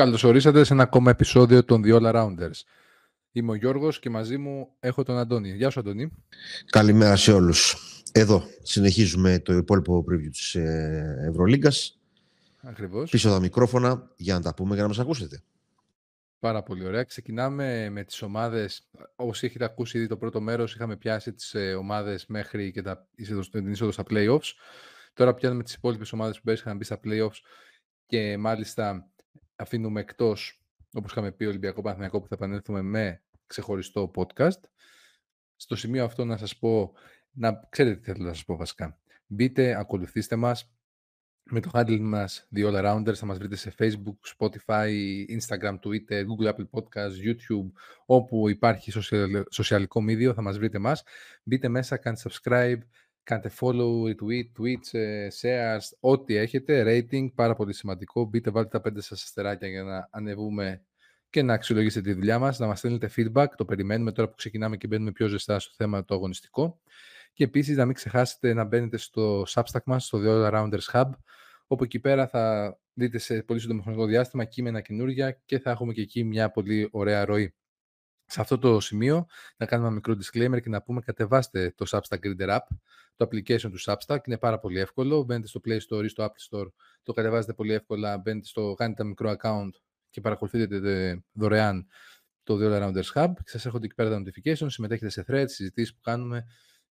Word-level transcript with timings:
Καλώς 0.00 0.24
ορίσατε 0.24 0.64
σε 0.64 0.72
ένα 0.72 0.82
ακόμα 0.82 1.10
επεισόδιο 1.10 1.64
των 1.64 1.82
The 1.84 2.00
All 2.00 2.12
Arounders. 2.12 2.60
Είμαι 3.32 3.50
ο 3.50 3.54
Γιώργος 3.54 3.98
και 3.98 4.10
μαζί 4.10 4.38
μου 4.38 4.68
έχω 4.80 5.02
τον 5.02 5.18
Αντώνη. 5.18 5.50
Γεια 5.50 5.70
σου 5.70 5.80
Αντώνη. 5.80 6.10
Καλημέρα 6.70 7.16
σε 7.16 7.32
όλους. 7.32 7.76
Εδώ 8.12 8.42
συνεχίζουμε 8.62 9.38
το 9.38 9.52
υπόλοιπο 9.52 10.04
preview 10.08 10.30
της 10.30 10.54
ε, 10.54 11.26
Ευρωλίγκας. 11.28 11.98
Ακριβώς. 12.60 13.10
Πίσω 13.10 13.28
τα 13.28 13.40
μικρόφωνα 13.40 14.10
για 14.16 14.34
να 14.34 14.40
τα 14.40 14.54
πούμε 14.54 14.72
για 14.72 14.82
να 14.82 14.88
μας 14.88 14.98
ακούσετε. 14.98 15.42
Πάρα 16.38 16.62
πολύ 16.62 16.84
ωραία. 16.84 17.04
Ξεκινάμε 17.04 17.88
με 17.90 18.04
τις 18.04 18.22
ομάδες. 18.22 18.88
Όσοι 19.16 19.46
έχετε 19.46 19.64
ακούσει 19.64 19.98
ήδη 19.98 20.06
το 20.06 20.16
πρώτο 20.16 20.40
μέρος, 20.40 20.74
είχαμε 20.74 20.96
πιάσει 20.96 21.32
τις 21.32 21.54
ε, 21.54 21.74
ομάδες 21.74 22.26
μέχρι 22.26 22.72
και 22.72 22.82
τα, 22.82 23.06
την 23.50 23.70
είσοδο 23.70 23.92
στα 23.92 24.02
playoffs. 24.10 24.52
Τώρα 25.14 25.34
πιάνουμε 25.34 25.62
τις 25.62 25.74
υπόλοιπες 25.74 26.12
ομάδες 26.12 26.36
που 26.36 26.42
πέρυσι 26.44 26.62
είχαν 26.66 26.76
μπει 26.76 26.84
στα 26.84 27.00
playoffs 27.04 27.40
και 28.06 28.36
μάλιστα 28.38 29.09
αφήνουμε 29.60 30.00
εκτός, 30.00 30.62
όπως 30.92 31.10
είχαμε 31.10 31.32
πει, 31.32 31.44
Ολυμπιακό 31.44 31.82
Παναθηναϊκό 31.82 32.20
που 32.20 32.28
θα 32.28 32.34
επανέλθουμε 32.34 32.82
με 32.82 33.22
ξεχωριστό 33.46 34.10
podcast. 34.14 34.60
Στο 35.56 35.76
σημείο 35.76 36.04
αυτό 36.04 36.24
να 36.24 36.36
σας 36.36 36.58
πω, 36.58 36.92
να 37.30 37.66
ξέρετε 37.70 37.96
τι 37.96 38.12
θέλω 38.12 38.24
να 38.24 38.32
σας 38.32 38.44
πω 38.44 38.56
βασικά. 38.56 38.98
Μπείτε, 39.26 39.78
ακολουθήστε 39.78 40.36
μας, 40.36 40.74
με 41.52 41.60
το 41.60 41.70
handle 41.72 42.00
μας 42.00 42.48
The 42.56 42.64
All 42.64 42.74
Arounders 42.74 43.14
θα 43.14 43.26
μας 43.26 43.38
βρείτε 43.38 43.56
σε 43.56 43.74
Facebook, 43.78 44.36
Spotify, 44.38 44.90
Instagram, 45.28 45.78
Twitter, 45.78 46.24
Google 46.24 46.48
Apple 46.48 46.68
Podcast, 46.70 47.12
YouTube, 47.24 47.70
όπου 48.06 48.48
υπάρχει 48.48 48.92
σοσιαλικό 49.50 50.00
μίδιο 50.02 50.34
θα 50.34 50.42
μας 50.42 50.58
βρείτε 50.58 50.78
μας. 50.78 51.02
Μπείτε 51.42 51.68
μέσα, 51.68 51.96
κάντε 51.96 52.20
subscribe, 52.24 52.78
κάντε 53.22 53.50
follow, 53.60 54.04
retweet, 54.04 54.44
tweets, 54.58 54.98
ε, 54.98 55.28
shares, 55.40 55.96
ό,τι 56.00 56.34
έχετε, 56.34 56.84
rating, 56.86 57.32
πάρα 57.34 57.54
πολύ 57.54 57.74
σημαντικό. 57.74 58.24
Μπείτε, 58.24 58.50
βάλτε 58.50 58.68
τα 58.68 58.80
πέντε 58.80 59.00
σας 59.00 59.22
αστεράκια 59.22 59.68
για 59.68 59.82
να 59.82 60.08
ανεβούμε 60.10 60.84
και 61.30 61.42
να 61.42 61.54
αξιολογήσετε 61.54 62.08
τη 62.08 62.14
δουλειά 62.14 62.38
μας, 62.38 62.58
να 62.58 62.66
μας 62.66 62.78
στέλνετε 62.78 63.10
feedback, 63.16 63.46
το 63.56 63.64
περιμένουμε 63.64 64.12
τώρα 64.12 64.28
που 64.28 64.34
ξεκινάμε 64.36 64.76
και 64.76 64.86
μπαίνουμε 64.86 65.12
πιο 65.12 65.26
ζεστά 65.26 65.58
στο 65.58 65.72
θέμα 65.76 66.04
το 66.04 66.14
αγωνιστικό. 66.14 66.80
Και 67.32 67.44
επίσης 67.44 67.76
να 67.76 67.84
μην 67.84 67.94
ξεχάσετε 67.94 68.54
να 68.54 68.64
μπαίνετε 68.64 68.96
στο 68.96 69.44
Substack 69.48 69.82
μας, 69.84 70.04
στο 70.04 70.20
The 70.24 70.28
All 70.28 70.52
Rounders 70.54 70.92
Hub, 70.92 71.10
όπου 71.66 71.84
εκεί 71.84 72.00
πέρα 72.00 72.28
θα 72.28 72.76
δείτε 72.92 73.18
σε 73.18 73.42
πολύ 73.42 73.60
σύντομο 73.60 73.82
χρονικό 73.82 74.06
διάστημα 74.06 74.44
κείμενα 74.44 74.80
καινούργια 74.80 75.30
και 75.44 75.58
θα 75.58 75.70
έχουμε 75.70 75.92
και 75.92 76.00
εκεί 76.00 76.24
μια 76.24 76.50
πολύ 76.50 76.88
ωραία 76.90 77.24
ροή. 77.24 77.54
Σε 78.32 78.40
αυτό 78.40 78.58
το 78.58 78.80
σημείο 78.80 79.26
να 79.56 79.66
κάνουμε 79.66 79.88
ένα 79.88 79.96
μικρό 79.96 80.14
disclaimer 80.14 80.62
και 80.62 80.68
να 80.68 80.82
πούμε 80.82 81.00
κατεβάστε 81.00 81.74
το 81.76 81.86
Substack 81.88 82.18
Reader 82.18 82.48
App, 82.48 82.76
το 83.16 83.28
application 83.30 83.70
του 83.70 83.80
Substack, 83.80 84.18
είναι 84.26 84.38
πάρα 84.38 84.58
πολύ 84.58 84.78
εύκολο. 84.78 85.22
Μπαίνετε 85.22 85.46
στο 85.46 85.60
Play 85.64 85.78
Store 85.88 86.04
ή 86.04 86.08
στο 86.08 86.24
Apple 86.24 86.58
Store, 86.58 86.68
το 87.02 87.12
κατεβάζετε 87.12 87.52
πολύ 87.52 87.72
εύκολα, 87.72 88.18
μπαίνετε 88.18 88.46
στο, 88.46 88.74
κάνετε 88.74 89.02
ένα 89.02 89.08
μικρό 89.08 89.36
account 89.38 89.70
και 90.10 90.20
παρακολουθείτε 90.20 91.22
δωρεάν 91.32 91.86
το 92.42 92.58
The 92.60 92.72
All 92.72 92.82
Rounders 92.82 93.12
Hub. 93.14 93.32
Σας 93.44 93.64
έρχονται 93.66 93.84
εκεί 93.84 93.94
πέρα 93.94 94.10
τα 94.10 94.22
notifications, 94.22 94.66
συμμετέχετε 94.70 95.10
σε 95.10 95.24
threads, 95.28 95.48
συζητήσεις 95.48 95.94
που 95.94 96.00
κάνουμε 96.00 96.46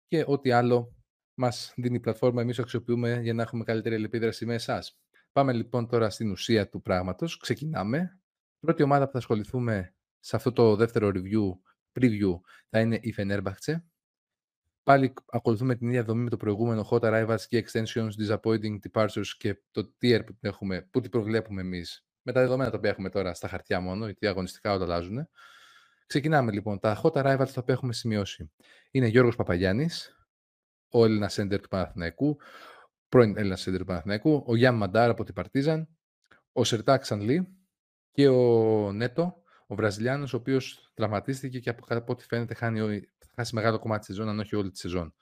και 0.07 0.25
ό,τι 0.27 0.51
άλλο 0.51 0.95
μας 1.35 1.73
δίνει 1.77 1.97
η 1.97 2.01
πλατφόρμα, 2.01 2.41
εμείς 2.41 2.57
το 2.57 2.63
αξιοποιούμε 2.63 3.21
για 3.23 3.35
να 3.35 3.43
έχουμε 3.43 3.65
καλύτερη 3.65 3.95
ελεπίδραση 3.95 4.47
με 4.47 4.55
εσάς. 4.55 4.99
Πάμε 5.33 5.53
λοιπόν 5.53 5.89
τώρα 5.89 6.11
στην 6.11 6.31
ουσία 6.31 6.69
του 6.69 6.83
πράγματος. 6.83 7.37
Ξεκινάμε. 7.37 8.21
Πρώτη 8.61 8.83
ομάδα 8.83 9.05
που 9.05 9.13
θα 9.13 9.19
ασχοληθούμε 9.19 9.94
σε 10.25 10.37
αυτό 10.37 10.53
το 10.53 10.77
δεύτερο 10.77 11.11
review, 11.15 11.59
preview 12.01 12.41
θα 12.69 12.81
είναι 12.81 12.99
η 13.03 13.15
Fenerbahce. 13.17 13.75
Πάλι 14.83 15.13
ακολουθούμε 15.31 15.75
την 15.75 15.89
ίδια 15.89 16.05
δομή 16.05 16.23
με 16.23 16.31
το 16.31 16.37
προηγούμενο 16.37 16.89
Hot 16.91 17.01
Arrivals 17.01 17.41
και 17.49 17.65
Extensions, 17.67 18.11
Disappointing 18.27 18.77
Departures 18.91 19.27
και 19.39 19.63
το 19.71 19.95
tier 20.01 20.21
που, 20.27 20.37
έχουμε, 20.41 20.89
που 20.91 21.01
την 21.01 21.11
προβλέπουμε 21.11 21.61
εμείς 21.61 22.07
με 22.23 22.33
τα 22.33 22.41
δεδομένα 22.41 22.71
τα 22.71 22.77
οποία 22.77 22.91
έχουμε 22.91 23.09
τώρα 23.09 23.35
στα 23.35 23.49
χαρτιά 23.49 23.81
μόνο, 23.81 24.05
γιατί 24.05 24.27
αγωνιστικά 24.27 24.73
όλα 24.73 24.85
αλλάζουν. 24.85 25.29
Ξεκινάμε 26.07 26.53
λοιπόν. 26.53 26.79
Τα 26.79 27.01
hot 27.03 27.13
arrivals 27.13 27.51
τα 27.53 27.61
οποία 27.61 27.75
έχουμε 27.75 27.93
σημειώσει 27.93 28.53
είναι 28.91 29.07
Γιώργος 29.07 29.37
Παπαγιάννης, 29.37 30.27
ο 30.89 31.05
Έλληνας 31.05 31.33
Σέντερ 31.33 31.61
του 31.61 31.69
Παναθηναϊκού, 31.69 32.37
πρώην 33.09 33.37
Έλληνας 33.37 33.61
Σέντερ 33.61 33.81
του 33.81 33.87
Παναθηναϊκού, 33.87 34.45
ο 34.47 34.57
Γιάννη 34.57 34.79
Μαντάρα 34.79 35.11
από 35.11 35.25
την 35.25 35.35
Παρτίζαν, 35.35 35.89
ο 36.53 36.65
Σερτάκ 36.65 37.01
Ξανλή 37.01 37.49
και 38.11 38.29
ο 38.29 38.93
Νέτο, 38.93 39.44
ο 39.67 39.75
Βραζιλιάνος, 39.75 40.35
ο 40.35 40.37
οποίος 40.37 40.91
τραυματίστηκε 40.95 41.59
και 41.59 41.71
από 41.71 42.13
ό,τι 42.13 42.25
φαίνεται 42.25 42.55
χάνει, 42.55 43.01
θα 43.19 43.33
χάσει 43.35 43.55
μεγάλο 43.55 43.79
κομμάτι 43.79 44.07
της 44.07 44.15
σεζόν, 44.15 44.29
αν 44.29 44.39
όχι 44.39 44.57
όλη 44.57 44.71
τη 44.71 44.79
σεζόν. 44.79 45.15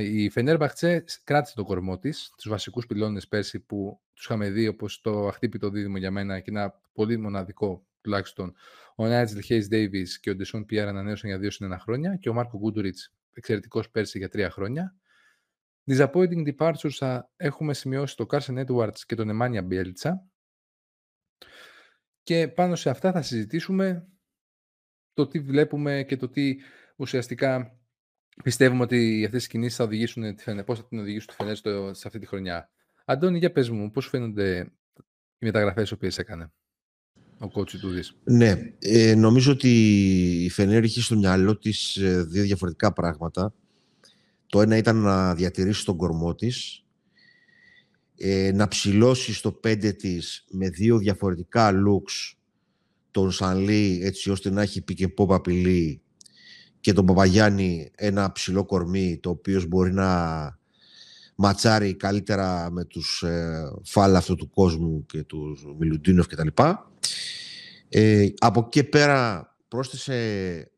Η 0.00 0.30
Φενέρμπαχτσε 0.30 1.04
κράτησε 1.24 1.54
τον 1.54 1.64
κορμό 1.64 1.98
της, 1.98 2.32
τους 2.36 2.48
βασικούς 2.48 2.86
πυλώνες 2.86 3.28
πέρσι 3.28 3.60
που 3.60 4.00
τους 4.14 4.24
είχαμε 4.24 4.50
δει 4.50 4.68
όπως 4.68 5.00
το 5.00 5.26
αχτύπητο 5.26 5.70
δίδυμο 5.70 5.96
για 5.96 6.10
μένα 6.10 6.40
και 6.40 6.50
ένα 6.50 6.80
πολύ 6.92 7.16
μοναδικό 7.16 7.86
τουλάχιστον. 8.00 8.54
Ο 8.96 9.06
Νάιτζλ 9.06 9.38
Χέις 9.38 9.68
Ντέιβις 9.68 10.20
και 10.20 10.30
ο 10.30 10.34
Ντεσόν 10.34 10.64
Πιέρα 10.64 10.90
ανανέωσαν 10.90 11.28
για 11.30 11.38
δύο 11.38 11.50
συν 11.50 11.66
ένα 11.66 11.78
χρόνια 11.78 12.16
και 12.16 12.28
ο 12.28 12.32
Μάρκο 12.32 12.58
Γκούντουριτς 12.58 13.14
εξαιρετικός 13.32 13.90
πέρσι 13.90 14.18
για 14.18 14.28
τρία 14.28 14.50
χρόνια. 14.50 14.94
Disappointing 15.86 16.56
departures 16.56 16.90
θα 16.90 17.30
έχουμε 17.36 17.74
σημειώσει 17.74 18.16
το 18.16 18.26
Carson 18.30 18.66
Edwards 18.66 18.98
και 19.06 19.14
τον 19.14 19.28
Εμάνια 19.28 19.62
Μπιέλτσα. 19.62 20.26
Και 22.26 22.48
πάνω 22.48 22.76
σε 22.76 22.90
αυτά 22.90 23.12
θα 23.12 23.22
συζητήσουμε 23.22 24.06
το 25.12 25.26
τι 25.26 25.40
βλέπουμε 25.40 26.04
και 26.08 26.16
το 26.16 26.28
τι 26.28 26.56
ουσιαστικά 26.96 27.78
πιστεύουμε 28.42 28.82
ότι 28.82 29.24
αυτές 29.24 29.44
οι 29.44 29.48
κινήσεις 29.48 29.76
θα 29.76 29.84
οδηγήσουν 29.84 30.34
τη 30.34 30.42
Φενέ, 30.42 30.64
πώς 30.64 30.78
θα 30.78 30.86
την 30.86 30.98
οδηγήσουν 30.98 31.28
τη 31.28 31.34
Φενέ 31.34 31.54
σε 31.94 32.06
αυτή 32.06 32.18
τη 32.18 32.26
χρονιά. 32.26 32.70
Αντώνη, 33.04 33.38
για 33.38 33.52
πες 33.52 33.70
μου, 33.70 33.90
πώς 33.90 34.08
φαίνονται 34.08 34.72
οι 35.38 35.46
μεταγραφές 35.46 35.96
που 35.96 36.08
έκανε 36.16 36.52
ο 37.38 37.50
κότσι 37.50 37.78
του 37.78 37.90
Δης. 37.90 38.16
Ναι, 38.24 38.72
ε, 38.78 39.14
νομίζω 39.14 39.52
ότι 39.52 39.70
η 40.44 40.50
Φενέρ 40.50 40.84
είχε 40.84 41.00
στο 41.00 41.16
μυαλό 41.16 41.58
της 41.58 41.96
ε, 41.96 42.22
δύο 42.22 42.42
διαφορετικά 42.42 42.92
πράγματα. 42.92 43.54
Το 44.46 44.60
ένα 44.60 44.76
ήταν 44.76 44.96
να 44.96 45.34
διατηρήσει 45.34 45.84
τον 45.84 45.96
κορμό 45.96 46.34
της, 46.34 46.85
ε, 48.16 48.52
να 48.54 48.68
ψηλώσεις 48.68 49.36
στο 49.36 49.52
πέντε 49.52 49.92
της 49.92 50.44
με 50.50 50.68
δύο 50.68 50.98
διαφορετικά 50.98 51.72
looks 51.72 52.36
τον 53.10 53.30
Σανλή 53.30 54.00
έτσι 54.02 54.30
ώστε 54.30 54.50
να 54.50 54.62
έχει 54.62 54.84
pick 54.88 55.02
and 55.02 55.14
pop 55.16 55.34
απειλή 55.34 56.00
και 56.80 56.92
τον 56.92 57.06
Παπαγιάννη 57.06 57.90
ένα 57.94 58.32
ψηλό 58.32 58.64
κορμί 58.64 59.18
το 59.22 59.30
οποίος 59.30 59.66
μπορεί 59.66 59.92
να 59.92 60.58
ματσάρει 61.34 61.94
καλύτερα 61.94 62.70
με 62.70 62.84
τους 62.84 63.22
ε, 63.22 63.70
φάλα 63.84 64.18
αυτού 64.18 64.34
του 64.34 64.50
κόσμου 64.50 65.06
και 65.06 65.22
τους 65.22 65.64
Μιλουντίνοφ 65.78 66.26
κτλ. 66.26 66.48
Ε, 67.88 68.28
από 68.38 68.60
εκεί 68.66 68.84
πέρα 68.84 69.50
πρόσθεσε 69.68 70.70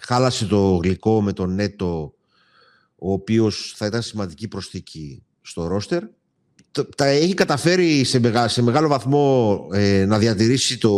χάλασε 0.00 0.46
το 0.46 0.76
γλυκό 0.76 1.22
με 1.22 1.32
τον 1.32 1.54
Νέτο 1.54 2.14
ο 2.96 3.12
οποίος 3.12 3.74
θα 3.76 3.86
ήταν 3.86 4.02
σημαντική 4.02 4.48
προσθήκη 4.48 5.22
στο 5.42 5.66
ρόστερ. 5.66 6.02
Τα 6.96 7.06
έχει 7.06 7.34
καταφέρει 7.34 8.04
σε, 8.04 8.48
σε 8.48 8.62
μεγάλο 8.62 8.88
βαθμό 8.88 9.58
ε, 9.72 10.04
να 10.04 10.18
διατηρήσει 10.18 10.78
το, 10.78 10.92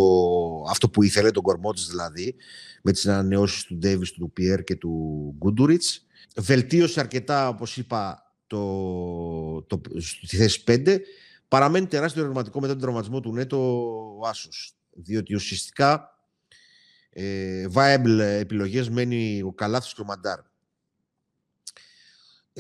αυτό 0.71 0.89
που 0.89 1.03
ήθελε, 1.03 1.31
τον 1.31 1.43
κορμό 1.43 1.73
της 1.73 1.87
δηλαδή, 1.87 2.35
με 2.83 2.93
τις 2.93 3.07
ανανεώσεις 3.07 3.65
του 3.65 3.77
Ντέβις, 3.77 4.13
του 4.13 4.33
Πιέρ 4.33 4.65
και 4.65 4.77
του 4.77 5.35
Γκούντουριτς. 5.39 6.07
Βελτίωσε 6.37 7.01
αρκετά, 7.01 7.49
όπως 7.49 7.77
είπα, 7.77 8.23
το, 8.47 9.63
το, 9.63 9.81
στη 9.99 10.37
θέση 10.37 10.63
5. 10.67 10.99
Παραμένει 11.49 11.87
τεράστιο 11.87 12.23
ερωτηματικό 12.23 12.61
μετά 12.61 12.73
τον 12.73 12.83
τραυματισμό 12.83 13.21
του 13.21 13.33
Νέτο 13.33 13.59
ο 14.21 14.27
Άσος. 14.29 14.73
Διότι 14.93 15.35
ουσιαστικά 15.35 16.19
ε, 17.11 17.67
viable 17.75 18.19
επιλογές 18.19 18.89
μένει 18.89 19.43
ο 19.43 19.53
Καλάθος 19.53 19.95
και 19.95 20.01
ο 20.01 20.05
Μαντάρ. 20.05 20.39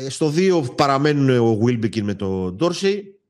Ε, 0.00 0.08
στο 0.08 0.32
2 0.34 0.74
παραμένουν 0.76 1.38
ο 1.38 1.56
Βίλμπεκιν 1.56 2.04
με 2.04 2.14
τον 2.14 2.56
Ντόρσεϊ. 2.56 3.20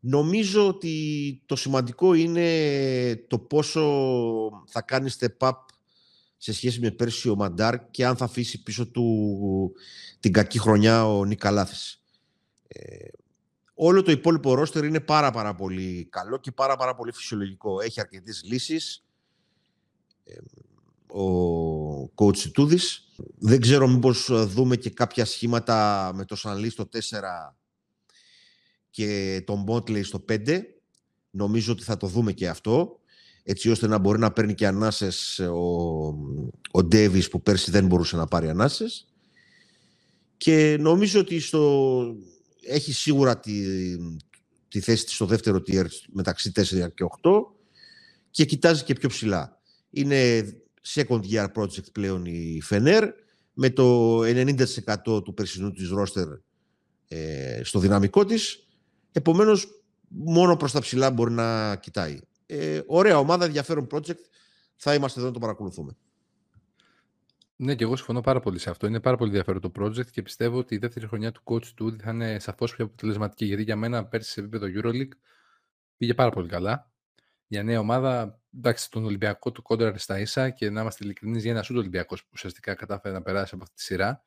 Νομίζω 0.00 0.68
ότι 0.68 1.42
το 1.46 1.56
σημαντικό 1.56 2.14
είναι 2.14 3.24
το 3.28 3.38
πόσο 3.38 3.82
θα 4.66 4.82
κάνει 4.82 5.10
step 5.18 5.48
up 5.48 5.52
σε 6.36 6.52
σχέση 6.52 6.80
με 6.80 6.90
πέρσι 6.90 7.28
ο 7.28 7.36
Μαντάρ 7.36 7.90
και 7.90 8.06
αν 8.06 8.16
θα 8.16 8.24
αφήσει 8.24 8.62
πίσω 8.62 8.86
του 8.86 9.72
την 10.20 10.32
κακή 10.32 10.58
χρονιά 10.58 11.06
ο 11.08 11.24
Νικαλάθης. 11.24 12.02
Ε, 12.68 13.08
όλο 13.74 14.02
το 14.02 14.10
υπόλοιπο 14.10 14.54
ρόστερ 14.54 14.84
είναι 14.84 15.00
πάρα 15.00 15.30
πάρα 15.30 15.54
πολύ 15.54 16.06
καλό 16.10 16.38
και 16.38 16.52
πάρα 16.52 16.76
πάρα 16.76 16.94
πολύ 16.94 17.12
φυσιολογικό. 17.12 17.80
Έχει 17.80 18.00
αρκετές 18.00 18.42
λύσεις. 18.44 19.04
Ε, 20.24 20.34
ο 21.18 22.12
coach 22.14 22.38
Τούδης. 22.52 23.11
Δεν 23.38 23.60
ξέρω 23.60 23.88
μήπως 23.88 24.30
δούμε 24.46 24.76
και 24.76 24.90
κάποια 24.90 25.24
σχήματα 25.24 26.10
με 26.14 26.24
το 26.24 26.36
Σανλή 26.36 26.70
στο 26.70 26.88
4 26.92 26.98
και 28.90 29.42
τον 29.46 29.62
Μπότλεϊ 29.62 30.02
στο 30.02 30.24
5. 30.28 30.60
Νομίζω 31.30 31.72
ότι 31.72 31.82
θα 31.82 31.96
το 31.96 32.06
δούμε 32.06 32.32
και 32.32 32.48
αυτό 32.48 33.00
έτσι 33.42 33.70
ώστε 33.70 33.86
να 33.86 33.98
μπορεί 33.98 34.18
να 34.18 34.32
παίρνει 34.32 34.54
και 34.54 34.66
ανάσες 34.66 35.38
ο, 35.38 36.06
ο 36.70 36.84
Ντέβις 36.84 37.28
που 37.28 37.42
πέρσι 37.42 37.70
δεν 37.70 37.86
μπορούσε 37.86 38.16
να 38.16 38.26
πάρει 38.26 38.48
ανάσες. 38.48 39.06
Και 40.36 40.76
νομίζω 40.80 41.20
ότι 41.20 41.40
στο, 41.40 42.02
έχει 42.66 42.92
σίγουρα 42.92 43.40
τη, 43.40 43.62
τη 44.68 44.80
θέση 44.80 45.04
της 45.04 45.14
στο 45.14 45.26
δεύτερο 45.26 45.62
tier 45.66 45.86
μεταξύ 46.12 46.52
4 46.54 46.62
και 46.64 47.04
8 47.22 47.30
και 48.30 48.44
κοιτάζει 48.44 48.84
και 48.84 48.94
πιο 48.94 49.08
ψηλά. 49.08 49.60
Είναι 49.90 50.42
second 50.86 51.20
year 51.30 51.46
project 51.54 51.92
πλέον 51.92 52.24
η 52.24 52.62
Fener 52.70 53.08
με 53.52 53.70
το 53.70 54.18
90% 54.20 55.24
του 55.24 55.34
περσινού 55.34 55.72
της 55.72 55.90
roster 55.98 56.38
ε, 57.08 57.60
στο 57.64 57.78
δυναμικό 57.78 58.24
της. 58.24 58.66
Επομένως, 59.12 59.66
μόνο 60.08 60.56
προς 60.56 60.72
τα 60.72 60.80
ψηλά 60.80 61.10
μπορεί 61.10 61.32
να 61.32 61.76
κοιτάει. 61.76 62.20
Ε, 62.46 62.80
ωραία 62.86 63.18
ομάδα, 63.18 63.44
ενδιαφέρον 63.44 63.86
project. 63.90 64.20
Θα 64.76 64.94
είμαστε 64.94 65.18
εδώ 65.18 65.28
να 65.28 65.34
το 65.34 65.40
παρακολουθούμε. 65.40 65.96
Ναι, 67.56 67.74
και 67.74 67.84
εγώ 67.84 67.96
συμφωνώ 67.96 68.20
πάρα 68.20 68.40
πολύ 68.40 68.58
σε 68.58 68.70
αυτό. 68.70 68.86
Είναι 68.86 69.00
πάρα 69.00 69.16
πολύ 69.16 69.30
ενδιαφέρον 69.30 69.60
το 69.60 69.72
project 69.80 70.10
και 70.10 70.22
πιστεύω 70.22 70.58
ότι 70.58 70.74
η 70.74 70.78
δεύτερη 70.78 71.06
χρονιά 71.06 71.32
του 71.32 71.42
coach 71.44 71.66
του 71.66 71.96
θα 72.00 72.10
είναι 72.10 72.38
σαφώς 72.38 72.74
πιο 72.74 72.84
αποτελεσματική. 72.84 73.44
Γιατί 73.44 73.62
για 73.62 73.76
μένα 73.76 74.04
πέρσι 74.04 74.30
σε 74.30 74.40
επίπεδο 74.40 74.66
Euroleague 74.74 75.12
πήγε 75.96 76.14
πάρα 76.14 76.30
πολύ 76.30 76.48
καλά. 76.48 76.91
Για 77.52 77.62
νέα 77.62 77.80
ομάδα, 77.80 78.40
εντάξει, 78.54 78.90
τον 78.90 79.04
Ολυμπιακό 79.04 79.52
του 79.52 79.62
κόντρα 79.62 79.98
στα 79.98 80.18
ίσα 80.20 80.50
και 80.50 80.70
να 80.70 80.80
είμαστε 80.80 81.04
ειλικρινείς 81.04 81.42
για 81.42 81.50
ένα 81.50 81.62
σούτ 81.62 81.76
Ολυμπιακός 81.76 82.22
που 82.22 82.30
ουσιαστικά 82.32 82.74
κατάφερε 82.74 83.14
να 83.14 83.22
περάσει 83.22 83.54
από 83.54 83.62
αυτή 83.62 83.76
τη 83.76 83.82
σειρά. 83.82 84.24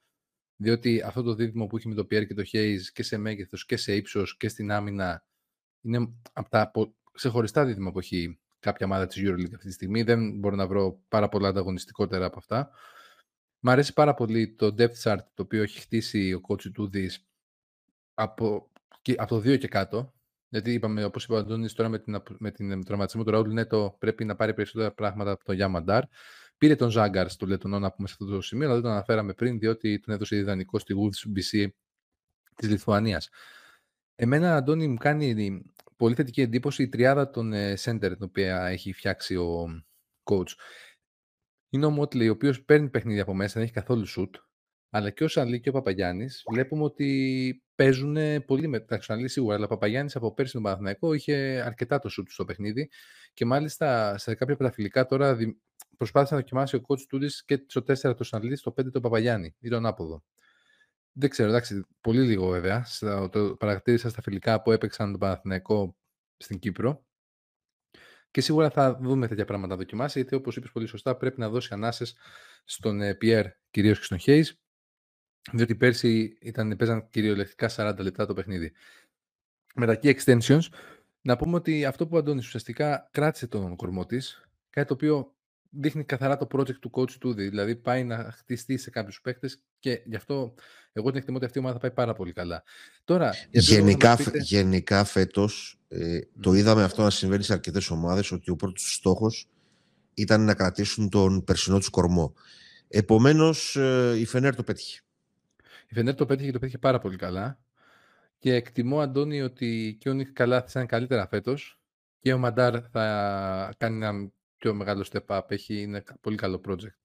Διότι 0.56 1.02
αυτό 1.02 1.24
το 1.24 1.34
δίδυμο 1.34 1.68
που 1.68 1.78
έχει 1.78 1.88
με 1.88 1.96
το 1.96 2.02
Pierre 2.02 2.28
και 2.28 2.34
το 2.34 2.44
Hayes 2.52 2.82
και 2.94 3.04
σε 3.04 3.18
μέγεθος 3.18 3.66
και 3.66 3.78
σε 3.78 3.96
ύψος 3.96 4.38
και 4.38 4.48
στην 4.48 4.72
άμυνα 4.72 5.26
είναι 5.82 6.14
από 6.34 6.50
τα 6.50 6.72
ξεχωριστά 7.12 7.66
δίδυμα 7.66 7.92
που 7.92 8.00
έχει 8.00 8.40
κάποια 8.60 8.86
ομάδα 8.86 9.08
της 9.08 9.22
Euroleague 9.26 9.54
αυτή 9.54 9.68
τη 9.68 9.72
στιγμή. 9.72 10.04
Δεν 10.04 10.40
μπορώ 10.40 10.56
να 10.56 10.68
βρω 10.68 11.02
πάρα 11.08 11.30
πολλά 11.30 11.48
ανταγωνιστικότερα 11.48 12.26
από 12.26 12.38
αυτά. 12.38 12.70
Μ' 13.60 13.70
αρέσει 13.70 13.94
πάρα 13.94 14.14
πολύ 14.14 14.54
το 14.54 14.76
depth 14.78 15.02
chart 15.04 15.24
το 15.34 15.44
οποίο 15.44 15.62
έχει 15.62 15.80
χτίσει 15.80 16.34
ο 16.34 16.42
coach 16.48 16.72
του 16.72 16.90
Δης 16.90 17.28
από, 18.14 18.72
από 19.16 19.28
το 19.28 19.52
2 19.52 19.58
και 19.58 19.68
κάτω. 19.68 20.15
Γιατί 20.56 20.74
είπαμε, 20.74 21.04
όπως 21.04 21.24
είπα 21.24 21.36
ο 21.36 21.38
Αντώνης, 21.38 21.74
τώρα 21.74 21.90
με, 21.90 22.00
την, 22.00 22.22
με, 22.38 22.52
την, 22.52 22.66
με 22.66 22.74
τον 22.74 22.84
τραυματισμό 22.84 23.24
του 23.24 23.32
Ραούλ 23.32 23.54
Νέτο 23.54 23.96
πρέπει 24.00 24.26
να 24.26 24.36
πάρει 24.36 24.54
περισσότερα 24.54 24.94
πράγματα 24.94 25.32
από 25.32 25.44
το 25.44 25.54
Γιάμανταρ. 25.54 26.04
Πήρε 26.58 26.76
τον 26.76 26.90
Ζάγκαρ 26.90 27.30
στο 27.30 27.46
Λετωνό 27.46 27.80
να 27.80 27.92
πούμε 27.92 28.08
σε 28.08 28.16
αυτό 28.20 28.34
το 28.34 28.42
σημείο, 28.42 28.66
αλλά 28.66 28.74
δεν 28.74 28.84
τον 28.84 28.92
αναφέραμε 28.92 29.34
πριν, 29.34 29.60
διότι 29.60 30.00
τον 30.00 30.14
έδωσε 30.14 30.36
ιδανικό 30.36 30.80
στη 30.80 30.96
Wolves 30.98 31.38
BC 31.38 31.68
της 32.56 32.70
Λιθουανίας. 32.70 33.30
Εμένα, 34.16 34.56
Αντώνη, 34.56 34.88
μου 34.88 34.98
κάνει 34.98 35.62
πολύ 35.98 36.16
θετική 36.16 36.42
εντύπωση 36.42 36.84
η 36.84 36.90
τριάδα 36.90 37.30
των 37.30 37.54
ε, 37.54 37.74
center 37.74 38.00
την 38.00 38.24
οποία 38.24 38.66
έχει 38.66 38.94
φτιάξει 38.94 39.36
ο 39.36 39.84
coach. 40.24 40.52
Είναι 41.70 41.86
ο 41.86 41.96
Μότλey, 42.00 42.28
ο 42.28 42.32
οποίος 42.32 42.64
παίρνει 42.64 42.90
παιχνίδια 42.90 43.22
από 43.22 43.34
μέσα, 43.34 43.54
δεν 43.54 43.64
έχει 43.64 43.74
καθόλου 43.74 44.06
σουτ. 44.06 44.36
Αλλά 44.90 45.10
και 45.10 45.24
ο 45.24 45.28
Σαλή 45.28 45.60
και 45.60 45.70
ο 45.70 45.72
Παπαγιάννης 45.72 46.44
βλέπουμε 46.52 46.84
ότι 46.84 47.65
παίζουν 47.76 48.46
πολύ 48.46 48.68
μετά. 48.68 48.98
Ο 48.98 49.02
Σαλή 49.02 49.28
σίγουρα, 49.28 49.56
αλλά 49.56 49.66
ο 49.66 49.68
Παπαγιάννης 49.68 50.16
από 50.16 50.34
πέρσι 50.34 50.54
τον 50.54 50.62
Παναθηναϊκό 50.62 51.14
είχε 51.14 51.64
αρκετά 51.66 52.00
το 52.00 52.10
σουτ 52.10 52.30
στο 52.30 52.46
παιχνίδι. 52.46 52.90
Και 53.34 53.46
μάλιστα 53.46 54.18
σε 54.18 54.36
κάποια 54.36 54.56
πρωταφιλικά 54.56 55.06
τώρα 55.06 55.38
προσπάθησε 55.98 56.34
να 56.34 56.40
δοκιμάσει 56.40 56.76
ο 56.76 56.82
coach 56.88 57.02
Τούδη 57.10 57.28
και 57.46 57.66
στο 57.68 57.82
4 57.82 58.16
το 58.16 58.24
Σαλή, 58.24 58.56
στο 58.56 58.74
5 58.78 58.92
το 58.92 59.00
Παπαγιάννη 59.00 59.56
ή 59.60 59.70
τον 59.70 59.86
άποδο. 59.86 60.24
Δεν 61.12 61.30
ξέρω, 61.30 61.50
εντάξει, 61.50 61.86
πολύ 62.02 62.22
λίγο 62.22 62.48
βέβαια. 62.50 62.86
Το 63.32 63.56
παρατήρησα 63.60 64.10
στα 64.10 64.22
φιλικά 64.22 64.62
που 64.62 64.72
έπαιξαν 64.72 65.12
τον 65.12 65.20
Παναθηναϊκό 65.20 65.98
στην 66.38 66.60
Κύπρο. 66.60 67.06
Και 68.32 68.42
σίγουρα 68.42 68.70
θα 68.70 68.98
δούμε 69.02 69.28
τέτοια 69.28 69.46
πράγματα 69.46 69.74
να 69.74 69.80
δοκιμάσει, 69.80 70.20
γιατί 70.20 70.36
όπως 70.36 70.56
είπες 70.56 70.72
πολύ 70.72 70.88
σωστά, 70.88 71.18
πρέπει 71.18 71.40
να 71.40 71.50
δώσει 71.50 71.70
ανάσες 71.72 72.16
στον 72.64 73.00
Πιέρ 73.18 73.46
κυρίως 73.70 73.98
και 73.98 74.04
στον 74.04 74.18
Χέις, 74.18 74.60
διότι 75.52 75.76
πέρσι 75.76 76.38
ήταν, 76.42 76.76
παίζαν 76.78 77.10
κυριολεκτικά 77.10 77.70
40 77.76 77.98
λεπτά 78.00 78.26
το 78.26 78.34
παιχνίδι. 78.34 78.72
Με 79.76 79.86
τα 79.86 80.00
key 80.02 80.16
extensions, 80.16 80.68
να 81.22 81.36
πούμε 81.36 81.56
ότι 81.56 81.86
αυτό 81.86 82.08
που 82.08 82.16
ο 82.16 82.20
Αντώνης 82.20 82.46
ουσιαστικά 82.46 83.10
κράτησε 83.12 83.48
τον 83.48 83.76
κορμό 83.76 84.06
της, 84.06 84.48
κάτι 84.70 84.88
το 84.88 84.94
οποίο 84.94 85.36
δείχνει 85.70 86.04
καθαρά 86.04 86.38
το 86.38 86.48
project 86.52 86.80
του 86.80 86.92
coach 86.94 87.12
του, 87.12 87.34
δηλαδή 87.34 87.76
πάει 87.76 88.04
να 88.04 88.32
χτιστεί 88.38 88.78
σε 88.78 88.90
κάποιους 88.90 89.22
παίκτες 89.22 89.62
και 89.80 90.02
γι' 90.06 90.16
αυτό 90.16 90.54
εγώ 90.92 91.10
την 91.10 91.18
εκτιμώ 91.18 91.38
ότι 91.38 91.46
αυτή 91.46 91.58
η 91.58 91.62
ομάδα 91.62 91.80
θα 91.80 91.88
πάει 91.88 91.96
πάρα 91.96 92.14
πολύ 92.14 92.34
καλά. 92.34 92.64
Τώρα, 93.04 93.34
γενικά, 93.52 94.16
πείτε... 94.16 94.40
γενικά 94.40 95.04
φέτος 95.04 95.80
ε, 95.88 96.20
το 96.40 96.54
είδαμε 96.54 96.84
αυτό 96.84 97.04
να 97.04 97.10
συμβαίνει 97.10 97.44
σε 97.44 97.54
αρκετές 97.54 97.90
ομάδες 97.90 98.32
ότι 98.32 98.52
ο 98.52 98.56
πρώτος 98.56 98.94
στόχος 98.94 99.50
ήταν 100.14 100.42
να 100.46 100.54
κρατήσουν 100.54 101.10
τον 101.10 101.44
περσινό 101.44 101.78
τους 101.78 101.90
κορμό. 101.90 102.34
Επομένως, 102.88 103.76
ε, 103.76 104.16
η 104.18 104.26
Φενέρ 104.26 104.56
το 104.56 104.64
πέτυχε. 104.64 105.00
Η 105.88 105.94
Φενέρ 105.94 106.16
το 106.16 106.26
πέτυχε 106.26 106.46
και 106.46 106.54
το 106.54 106.60
πέτυχε 106.60 106.78
πάρα 106.78 107.00
πολύ 107.00 107.16
καλά. 107.16 107.60
Και 108.40 108.54
εκτιμώ, 108.54 109.00
Αντώνη, 109.00 109.42
ότι 109.42 109.98
και 110.00 110.10
ο 110.10 110.14
Νίκ 110.14 110.32
καλά 110.32 110.62
θα 110.62 110.80
είναι 110.80 110.88
καλύτερα 110.88 111.28
φέτος 111.28 111.80
και 112.20 112.34
ο 112.34 112.38
Μαντάρ 112.38 112.90
θα 112.92 113.74
κάνει 113.78 114.06
ένα 114.06 114.32
πιο 114.58 114.74
μεγάλο 114.74 115.06
step 115.12 115.26
up. 115.26 115.52
Έχει, 115.52 115.82
είναι 115.82 116.04
πολύ 116.22 116.36
καλό 116.36 116.62
project. 116.68 116.98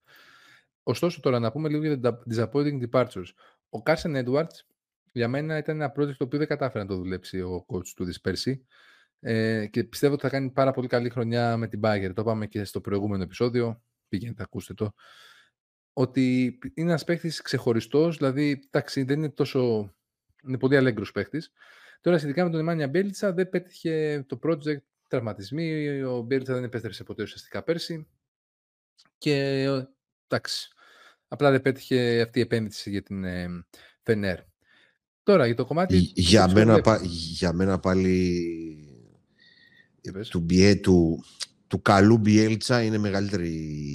Ωστόσο, 0.82 1.20
τώρα 1.20 1.38
να 1.38 1.52
πούμε 1.52 1.68
λίγο 1.68 1.82
για 1.82 2.00
τα 2.00 2.22
disappointing 2.30 2.90
departures. 2.90 3.28
Ο 3.68 3.82
Carson 3.84 4.24
Edwards 4.24 4.64
για 5.12 5.28
μένα 5.28 5.56
ήταν 5.56 5.80
ένα 5.80 5.92
project 5.96 6.16
το 6.16 6.24
οποίο 6.24 6.38
δεν 6.38 6.46
κατάφερε 6.48 6.84
να 6.84 6.88
το 6.88 6.96
δουλέψει 6.96 7.40
ο 7.40 7.66
coach 7.68 7.86
του 7.86 8.04
της 8.04 8.20
πέρσι. 8.20 8.66
Ε, 9.20 9.66
και 9.66 9.84
πιστεύω 9.84 10.12
ότι 10.14 10.22
θα 10.22 10.28
κάνει 10.28 10.50
πάρα 10.50 10.70
πολύ 10.70 10.88
καλή 10.88 11.10
χρονιά 11.10 11.56
με 11.56 11.68
την 11.68 11.80
Bagger. 11.82 12.10
Το 12.14 12.22
είπαμε 12.22 12.46
και 12.46 12.64
στο 12.64 12.80
προηγούμενο 12.80 13.22
επεισόδιο. 13.22 13.82
Πηγαίνετε, 14.08 14.42
ακούστε 14.42 14.74
το. 14.74 14.92
Ότι 15.92 16.58
είναι 16.74 16.90
ένας 16.90 17.04
παίχτη 17.04 17.28
ξεχωριστός, 17.42 18.16
δηλαδή 18.16 18.62
εντάξει, 18.66 19.02
δεν 19.02 19.18
είναι 19.18 19.30
τόσο. 19.30 19.92
Είναι 20.46 20.58
πολύ 20.58 20.76
αλέγκρος 20.76 21.12
παίχτη. 21.12 21.42
Τώρα, 22.00 22.18
σχετικά 22.18 22.44
με 22.44 22.50
τον 22.50 22.60
Εμάνια 22.60 22.88
Μπέλτσα, 22.88 23.32
δεν 23.32 23.48
πέτυχε 23.48 24.24
το 24.28 24.38
project 24.42 24.82
τραυματισμοί. 25.08 26.00
Ο 26.02 26.22
Μπέλτσα 26.22 26.54
δεν 26.54 26.64
επέστρεψε 26.64 27.04
ποτέ 27.04 27.22
ουσιαστικά 27.22 27.62
πέρσι. 27.62 28.06
Και 29.18 29.62
εντάξει. 30.28 30.68
Απλά 31.28 31.50
δεν 31.50 31.62
πέτυχε 31.62 32.20
αυτή 32.20 32.38
η 32.38 32.42
επένδυση 32.42 32.90
για 32.90 33.02
την 33.02 33.24
ε, 33.24 33.48
Φενέρ. 34.02 34.38
Τώρα 35.22 35.46
για 35.46 35.54
το 35.54 35.64
κομμάτι. 35.64 35.96
Για, 35.96 36.48
μένα, 36.48 37.00
για 37.02 37.52
μένα 37.52 37.78
πάλι. 37.78 38.44
Του, 40.28 40.40
μπιέ, 40.40 40.76
του, 40.76 41.24
του 41.66 41.82
καλού 41.82 42.18
Μπιέλτσα 42.18 42.82
είναι 42.82 42.98
μεγαλύτερη 42.98 43.48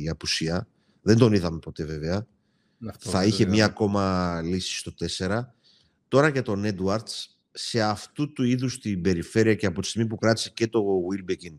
η 0.04 0.10
απουσία. 0.10 0.68
Δεν 1.06 1.18
τον 1.18 1.34
είδαμε 1.34 1.60
ποτέ 1.60 1.84
βέβαια. 1.84 2.28
Θα 3.00 3.26
είχε 3.26 3.46
μία 3.46 3.66
ακόμα 3.66 4.42
λύση 4.44 4.78
στο 4.78 4.94
4. 5.18 5.40
Τώρα 6.08 6.28
για 6.28 6.42
τον 6.42 6.64
Edwards, 6.66 7.26
σε 7.52 7.82
αυτού 7.82 8.34
του 8.34 8.44
είδους 8.44 8.80
την 8.80 9.02
περιφέρεια 9.02 9.56
και 9.56 9.66
από 9.66 9.82
τη 9.82 9.88
στιγμή 9.88 10.08
που 10.08 10.16
κράτησε 10.16 10.52
και 10.54 10.68
το 10.68 10.80
Wilbekin 10.80 11.54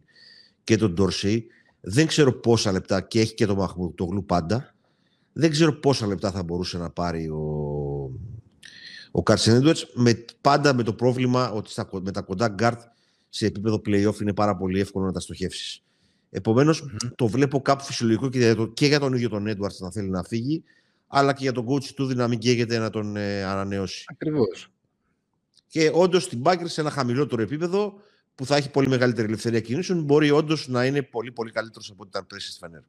και 0.65 0.77
τον 0.77 0.95
Dorsey, 0.99 1.41
δεν 1.81 2.07
ξέρω 2.07 2.33
πόσα 2.33 2.73
λεπτά 2.73 3.01
και 3.01 3.21
έχει 3.21 3.35
και 3.35 3.47
το 3.47 3.55
Μαχμούδ, 3.55 3.95
το 3.95 4.05
γλου 4.05 4.25
πάντα. 4.25 4.75
Δεν 5.33 5.51
ξέρω 5.51 5.73
πόσα 5.73 6.07
λεπτά 6.07 6.31
θα 6.31 6.43
μπορούσε 6.43 6.79
να 6.79 6.91
πάρει 6.91 7.29
ο, 7.29 7.43
ο 9.11 9.23
Carson 9.25 9.73
με, 9.95 10.25
πάντα 10.41 10.75
με 10.75 10.83
το 10.83 10.95
πρόβλημα 10.95 11.51
ότι 11.51 11.71
στα, 11.71 11.89
με 12.03 12.11
τα 12.11 12.21
κοντά 12.21 12.55
guard 12.59 12.79
σε 13.29 13.47
επίπεδο 13.47 13.81
playoff 13.87 14.21
είναι 14.21 14.35
πάρα 14.35 14.57
πολύ 14.57 14.81
εύκολο 14.81 15.07
να 15.07 15.13
τα 15.13 15.21
στοχεύσεις. 15.21 15.86
Επομένως, 16.31 16.83
mm-hmm. 16.83 17.13
το 17.15 17.27
βλέπω 17.27 17.63
κάπου 17.63 17.85
φυσιολογικό 17.85 18.29
και 18.29 18.39
για, 18.39 18.55
το, 18.55 18.67
και 18.67 18.87
για 18.87 18.99
τον 18.99 19.13
ίδιο 19.13 19.29
τον 19.29 19.49
Edwards 19.49 19.77
να 19.79 19.91
θέλει 19.91 20.09
να 20.09 20.23
φύγει, 20.23 20.65
αλλά 21.07 21.33
και 21.33 21.43
για 21.43 21.53
τον 21.53 21.67
coach 21.69 21.85
του 21.85 22.15
να 22.15 22.29
μην 22.29 22.39
καίγεται 22.39 22.79
να 22.79 22.91
τον 22.91 23.17
ε, 23.17 23.45
ανανεώσει. 23.45 24.05
Ακριβώς. 24.09 24.71
Και 25.69 25.91
όντως 25.95 26.23
στην 26.23 26.39
Μπάγκερ 26.39 26.69
σε 26.69 26.81
ένα 26.81 26.91
χαμηλότερο 26.91 27.43
επίπεδο 27.43 28.01
που 28.35 28.47
θα 28.47 28.57
έχει 28.57 28.71
πολύ 28.71 28.89
μεγαλύτερη 28.89 29.27
ελευθερία 29.27 29.61
κινήσεων, 29.61 30.03
μπορεί 30.03 30.31
όντως 30.31 30.69
να 30.69 30.87
είναι 30.87 31.03
πολύ 31.03 31.33
πολύ 31.33 31.51
καλύτερος 31.51 31.91
από 31.91 32.03
ό,τι 32.03 32.09
ήταν 32.09 32.27
πέρσι 32.27 32.51
στη 32.51 32.59
Φανέρ. 32.59 32.81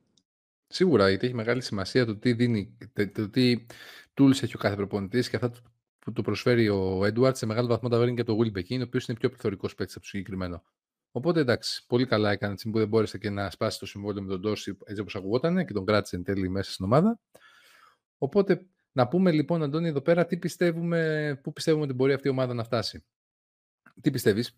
Σίγουρα, 0.67 1.09
γιατί 1.09 1.25
έχει 1.25 1.35
μεγάλη 1.35 1.61
σημασία 1.61 2.05
το 2.05 2.15
τι 2.15 2.33
δίνει, 2.33 2.77
το 3.13 3.29
τι 3.29 3.65
tools 4.13 4.43
έχει 4.43 4.55
ο 4.55 4.59
κάθε 4.59 4.75
προπονητής 4.75 5.29
και 5.29 5.35
αυτά 5.35 5.51
που 5.99 6.11
του 6.11 6.21
προσφέρει 6.21 6.69
ο 6.69 6.99
Edwards 7.01 7.35
σε 7.35 7.45
μεγάλο 7.45 7.67
βαθμό 7.67 7.89
τα 7.89 7.97
βρήκε 7.97 8.13
και 8.13 8.21
από 8.21 8.35
το 8.35 8.39
Will 8.43 8.57
Bekin, 8.57 8.79
ο 8.79 8.83
οποίος 8.83 9.07
είναι 9.07 9.17
πιο 9.17 9.29
πληθωρικό 9.29 9.67
παίκτης 9.67 9.95
από 9.95 10.03
το 10.03 10.09
συγκεκριμένο. 10.09 10.63
Οπότε 11.17 11.39
εντάξει, 11.39 11.85
πολύ 11.87 12.05
καλά 12.05 12.31
έκανε 12.31 12.53
έτσι 12.53 12.69
που 12.69 12.77
δεν 12.77 12.87
μπόρεσε 12.87 13.17
και 13.17 13.29
να 13.29 13.49
σπάσει 13.49 13.79
το 13.79 13.85
συμβόλαιο 13.85 14.23
με 14.23 14.29
τον 14.29 14.41
Τόρση 14.41 14.77
έτσι 14.85 15.01
όπως 15.01 15.15
ακουγόταν 15.15 15.65
και 15.65 15.73
τον 15.73 15.85
κράτησε 15.85 16.15
εν 16.15 16.23
τέλει 16.23 16.49
μέσα 16.49 16.71
στην 16.71 16.85
ομάδα. 16.85 17.19
Οπότε 18.17 18.65
να 18.91 19.07
πούμε 19.07 19.31
λοιπόν, 19.31 19.63
Αντώνη, 19.63 19.87
εδώ 19.87 20.01
πέρα 20.01 20.25
τι 20.25 20.37
πιστεύουμε, 20.37 21.39
πού 21.43 21.53
πιστεύουμε 21.53 21.83
ότι 21.83 21.93
μπορεί 21.93 22.13
αυτή 22.13 22.27
η 22.27 22.31
ομάδα 22.31 22.53
να 22.53 22.63
φτάσει; 22.63 23.05
Τι 24.01 24.11
πιστεύεις, 24.11 24.57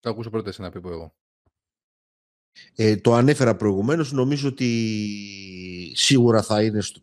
θα 0.00 0.10
ακούσω 0.10 0.30
πρώτα 0.30 0.52
να 0.58 0.70
πει 0.70 0.80
εγώ. 0.84 1.14
Ε, 2.74 2.96
το 2.96 3.14
ανέφερα 3.14 3.56
προηγουμένως. 3.56 4.12
Νομίζω 4.12 4.48
ότι 4.48 5.92
σίγουρα 5.94 6.42
θα 6.42 6.62
είναι 6.62 6.80
στο 6.80 7.00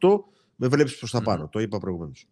4-8. 0.00 0.20
Με 0.56 0.68
βλέπεις 0.68 0.98
προς 0.98 1.10
τα 1.10 1.22
πάνω. 1.22 1.48
Το 1.48 1.60
είπα 1.60 1.78
προηγουμένως. 1.78 2.28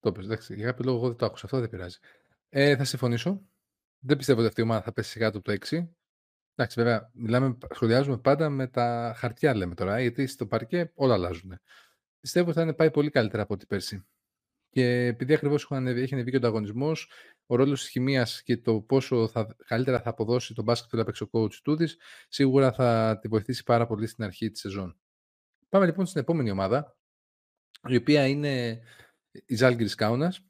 Το 0.00 0.12
πες, 0.12 0.24
εντάξει. 0.24 0.54
Για 0.54 0.66
κάποιο 0.66 0.84
λόγο 0.84 0.98
εγώ 0.98 1.08
δεν 1.08 1.16
το 1.16 1.26
άκουσα. 1.26 1.44
Αυτό 1.44 1.60
δεν 1.60 1.68
πειράζει. 1.68 1.98
Ε, 2.48 2.76
θα 2.76 2.84
συμφωνήσω. 2.84 3.42
Δεν 3.98 4.16
πιστεύω 4.16 4.38
ότι 4.38 4.48
αυτή 4.48 4.60
η 4.60 4.64
ομάδα 4.64 4.82
θα 4.82 4.92
πέσει 4.92 5.18
κάτω 5.18 5.38
από 5.38 5.46
το 5.46 5.52
6. 5.52 5.88
Εντάξει, 6.54 6.80
βέβαια, 6.82 7.10
μιλάμε, 7.14 7.58
σχολιάζουμε 7.74 8.18
πάντα 8.18 8.50
με 8.50 8.66
τα 8.66 9.14
χαρτιά, 9.16 9.54
λέμε 9.54 9.74
τώρα, 9.74 10.00
γιατί 10.00 10.26
στο 10.26 10.46
παρκέ 10.46 10.92
όλα 10.94 11.14
αλλάζουν. 11.14 11.60
Πιστεύω 12.20 12.46
ότι 12.46 12.56
θα 12.56 12.62
είναι 12.62 12.72
πάει 12.72 12.90
πολύ 12.90 13.10
καλύτερα 13.10 13.42
από 13.42 13.54
ό,τι 13.54 13.66
πέρσι. 13.66 14.06
Και 14.70 15.06
επειδή 15.06 15.34
ακριβώς 15.34 15.62
έχει 15.62 15.74
ανεβεί 16.14 16.30
και 16.30 16.34
ο 16.34 16.38
ανταγωνισμός, 16.38 17.10
ο 17.46 17.56
ρόλος 17.56 17.80
της 17.80 17.90
χημίας 17.90 18.42
και 18.42 18.56
το 18.56 18.80
πόσο 18.80 19.28
θα, 19.28 19.56
καλύτερα 19.66 20.00
θα 20.00 20.10
αποδώσει 20.10 20.54
τον 20.54 20.64
μπάσκετ 20.64 20.90
που 20.90 20.96
θα 20.96 21.04
παίξει 21.04 21.22
ο 21.22 21.28
coach 21.32 21.54
του 21.54 21.76
της, 21.76 21.96
σίγουρα 22.28 22.72
θα 22.72 23.18
τη 23.20 23.28
βοηθήσει 23.28 23.62
πάρα 23.62 23.86
πολύ 23.86 24.06
στην 24.06 24.24
αρχή 24.24 24.50
της 24.50 24.60
σεζόν. 24.60 24.98
Πάμε 25.68 25.86
λοιπόν 25.86 26.06
στην 26.06 26.20
επόμενη 26.20 26.50
ομάδα, 26.50 26.96
η 27.88 27.96
οποία 27.96 28.26
είναι 28.26 28.80
η 29.46 29.54
Ζάλγκη 29.54 29.94
Κάουνας. 29.94 30.47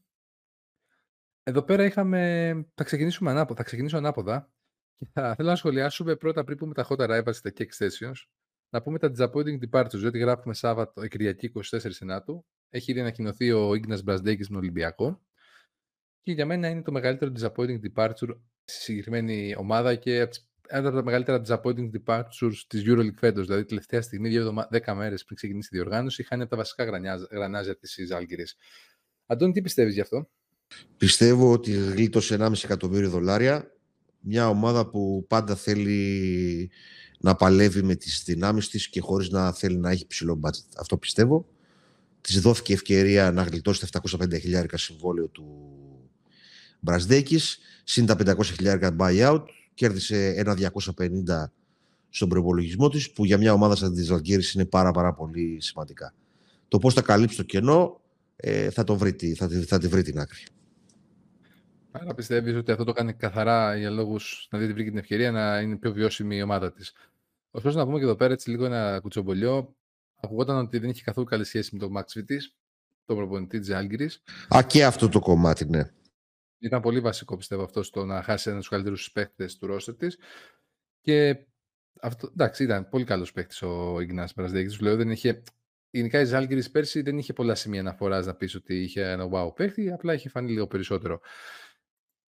Εδώ 1.49 1.63
πέρα 1.63 1.85
είχαμε. 1.85 2.53
Θα 2.75 2.85
ξεκινήσουμε 2.85 3.31
ανάποδα. 3.31 3.57
Θα 3.57 3.63
ξεκινήσω 3.63 3.97
ανάποδα. 3.97 4.53
Και 4.99 5.07
θα 5.13 5.35
θέλω 5.35 5.49
να 5.49 5.57
σχολιάσουμε 5.57 6.17
πρώτα 6.17 6.45
πριν 6.45 6.57
πούμε 6.57 6.75
τα 6.75 6.87
hot 6.89 6.97
arrivals 6.97 7.37
και 7.43 7.51
τα 7.51 7.65
extensions. 7.65 8.15
Να 8.71 8.83
πούμε 8.83 8.99
τα 8.99 9.13
disappointing 9.17 9.59
departures, 9.71 9.99
διότι 9.99 10.19
γράφουμε 10.19 10.55
Σάββατο, 10.55 11.03
ε, 11.03 11.09
Κυριακή 11.09 11.47
24 11.47 11.61
Σενάτου. 11.71 12.47
Έχει 12.69 12.91
ήδη 12.91 13.01
ανακοινωθεί 13.01 13.53
ο 13.53 13.71
Ignas 13.71 14.03
Μπρασδέκη 14.05 14.41
με 14.41 14.47
τον 14.47 14.57
Ολυμπιακό. 14.57 15.23
Και 16.23 16.33
για 16.33 16.47
μένα 16.47 16.69
είναι 16.69 16.83
το 16.83 16.93
μεγαλύτερο 16.93 17.33
disappointing 17.41 17.81
departure 17.95 18.41
στη 18.65 18.81
συγκεκριμένη 18.81 19.55
ομάδα 19.59 19.95
και 19.95 20.29
ένα 20.69 20.89
από 20.89 20.97
τα 20.97 21.05
μεγαλύτερα 21.05 21.43
disappointing 21.47 21.91
departures 22.05 22.57
της 22.67 22.83
EuroLeague 22.87 23.15
φέτος. 23.17 23.47
Δηλαδή, 23.47 23.65
τελευταία 23.65 24.03
στιγμή, 24.03 24.31
10 24.71 24.95
μέρες 24.95 25.25
πριν 25.25 25.37
ξεκινήσει 25.37 25.69
η 25.73 25.77
διοργάνωση, 25.77 26.23
είχαν 26.23 26.41
από 26.41 26.51
τα 26.51 26.57
βασικά 26.57 26.85
γρανάζια 27.31 27.77
της 27.77 27.99
Ζάλγκηρη. 28.07 28.45
Αντώνη, 29.27 29.53
τι 29.53 29.61
πιστεύεις 29.61 29.95
γι' 29.95 30.01
αυτό; 30.01 30.31
Πιστεύω 30.97 31.53
ότι 31.53 31.73
γλίτωσε 31.73 32.37
1,5 32.41 32.53
εκατομμύριο 32.65 33.11
δολάρια. 33.11 33.73
Μια 34.21 34.49
ομάδα 34.49 34.87
που 34.87 35.25
πάντα 35.29 35.55
θέλει 35.55 36.71
να 37.21 37.35
παλεύει 37.35 37.83
με 37.83 37.95
τις 37.95 38.23
δυνάμεις 38.25 38.69
της 38.69 38.89
και 38.89 39.01
χωρίς 39.01 39.31
να 39.31 39.53
θέλει 39.53 39.77
να 39.77 39.91
έχει 39.91 40.07
ψηλό 40.07 40.41
budget. 40.45 40.69
Αυτό 40.79 40.97
πιστεύω. 40.97 41.47
Της 42.21 42.41
δόθηκε 42.41 42.73
ευκαιρία 42.73 43.33
να 43.33 43.43
γλιτώσει 43.43 43.91
τα 43.91 44.01
750.000 44.03 44.65
συμβόλαιο 44.75 45.27
του 45.27 45.45
Μπρασδέκης, 46.81 47.59
συν 47.85 48.07
τα 48.07 48.17
500.000 48.59 48.97
buyout, 48.97 49.43
κέρδισε 49.75 50.27
ένα 50.37 50.57
250 50.97 51.51
στον 52.09 52.29
προπολογισμό 52.29 52.89
της, 52.89 53.13
που 53.13 53.25
για 53.25 53.39
μια 53.39 53.53
ομάδα 53.53 53.77
σαν 53.77 53.95
της 53.95 54.07
Ζαλγκύρης 54.07 54.53
είναι 54.53 54.65
πάρα, 54.65 54.91
πάρα 54.91 55.15
πολύ 55.15 55.57
σημαντικά. 55.61 56.15
Το 56.69 56.79
πώς 56.79 56.95
θα 56.95 57.03
καλύψει 57.03 57.37
το 57.37 57.43
κενό 57.43 58.01
ε, 58.37 58.71
θα, 58.71 58.85
το 58.85 58.97
βρει, 58.97 59.35
θα, 59.37 59.49
θα 59.67 59.79
τη 59.79 59.89
βρει 59.89 60.03
την 60.03 60.19
άκρη. 60.19 60.41
Άρα 61.91 62.15
πιστεύεις 62.15 62.55
ότι 62.55 62.73
αυτό 62.73 62.85
το 62.85 62.93
κάνει 62.93 63.15
καθαρά 63.15 63.77
για 63.77 63.91
λόγους 63.91 64.49
να 64.51 64.59
δείτε 64.59 64.73
βρήκε 64.73 64.89
την 64.89 64.99
ευκαιρία 64.99 65.31
να 65.31 65.61
είναι 65.61 65.77
πιο 65.77 65.93
βιώσιμη 65.93 66.37
η 66.37 66.43
ομάδα 66.43 66.73
της. 66.73 66.95
Ωστόσο, 67.51 67.79
να 67.79 67.85
πούμε 67.85 67.99
και 67.99 68.05
εδώ 68.05 68.17
πέρα 68.17 68.33
έτσι 68.33 68.51
λίγο 68.51 68.65
ένα 68.65 69.01
κουτσομπολιό. 69.01 69.77
Ακουγόταν 70.21 70.57
ότι 70.57 70.79
δεν 70.79 70.91
είχε 70.91 71.03
καθόλου 71.03 71.27
καλή 71.27 71.45
σχέση 71.45 71.71
με 71.73 71.79
τον 71.81 71.93
Max 71.97 72.05
Βιτή, 72.15 72.39
τον 73.05 73.17
προπονητή 73.17 73.59
της 73.59 73.71
Άλγκυρη. 73.71 74.11
Α, 74.57 74.63
και 74.63 74.85
αυτό 74.85 75.09
το 75.09 75.19
κομμάτι, 75.19 75.65
ναι. 75.65 75.83
Ήταν 76.59 76.81
πολύ 76.81 77.01
βασικό 77.01 77.37
πιστεύω 77.37 77.63
αυτό 77.63 77.83
στο 77.83 78.05
να 78.05 78.23
χάσει 78.23 78.49
ένα 78.49 78.59
από 78.59 78.61
τους 78.61 78.69
καλύτερους 78.69 79.13
παίκτες 79.13 79.57
του 79.57 79.67
ρόστερ 79.67 79.95
της. 79.95 80.19
Και 81.01 81.47
αυτό, 82.01 82.29
εντάξει, 82.33 82.65
ήταν 82.65 82.89
πολύ 82.89 83.05
καλός 83.05 83.33
παίκτης 83.33 83.63
ο 83.63 84.01
Ιγνά 84.01 84.29
Μπραζδέκη. 84.37 84.83
Λέω 84.83 84.97
δεν 84.97 85.11
είχε. 85.11 85.43
Γενικά 85.91 86.21
η 86.21 86.25
Ζάλγκη 86.25 86.71
πέρσι 86.71 87.03
δεν 87.03 87.19
είχε 87.19 87.33
πολλά 87.33 87.55
σημεία 87.55 87.81
αναφοράς 87.81 88.27
να 88.27 88.35
πεις 88.35 88.55
ότι 88.55 88.83
είχε 88.83 89.11
ένα 89.11 89.29
wow 89.33 89.55
παίκτη, 89.55 89.93
απλά 89.93 90.15
είχε 90.15 90.29
φανεί 90.29 90.51
λίγο 90.51 90.67
περισσότερο. 90.67 91.21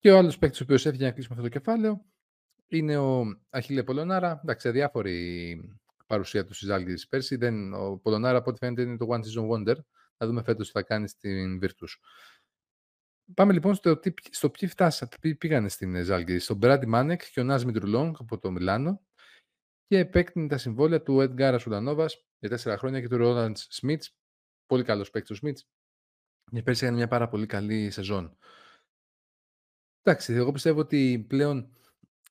Και 0.01 0.11
ο 0.11 0.19
άλλος 0.19 0.39
παίκτης 0.39 0.61
ο 0.61 0.63
οποίος 0.63 0.87
έφυγε 0.87 1.05
να 1.05 1.11
κλείσουμε 1.11 1.37
αυτό 1.39 1.49
το 1.49 1.59
κεφάλαιο 1.59 2.05
είναι 2.71 2.97
ο 2.97 3.41
Αχίλε 3.51 3.83
Πολωνάρα. 3.83 4.41
Εντάξει, 4.43 4.69
αδιάφορη 4.69 5.79
παρουσία 6.07 6.45
του 6.45 6.55
στι 6.55 6.73
Άλγηρε 6.73 6.97
πέρσι. 7.09 7.37
Δεν, 7.37 7.75
ο 7.75 7.99
Πολωνάρα, 7.99 8.39
από 8.39 8.51
ό,τι 8.51 8.59
φαίνεται, 8.59 8.83
είναι 8.83 8.97
το 8.97 9.07
One 9.11 9.21
Season 9.21 9.49
Wonder. 9.51 9.77
Θα 10.17 10.27
δούμε 10.27 10.43
φέτος 10.43 10.67
τι 10.67 10.73
θα 10.73 10.83
κάνει 10.83 11.09
στην 11.09 11.59
Virtus. 11.63 11.89
Πάμε 13.35 13.53
λοιπόν 13.53 13.75
στο, 13.75 13.97
τι, 13.97 14.13
στο 14.31 14.51
ποιοι 14.51 14.69
φτάσατε, 14.69 15.17
ποιοι 15.21 15.35
πήγανε 15.35 15.69
στην 15.69 16.05
Ζάλγκη. 16.05 16.39
Στον 16.39 16.57
Μπράντι 16.57 16.87
Μάνεκ 16.87 17.23
και 17.33 17.41
ο 17.41 17.45
Νάζ 17.45 17.63
Μιτρουλόγκ 17.63 18.15
από 18.19 18.39
το 18.39 18.51
Μιλάνο 18.51 19.03
και 19.87 19.99
επέκτηνε 19.99 20.49
τα 20.49 20.59
συμβόλαια 20.59 21.03
του 21.03 21.21
Εντγκάρα 21.21 21.59
Σουλανόβα 21.59 22.07
για 22.39 22.49
τέσσερα 22.49 22.79
χρόνια 22.79 23.01
και 23.01 23.09
του 23.09 23.17
Ρόλαντ 23.17 23.57
Σμιτ. 23.57 24.05
Πολύ 24.67 24.83
καλός 24.83 25.11
παίκτης 25.11 25.31
ο 25.31 25.35
Σμιτ. 25.35 25.59
Και 26.51 26.63
πέρσι 26.63 26.85
έκανε 26.85 26.99
μια 26.99 27.09
πάρα 27.09 27.29
πολύ 27.29 27.47
καλή 27.47 27.91
σεζόν. 27.91 28.37
Εντάξει, 30.11 30.33
εγώ 30.33 30.53
πιστεύω 30.53 30.81
ότι 30.81 31.25
πλέον 31.29 31.71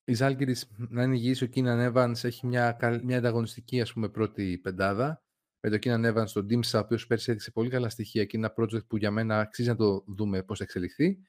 η 0.05 0.13
Ζάλγκη 0.13 0.55
να 0.77 1.03
είναι 1.03 1.15
υγιής, 1.15 1.41
ο 1.41 1.45
Κίναν 1.45 1.93
Evans 1.93 2.23
έχει 2.23 2.47
μια, 2.47 2.77
μια 3.03 3.17
ανταγωνιστική 3.17 3.81
ας 3.81 3.93
πούμε, 3.93 4.09
πρώτη 4.09 4.57
πεντάδα. 4.57 5.23
Με 5.59 5.69
το 5.69 5.77
Κίναν 5.77 6.05
Evans 6.05 6.27
στον 6.27 6.45
Ντίμσα, 6.45 6.79
ο 6.79 6.81
οποίος 6.81 7.07
πέρσι 7.07 7.29
έδειξε 7.29 7.51
πολύ 7.51 7.69
καλά 7.69 7.89
στοιχεία 7.89 8.25
και 8.25 8.37
είναι 8.37 8.45
ένα 8.45 8.65
project 8.65 8.87
που 8.87 8.97
για 8.97 9.11
μένα 9.11 9.39
αξίζει 9.39 9.69
να 9.69 9.75
το 9.75 10.03
δούμε 10.07 10.43
πώς 10.43 10.57
θα 10.57 10.63
εξελιχθεί. 10.63 11.19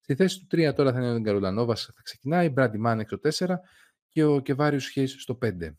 Στη 0.00 0.14
θέση 0.14 0.38
του 0.38 0.46
3 0.56 0.72
τώρα 0.74 0.92
θα 0.92 0.98
είναι 0.98 1.14
ο 1.14 1.18
Γκαρουλανόβα, 1.18 1.76
θα 1.76 2.02
ξεκινάει, 2.02 2.48
Μπράντι 2.48 2.78
Μάνεκ 2.78 3.06
στο 3.06 3.46
4 3.46 3.54
και 4.08 4.24
ο 4.24 4.40
Κεβάριο 4.40 4.78
Χέι 4.78 5.06
στο 5.06 5.38
5. 5.42 5.76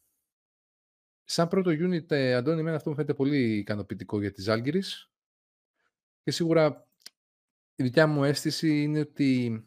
Σαν 1.23 1.47
πρώτο 1.47 1.71
unit, 1.71 2.11
ε, 2.11 2.33
Αντώνη, 2.33 2.59
εμένα 2.59 2.75
αυτό 2.75 2.89
μου 2.89 2.95
φαίνεται 2.95 3.13
πολύ 3.13 3.57
ικανοποιητικό 3.57 4.19
για 4.19 4.31
τη 4.31 4.41
Ζάλγκη. 4.41 4.83
Και 6.23 6.31
σίγουρα 6.31 6.87
η 7.75 7.83
δικιά 7.83 8.07
μου 8.07 8.23
αίσθηση 8.23 8.81
είναι 8.81 8.99
ότι 8.99 9.63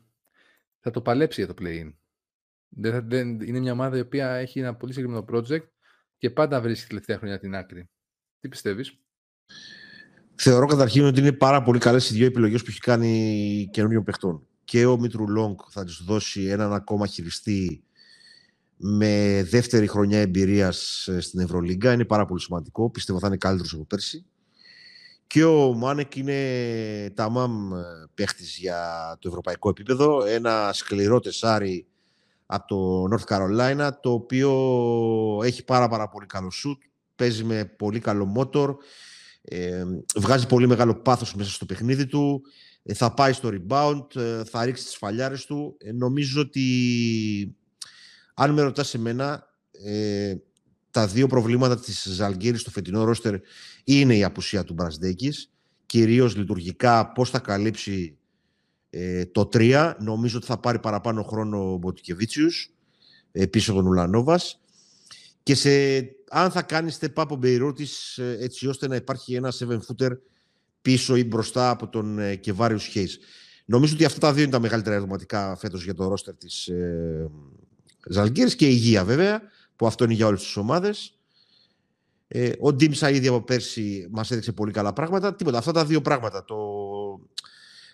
θα 0.83 0.91
το 0.91 1.01
παλέψει 1.01 1.45
για 1.45 1.55
το 1.55 1.63
play-in. 1.63 1.93
Δεν, 2.69 3.09
δεν, 3.09 3.41
είναι 3.41 3.59
μια 3.59 3.73
ομάδα 3.73 3.97
η 3.97 4.01
οποία 4.01 4.31
έχει 4.31 4.61
ένα 4.61 4.75
πολύ 4.75 4.93
συγκεκριμένο 4.93 5.27
project 5.33 5.67
και 6.19 6.31
πάντα 6.31 6.61
βρίσκει 6.61 6.89
τελευταία 6.89 7.19
χρονιά 7.19 7.39
την 7.39 7.55
άκρη. 7.55 7.91
Τι 8.41 8.49
πιστεύεις; 8.49 9.03
Θεωρώ 10.35 10.67
καταρχήν 10.67 11.05
ότι 11.05 11.21
είναι 11.21 11.33
πάρα 11.33 11.63
πολύ 11.63 11.79
καλές 11.79 12.11
οι 12.11 12.15
δύο 12.15 12.27
επιλογές 12.27 12.63
που 12.63 12.71
έχει 12.71 12.81
κάνει 12.81 13.69
καινούριων 13.73 14.05
παιχτών. 14.05 14.47
Και 14.65 14.87
ο 14.87 14.99
Μίτρου 14.99 15.29
Λόγκ 15.29 15.61
θα 15.71 15.85
του 15.85 15.93
δώσει 16.05 16.45
έναν 16.45 16.73
ακόμα 16.73 17.07
χειριστή 17.07 17.85
με 18.77 19.43
δεύτερη 19.51 19.87
χρονιά 19.87 20.19
εμπειρίας 20.21 21.09
ε, 21.09 21.21
στην 21.21 21.41
Ευρωλίγκα. 21.41 21.93
Είναι 21.93 22.05
πάρα 22.05 22.25
πολύ 22.25 22.41
σημαντικό. 22.41 22.91
Πιστεύω 22.91 23.19
θα 23.19 23.27
είναι 23.27 23.37
καλύτερος 23.37 23.75
από 23.75 23.85
πέρσι. 23.85 24.27
Και 25.33 25.45
ο 25.45 25.75
Μάνεκ 25.75 26.17
είναι 26.17 27.11
τα 27.15 27.31
μαμ 27.31 27.75
ε, 27.75 27.83
παίχτης 28.15 28.57
για 28.57 28.81
το 29.21 29.29
ευρωπαϊκό 29.29 29.69
επίπεδο. 29.69 30.25
Ένα 30.25 30.71
σκληρό 30.73 31.21
τεσάρι 31.21 31.87
από 32.47 32.67
το 32.67 33.05
North 33.11 33.35
Carolina, 33.35 33.91
το 34.01 34.13
οποίο 34.13 34.51
έχει 35.45 35.65
πάρα, 35.65 35.89
πάρα 35.89 36.09
πολύ 36.09 36.27
καλό 36.27 36.51
σουτ, 36.51 36.83
παίζει 37.17 37.45
με 37.45 37.65
πολύ 37.65 37.99
καλό 37.99 38.35
motor, 38.37 38.77
ε, 39.43 39.85
βγάζει 40.17 40.47
πολύ 40.47 40.67
μεγάλο 40.67 40.95
πάθος 40.95 41.35
μέσα 41.35 41.51
στο 41.51 41.67
παιχνίδι 41.67 42.07
του, 42.07 42.43
ε, 42.83 42.95
θα 42.95 43.15
πάει 43.15 43.33
στο 43.33 43.51
rebound, 43.53 44.17
ε, 44.17 44.45
θα 44.45 44.65
ρίξει 44.65 44.85
τις 44.85 44.97
φαλιάρες 44.97 45.45
του. 45.45 45.77
νομίζω 45.95 46.41
ότι, 46.41 47.57
αν 48.35 48.53
με 48.53 48.63
ρωτάς 48.63 48.95
εμένα, 48.95 49.47
τα 50.93 51.07
δύο 51.07 51.27
προβλήματα 51.27 51.81
της 51.81 52.09
Ζαλγκύρης 52.11 52.61
στο 52.61 52.71
φετινό 52.71 53.05
ρόστερ 53.05 53.35
είναι 53.85 54.17
η 54.17 54.25
απουσία 54.25 54.65
του 54.65 54.73
Μπρασδέκης, 54.73 55.51
κυρίως 55.87 56.37
λειτουργικά 56.37 57.13
πώς 57.13 57.31
θα 57.31 57.39
καλύψει 57.39 58.17
ε, 58.91 59.25
το 59.25 59.49
3 59.53 59.95
νομίζω 59.99 60.37
ότι 60.37 60.47
θα 60.47 60.59
πάρει 60.59 60.79
παραπάνω 60.79 61.23
χρόνο 61.23 61.73
ο 61.73 61.77
Μποτικεβίτσιους 61.77 62.75
ε, 63.33 63.47
πίσω 63.47 63.73
τον 63.73 63.87
Ουλανόβας. 63.87 64.61
Και 65.43 65.55
σε, 65.55 65.71
αν 66.29 66.51
θα 66.51 66.63
κάνει 66.63 66.93
step 67.01 67.23
up 67.23 67.29
ο 67.29 67.35
Μπεϊρώτης 67.37 68.19
ε, 68.19 68.37
έτσι 68.41 68.67
ώστε 68.67 68.89
να 68.89 68.97
υπάρχει 68.97 69.35
ένα 69.35 69.53
7 69.59 69.65
footer 69.67 70.11
πίσω 70.83 71.17
ή 71.17 71.25
μπροστά 71.25 71.71
από 71.71 71.89
τον 71.89 72.19
ε, 72.19 72.35
Κεβάριους 72.35 72.85
Χέις. 72.85 73.19
Νομίζω 73.65 73.95
ότι 73.95 74.05
αυτά 74.05 74.19
τα 74.19 74.33
δύο 74.33 74.43
είναι 74.43 74.53
τα 74.53 74.61
μεγαλύτερα 74.61 74.95
ερωτηματικά 74.95 75.57
φέτος 75.57 75.85
για 75.85 75.95
το 75.95 76.09
ρόστερ 76.09 76.35
της 76.35 76.67
ε, 76.67 77.31
Ζαλγκύρης 78.09 78.55
και 78.55 78.67
η 78.67 78.73
υγεία 78.73 79.05
βέβαια, 79.05 79.43
που 79.83 79.89
αυτό 79.89 80.05
είναι 80.05 80.13
για 80.13 80.27
όλες 80.27 80.43
τις 80.43 80.57
ομάδες. 80.57 81.15
Ε, 82.29 82.53
ο 82.61 82.73
Ντίμσα 82.73 83.11
ήδη 83.11 83.27
από 83.29 83.41
πέρσι 83.41 84.09
μας 84.11 84.31
έδειξε 84.31 84.53
πολύ 84.53 84.73
καλά 84.73 84.93
πράγματα. 84.93 85.35
Τίποτα, 85.35 85.59
αυτά 85.59 85.73
τα 85.73 85.85
δύο 85.85 86.01
πράγματα. 86.01 86.45
Το, 86.45 86.57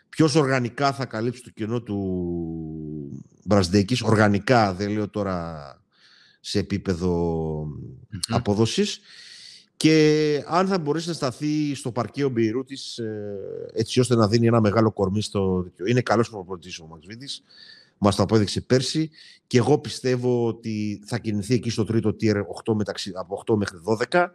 Ποιος 0.08 0.34
οργανικά 0.34 0.92
θα 0.92 1.04
καλύψει 1.04 1.42
το 1.42 1.50
κενό 1.50 1.82
του 1.82 1.98
Μπρασδέκη, 3.44 3.96
οργανικά 4.04 4.74
δεν 4.74 4.90
λέω 4.90 5.08
τώρα 5.08 5.80
σε 6.40 6.58
επίπεδο 6.58 7.62
mm-hmm. 7.64 8.18
απόδοσης 8.28 9.00
και 9.76 10.44
αν 10.46 10.66
θα 10.66 10.78
μπορέσει 10.78 11.08
να 11.08 11.14
σταθεί 11.14 11.74
στο 11.74 11.92
παρκείο 11.92 12.28
Μπεϊρούτης 12.28 12.98
ε, 12.98 13.36
έτσι 13.72 14.00
ώστε 14.00 14.14
να 14.14 14.28
δίνει 14.28 14.46
ένα 14.46 14.60
μεγάλο 14.60 14.92
κορμί 14.92 15.22
στο 15.22 15.66
Είναι 15.86 16.00
καλός 16.00 16.30
προπονητής 16.30 16.78
ο 16.78 16.86
Μαξβίδης, 16.86 17.42
μας 17.98 18.16
το 18.16 18.22
απόδειξε 18.22 18.60
πέρσι 18.60 19.10
και 19.46 19.58
εγώ 19.58 19.78
πιστεύω 19.78 20.46
ότι 20.46 21.02
θα 21.06 21.18
κινηθεί 21.18 21.54
εκεί 21.54 21.70
στο 21.70 21.84
τρίτο 21.84 22.16
tier 22.20 22.36
8 22.64 22.74
μεταξύ, 22.74 23.12
από 23.14 23.42
8 23.46 23.56
μέχρι 23.56 23.78
12 24.10 24.26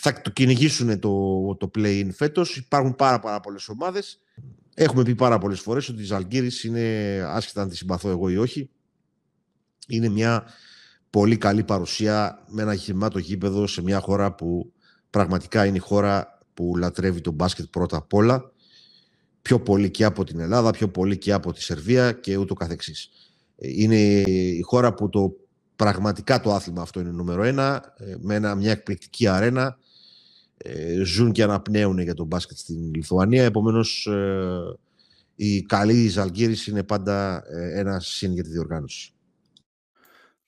θα 0.00 0.20
το 0.20 0.30
κυνηγήσουν 0.30 0.98
το, 0.98 1.54
το 1.56 1.70
play-in 1.74 2.08
φέτος. 2.12 2.56
Υπάρχουν 2.56 2.96
πάρα, 2.96 3.18
πάρα 3.18 3.40
πολλές 3.40 3.68
ομάδες. 3.68 4.20
Έχουμε 4.74 5.02
πει 5.02 5.14
πάρα 5.14 5.38
πολλές 5.38 5.60
φορές 5.60 5.88
ότι 5.88 6.02
η 6.02 6.04
Ζαλγκύρης 6.04 6.64
είναι, 6.64 7.20
άσχετα 7.26 7.62
αν 7.62 7.68
τη 7.68 7.76
συμπαθώ 7.76 8.08
εγώ 8.08 8.28
ή 8.28 8.36
όχι, 8.36 8.70
είναι 9.88 10.08
μια 10.08 10.44
πολύ 11.10 11.36
καλή 11.36 11.64
παρουσία 11.64 12.44
με 12.48 12.62
ένα 12.62 12.74
γεμάτο 12.74 13.18
γήπεδο 13.18 13.66
σε 13.66 13.82
μια 13.82 14.00
χώρα 14.00 14.34
που 14.34 14.72
πραγματικά 15.10 15.66
είναι 15.66 15.76
η 15.76 15.80
χώρα 15.80 16.38
που 16.54 16.76
λατρεύει 16.76 17.20
τον 17.20 17.34
μπάσκετ 17.34 17.66
πρώτα 17.70 17.96
απ' 17.96 18.14
όλα 18.14 18.52
πιο 19.48 19.60
πολύ 19.60 19.90
και 19.90 20.04
από 20.04 20.24
την 20.24 20.40
Ελλάδα, 20.40 20.70
πιο 20.70 20.88
πολύ 20.88 21.18
και 21.18 21.32
από 21.32 21.52
τη 21.52 21.62
Σερβία 21.62 22.12
και 22.12 22.36
ούτω 22.36 22.54
καθεξής. 22.54 23.10
Ε, 23.56 23.68
είναι 23.70 23.96
η 24.30 24.60
χώρα 24.60 24.94
που 24.94 25.08
το 25.08 25.36
πραγματικά 25.76 26.40
το 26.40 26.52
άθλημα 26.52 26.82
αυτό 26.82 27.00
είναι 27.00 27.10
νούμερο 27.10 27.42
ένα, 27.42 27.94
ε, 27.98 28.14
με 28.20 28.34
ένα, 28.34 28.54
μια 28.54 28.70
εκπληκτική 28.70 29.26
αρένα, 29.26 29.78
ε, 30.56 31.02
ζουν 31.04 31.32
και 31.32 31.42
αναπνέουν 31.42 31.98
για 31.98 32.14
τον 32.14 32.26
μπάσκετ 32.26 32.56
στην 32.56 32.94
Λιθουανία, 32.94 33.44
επομένως 33.44 34.08
η 35.34 35.62
καλή 35.62 36.08
Ζαλγκύρης 36.08 36.66
είναι 36.66 36.82
πάντα 36.82 37.42
ένα 37.74 38.00
συν 38.00 38.32
για 38.32 38.42
τη 38.42 38.50
διοργάνωση. 38.50 39.12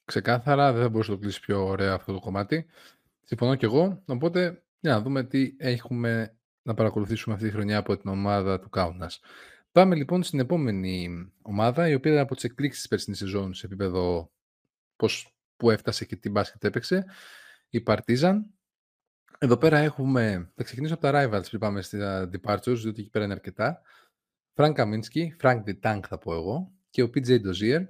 Ξεκάθαρα, 0.05 0.73
δεν 0.73 0.83
θα 0.83 0.89
μπορούσε 0.89 1.11
να 1.11 1.17
το 1.17 1.23
κλείσει 1.23 1.41
πιο 1.41 1.67
ωραία 1.67 1.95
αυτό 1.95 2.13
το 2.13 2.19
κομμάτι. 2.19 2.67
Συμφωνώ 3.25 3.55
και 3.55 3.67
εγώ, 3.67 4.03
οπότε 4.07 4.63
για 4.81 4.93
να 4.93 5.01
δούμε 5.01 5.25
τι 5.25 5.53
έχουμε 5.57 6.35
να 6.63 6.75
παρακολουθήσουμε 6.75 7.35
αυτή 7.35 7.47
τη 7.47 7.53
χρονιά 7.53 7.79
από 7.79 7.97
την 7.97 8.11
ομάδα 8.11 8.61
του 8.61 8.71
Κάουνας. 8.71 9.21
Πάμε 9.73 9.95
λοιπόν 9.95 10.23
στην 10.23 10.39
επόμενη 10.39 11.09
ομάδα, 11.43 11.89
η 11.89 11.95
οποία 11.95 12.11
ήταν 12.11 12.23
από 12.23 12.35
τις 12.35 12.45
εκπλήξεις 12.45 12.81
της 12.81 12.91
περσινής 12.91 13.19
σεζόν 13.19 13.55
σε 13.55 13.67
επίπεδο 13.67 14.33
πώς, 14.97 15.35
που 15.57 15.71
έφτασε 15.71 16.05
και 16.05 16.17
τι 16.17 16.31
μπάσκετ 16.31 16.65
έπαιξε, 16.65 17.05
η 17.69 17.83
Partizan. 17.87 18.37
Εδώ 19.39 19.57
πέρα 19.57 19.79
έχουμε, 19.79 20.53
θα 20.55 20.63
ξεκινήσω 20.63 20.95
από 20.95 21.03
τα 21.03 21.11
rivals 21.13 21.45
πριν 21.49 21.61
πάμε 21.61 21.83
στα 21.83 22.31
departures, 22.33 22.77
διότι 22.77 23.01
εκεί 23.01 23.11
πέρα 23.11 23.25
είναι 23.25 23.35
αρκετά. 23.35 23.83
Frank 24.55 24.75
Kaminski, 24.75 25.27
Frank 25.41 25.63
the 25.65 25.81
Tank 25.81 26.01
θα 26.09 26.19
πω 26.19 26.35
εγώ, 26.35 26.73
και 26.91 27.03
ο 27.03 27.11
PJ 27.15 27.41
Dozier. 27.47 27.87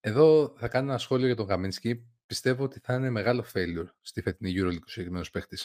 Εδώ 0.00 0.54
θα 0.58 0.68
κάνω 0.68 0.88
ένα 0.88 0.98
σχόλιο 0.98 1.26
για 1.26 1.36
τον 1.36 1.46
Kaminski. 1.50 2.00
Πιστεύω 2.26 2.64
ότι 2.64 2.78
θα 2.78 2.94
είναι 2.94 3.10
μεγάλο 3.10 3.44
failure 3.52 3.86
στη 4.00 4.22
φετινή 4.22 4.52
EuroLeague 4.56 4.82
ο 4.86 4.88
συγκεκριμένο 4.88 5.24
παίχτη. 5.32 5.56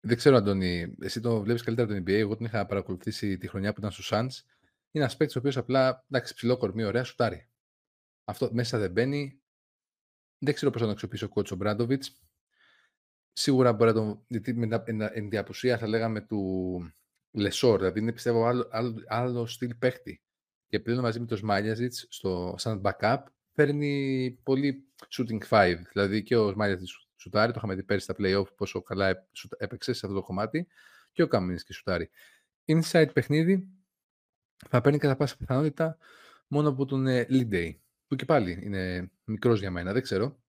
Δεν 0.00 0.16
ξέρω, 0.16 0.36
Αντώνη, 0.36 0.96
εσύ 1.00 1.20
το 1.20 1.40
βλέπεις 1.40 1.62
καλύτερα 1.62 1.88
από 1.92 1.96
το 1.96 2.02
NBA. 2.02 2.14
Εγώ 2.14 2.36
την 2.36 2.46
είχα 2.46 2.66
παρακολουθήσει 2.66 3.38
τη 3.38 3.48
χρονιά 3.48 3.72
που 3.72 3.78
ήταν 3.78 3.90
στους 3.90 4.10
Suns. 4.12 4.44
Είναι 4.90 5.04
ένας 5.04 5.16
παίκτης 5.16 5.36
ο 5.36 5.38
οποίος 5.38 5.56
απλά 5.56 6.04
εντάξει, 6.10 6.34
ψηλό 6.34 6.56
κορμί, 6.56 6.84
ωραία, 6.84 7.04
σουτάρει. 7.04 7.48
Αυτό 8.24 8.48
μέσα 8.52 8.78
δεν 8.78 8.90
μπαίνει. 8.90 9.40
Δεν 10.38 10.54
ξέρω 10.54 10.70
πώς 10.70 10.80
θα 10.80 10.86
τον 10.86 10.94
αξιοποιήσει 10.94 11.24
ο 11.24 11.28
κότσο 11.28 11.56
Μπράντοβιτς. 11.56 12.20
Σίγουρα 13.32 13.72
μπορεί 13.72 13.90
να 13.90 13.96
τον. 13.96 14.24
Γιατί 14.28 14.54
με 14.54 14.82
την 14.84 15.30
διαπουσία 15.30 15.78
θα 15.78 15.86
λέγαμε 15.86 16.20
του 16.20 16.92
Λεσόρ. 17.30 17.78
Δηλαδή 17.78 18.00
είναι 18.00 18.12
πιστεύω 18.12 18.46
άλλο, 18.46 18.68
άλλο, 18.70 19.02
άλλο 19.06 19.46
στυλ 19.46 19.74
παίχτη. 19.74 20.22
Και 20.66 20.80
πλέον 20.80 21.00
μαζί 21.00 21.20
με 21.20 21.26
το 21.26 21.36
Σμάλιαζιτς 21.36 22.06
σαν 22.54 22.82
backup 22.84 23.22
φέρνει 23.52 24.30
πολύ 24.42 24.88
shooting 25.08 25.48
five. 25.48 25.76
Δηλαδή 25.92 26.22
και 26.22 26.36
ο 26.36 26.50
Σμάλιαζιτς 26.50 27.07
σουτάρει, 27.18 27.52
το 27.52 27.58
είχαμε 27.58 27.74
δει 27.74 27.82
πέρυσι 27.82 28.04
στα 28.04 28.14
playoff 28.18 28.54
πόσο 28.56 28.82
καλά 28.82 29.28
έπαιξε 29.56 29.92
σε 29.92 30.06
αυτό 30.06 30.18
το 30.18 30.24
κομμάτι 30.24 30.66
και 31.12 31.22
ο 31.22 31.26
Καμίνσκι 31.26 31.72
σουτάρει. 31.72 32.10
Inside 32.64 33.10
παιχνίδι 33.12 33.68
θα 34.68 34.80
παίρνει 34.80 34.98
κατά 34.98 35.16
πάσα 35.16 35.36
πιθανότητα 35.36 35.98
μόνο 36.46 36.68
από 36.68 36.84
τον 36.84 37.06
ε, 37.06 37.26
Lead 37.30 37.48
Day, 37.52 37.76
που 38.06 38.16
και 38.16 38.24
πάλι 38.24 38.58
είναι 38.62 39.10
μικρός 39.24 39.60
για 39.60 39.70
μένα, 39.70 39.92
δεν 39.92 40.02
ξέρω. 40.02 40.42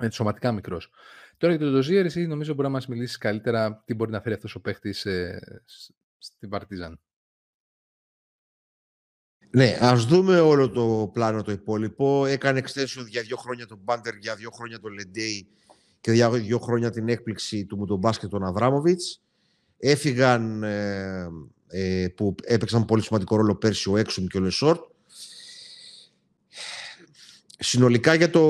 Είναι 0.00 0.10
σωματικά 0.10 0.52
μικρός. 0.52 0.90
Τώρα 1.36 1.54
για 1.54 1.66
τον 1.66 1.80
Dozier, 1.80 2.04
εσύ 2.04 2.26
νομίζω 2.26 2.54
μπορεί 2.54 2.66
να 2.66 2.74
μας 2.74 2.86
μιλήσεις 2.86 3.16
καλύτερα 3.16 3.82
τι 3.84 3.94
μπορεί 3.94 4.10
να 4.10 4.20
φέρει 4.20 4.34
αυτός 4.34 4.54
ο 4.54 4.60
παίχτης 4.60 5.06
ε, 5.06 5.62
στην 6.18 6.48
Παρτίζαν. 6.48 7.00
Ναι, 9.50 9.78
ας 9.80 10.04
δούμε 10.04 10.40
όλο 10.40 10.70
το 10.70 11.10
πλάνο 11.12 11.42
το 11.42 11.52
υπόλοιπο. 11.52 12.26
Έκανε 12.26 12.62
extension 12.64 13.06
για 13.08 13.22
δύο 13.22 13.36
χρόνια 13.36 13.66
τον 13.66 13.78
Μπάντερ, 13.78 14.14
για 14.14 14.36
δύο 14.36 14.50
χρόνια 14.50 14.80
τον 14.80 14.92
Λεντέι 14.92 15.48
και 16.00 16.12
για 16.12 16.30
δύο 16.30 16.58
χρόνια 16.58 16.90
την 16.90 17.08
έκπληξη 17.08 17.64
του 17.66 17.78
με 17.78 17.86
τον 17.86 17.98
μπάσκετ 17.98 18.30
τον 18.30 18.44
Αβράμοβιτς. 18.44 19.22
Έφυγαν 19.78 20.62
ε, 20.62 21.28
ε, 21.66 22.08
που 22.08 22.34
έπαιξαν 22.42 22.84
πολύ 22.84 23.02
σημαντικό 23.02 23.36
ρόλο 23.36 23.54
πέρσι 23.56 23.90
ο 23.90 23.96
Έξουμ 23.96 24.26
και 24.26 24.38
ο 24.38 24.40
Λεσόρτ. 24.40 24.80
Συνολικά 27.58 28.14
για 28.14 28.30
το 28.30 28.40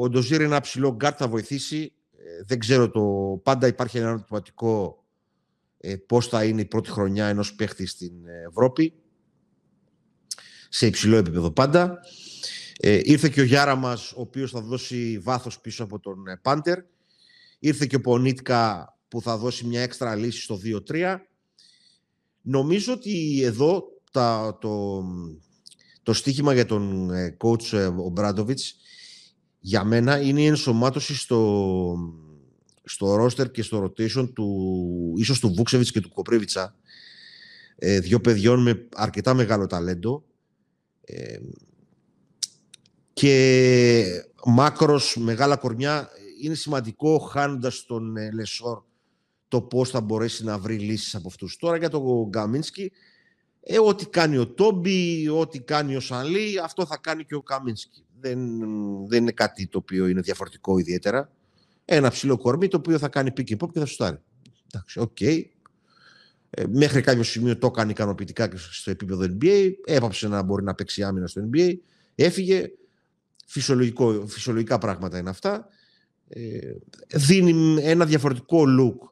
ο 0.00 0.08
Ντοζίερ 0.08 0.40
ένα 0.40 0.60
ψηλό 0.60 0.94
γκάρτ 0.94 1.16
θα 1.18 1.28
βοηθήσει. 1.28 1.92
Ε, 2.16 2.42
δεν 2.46 2.58
ξέρω 2.58 2.90
το... 2.90 3.02
Πάντα 3.42 3.66
υπάρχει 3.66 3.98
ένα 3.98 4.08
ερωτηματικό 4.08 5.04
ε, 5.78 5.96
πώς 5.96 6.28
θα 6.28 6.44
είναι 6.44 6.60
η 6.60 6.64
πρώτη 6.64 6.90
χρονιά 6.90 7.26
ενός 7.26 7.54
παίχτη 7.54 7.86
στην 7.86 8.12
Ευρώπη. 8.48 8.92
Σε 10.68 10.86
υψηλό 10.86 11.16
επίπεδο 11.16 11.50
πάντα. 11.50 12.00
Ε, 12.78 13.00
ήρθε 13.02 13.28
και 13.28 13.40
ο 13.40 13.44
Γιάρα 13.44 13.74
μας, 13.74 14.12
ο 14.12 14.20
οποίος 14.20 14.50
θα 14.50 14.60
δώσει 14.60 15.18
βάθος 15.18 15.60
πίσω 15.60 15.84
από 15.84 16.00
τον 16.00 16.22
Πάντερ. 16.42 16.78
Ήρθε 17.64 17.86
και 17.86 17.96
ο 17.96 18.00
Πονίτκα 18.00 18.94
που 19.08 19.22
θα 19.22 19.36
δώσει 19.36 19.66
μια 19.66 19.82
έξτρα 19.82 20.14
λύση 20.14 20.40
στο 20.40 20.60
2-3. 20.88 21.16
Νομίζω 22.40 22.92
ότι 22.92 23.42
εδώ 23.42 23.84
τα, 24.10 24.58
το, 24.60 25.04
το 26.02 26.12
στίχημα 26.12 26.54
για 26.54 26.66
τον 26.66 27.10
ε, 27.10 27.36
coach 27.40 27.72
ε, 27.72 27.84
ο 27.84 28.08
Μπράντοβιτς 28.08 28.76
για 29.58 29.84
μένα 29.84 30.20
είναι 30.20 30.40
η 30.40 30.46
ενσωμάτωση 30.46 31.14
στο, 31.14 31.96
στο 32.84 33.24
roster 33.24 33.50
και 33.50 33.62
στο 33.62 33.84
rotation 33.84 34.32
του, 34.34 35.14
ίσως 35.16 35.40
του 35.40 35.52
Βούξεβιτς 35.54 35.90
και 35.90 36.00
του 36.00 36.12
Κοπρίβιτσα 36.12 36.76
ε, 37.76 38.00
δύο 38.00 38.20
παιδιών 38.20 38.62
με 38.62 38.88
αρκετά 38.94 39.34
μεγάλο 39.34 39.66
ταλέντο 39.66 40.24
ε, 41.04 41.36
και 43.12 44.04
μάκρος 44.44 45.16
μεγάλα 45.16 45.56
κορμιά 45.56 46.10
είναι 46.40 46.54
σημαντικό 46.54 47.18
χάνοντας 47.18 47.84
τον 47.86 48.16
ε, 48.16 48.30
Λεσόρ 48.32 48.82
το 49.48 49.62
πώς 49.62 49.90
θα 49.90 50.00
μπορέσει 50.00 50.44
να 50.44 50.58
βρει 50.58 50.78
λύσεις 50.78 51.14
από 51.14 51.28
αυτούς. 51.28 51.56
Τώρα 51.56 51.76
για 51.76 51.88
τον 51.88 52.28
Καμίνσκι, 52.28 52.92
ε, 53.60 53.78
ό,τι 53.78 54.06
κάνει 54.06 54.38
ο 54.38 54.46
Τόμπι, 54.48 55.28
ό,τι 55.28 55.60
κάνει 55.60 55.96
ο 55.96 56.00
Σανλί, 56.00 56.58
αυτό 56.62 56.86
θα 56.86 56.96
κάνει 56.96 57.24
και 57.24 57.34
ο 57.34 57.42
Καμίνσκι. 57.42 58.04
Δεν, 58.20 58.38
δεν 59.06 59.22
είναι 59.22 59.32
κάτι 59.32 59.66
το 59.66 59.78
οποίο 59.78 60.06
είναι 60.06 60.20
διαφορετικό 60.20 60.78
ιδιαίτερα. 60.78 61.30
Ένα 61.84 62.10
ψηλό 62.10 62.36
κορμί 62.36 62.68
το 62.68 62.76
οποίο 62.76 62.98
θα 62.98 63.08
κάνει 63.08 63.30
pick 63.36 63.50
and 63.50 63.64
pop 63.64 63.72
και 63.72 63.78
θα 63.78 63.86
σουτάρει. 63.86 64.18
Εντάξει, 64.66 65.00
OK. 65.00 65.16
Okay. 65.20 65.42
Ε, 66.50 66.64
μέχρι 66.66 67.00
κάποιο 67.00 67.22
σημείο 67.22 67.58
το 67.58 67.66
έκανε 67.66 67.90
ικανοποιητικά 67.90 68.48
και 68.48 68.56
στο 68.56 68.90
επίπεδο 68.90 69.36
NBA. 69.40 69.70
Έπαψε 69.84 70.28
να 70.28 70.42
μπορεί 70.42 70.64
να 70.64 70.74
παίξει 70.74 71.02
άμυνα 71.02 71.26
στο 71.26 71.48
NBA. 71.52 71.72
Έφυγε. 72.14 72.70
Φυσιολογικό, 73.46 74.26
φυσιολογικά 74.26 74.78
πράγματα 74.78 75.18
είναι 75.18 75.30
αυτά. 75.30 75.68
Ε, 76.28 76.74
δίνει 77.14 77.82
ένα 77.82 78.06
διαφορετικό 78.06 78.64
look 78.80 79.08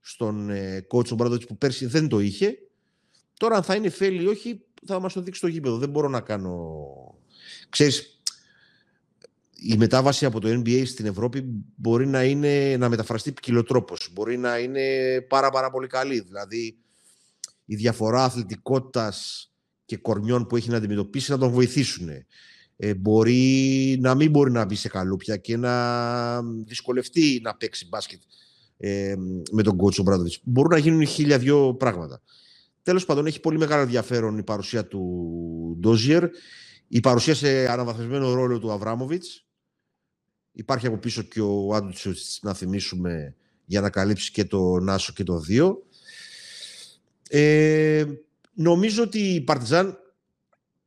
στον 0.00 0.50
ε, 0.50 0.86
coach 0.90 1.46
που 1.46 1.56
πέρσι 1.58 1.86
δεν 1.86 2.08
το 2.08 2.20
είχε. 2.20 2.58
Τώρα 3.36 3.56
αν 3.56 3.62
θα 3.62 3.74
είναι 3.74 3.90
φέλη 3.90 4.22
ή 4.22 4.26
όχι 4.26 4.64
θα 4.86 5.00
μας 5.00 5.12
το 5.12 5.20
δείξει 5.20 5.40
το 5.40 5.46
γήπεδο. 5.46 5.76
Δεν 5.76 5.88
μπορώ 5.88 6.08
να 6.08 6.20
κάνω... 6.20 6.76
Ξέρεις, 7.68 8.20
η 9.62 9.76
μετάβαση 9.76 10.24
από 10.24 10.40
το 10.40 10.48
NBA 10.48 10.82
στην 10.86 11.06
Ευρώπη 11.06 11.42
μπορεί 11.76 12.06
να, 12.06 12.24
είναι, 12.24 12.76
να 12.76 12.88
μεταφραστεί 12.88 13.32
ποικιλοτρόπως. 13.32 14.08
Μπορεί 14.12 14.36
να 14.36 14.58
είναι 14.58 15.20
πάρα 15.28 15.50
πάρα 15.50 15.70
πολύ 15.70 15.86
καλή. 15.86 16.20
Δηλαδή 16.20 16.78
η 17.64 17.74
διαφορά 17.74 18.24
αθλητικότητας 18.24 19.48
και 19.84 19.96
κορμιών 19.96 20.46
που 20.46 20.56
έχει 20.56 20.70
να 20.70 20.76
αντιμετωπίσει 20.76 21.30
να 21.30 21.38
τον 21.38 21.50
βοηθήσουν 21.50 22.08
ε, 22.82 22.94
μπορεί 22.94 23.98
να 24.00 24.14
μην 24.14 24.30
μπορεί 24.30 24.50
να 24.50 24.64
μπει 24.64 24.74
σε 24.74 24.88
καλούπια 24.88 25.36
και 25.36 25.56
να 25.56 26.42
δυσκολευτεί 26.42 27.40
να 27.42 27.54
παίξει 27.54 27.86
μπάσκετ 27.88 28.20
ε, 28.76 29.14
με 29.50 29.62
τον 29.62 29.76
κότσο 29.76 30.02
Μπράδοβιτς. 30.02 30.40
Μπορούν 30.42 30.70
να 30.70 30.78
γίνουν 30.78 31.06
χίλια 31.06 31.38
δυο 31.38 31.74
πράγματα. 31.74 32.22
Τέλος 32.82 33.04
πάντων, 33.04 33.26
έχει 33.26 33.40
πολύ 33.40 33.58
μεγάλο 33.58 33.82
ενδιαφέρον 33.82 34.38
η 34.38 34.42
παρουσία 34.42 34.86
του 34.86 35.76
Ντόζιερ, 35.80 36.24
η 36.88 37.00
παρουσία 37.00 37.34
σε 37.34 37.68
αναβαθμισμένο 37.68 38.32
ρόλο 38.34 38.58
του 38.58 38.72
Αβράμοβιτς. 38.72 39.46
Υπάρχει 40.52 40.86
από 40.86 40.96
πίσω 40.96 41.22
και 41.22 41.40
ο 41.40 41.74
Άντουτσος, 41.74 42.38
να 42.42 42.54
θυμίσουμε, 42.54 43.34
για 43.64 43.80
να 43.80 43.90
καλύψει 43.90 44.30
και 44.30 44.44
το 44.44 44.78
Νάσο 44.78 45.12
και 45.12 45.22
το 45.22 45.38
Δύο. 45.38 45.82
Ε, 47.28 48.04
νομίζω 48.52 49.02
ότι 49.02 49.18
η 49.18 49.40
Παρτιζάν 49.40 49.98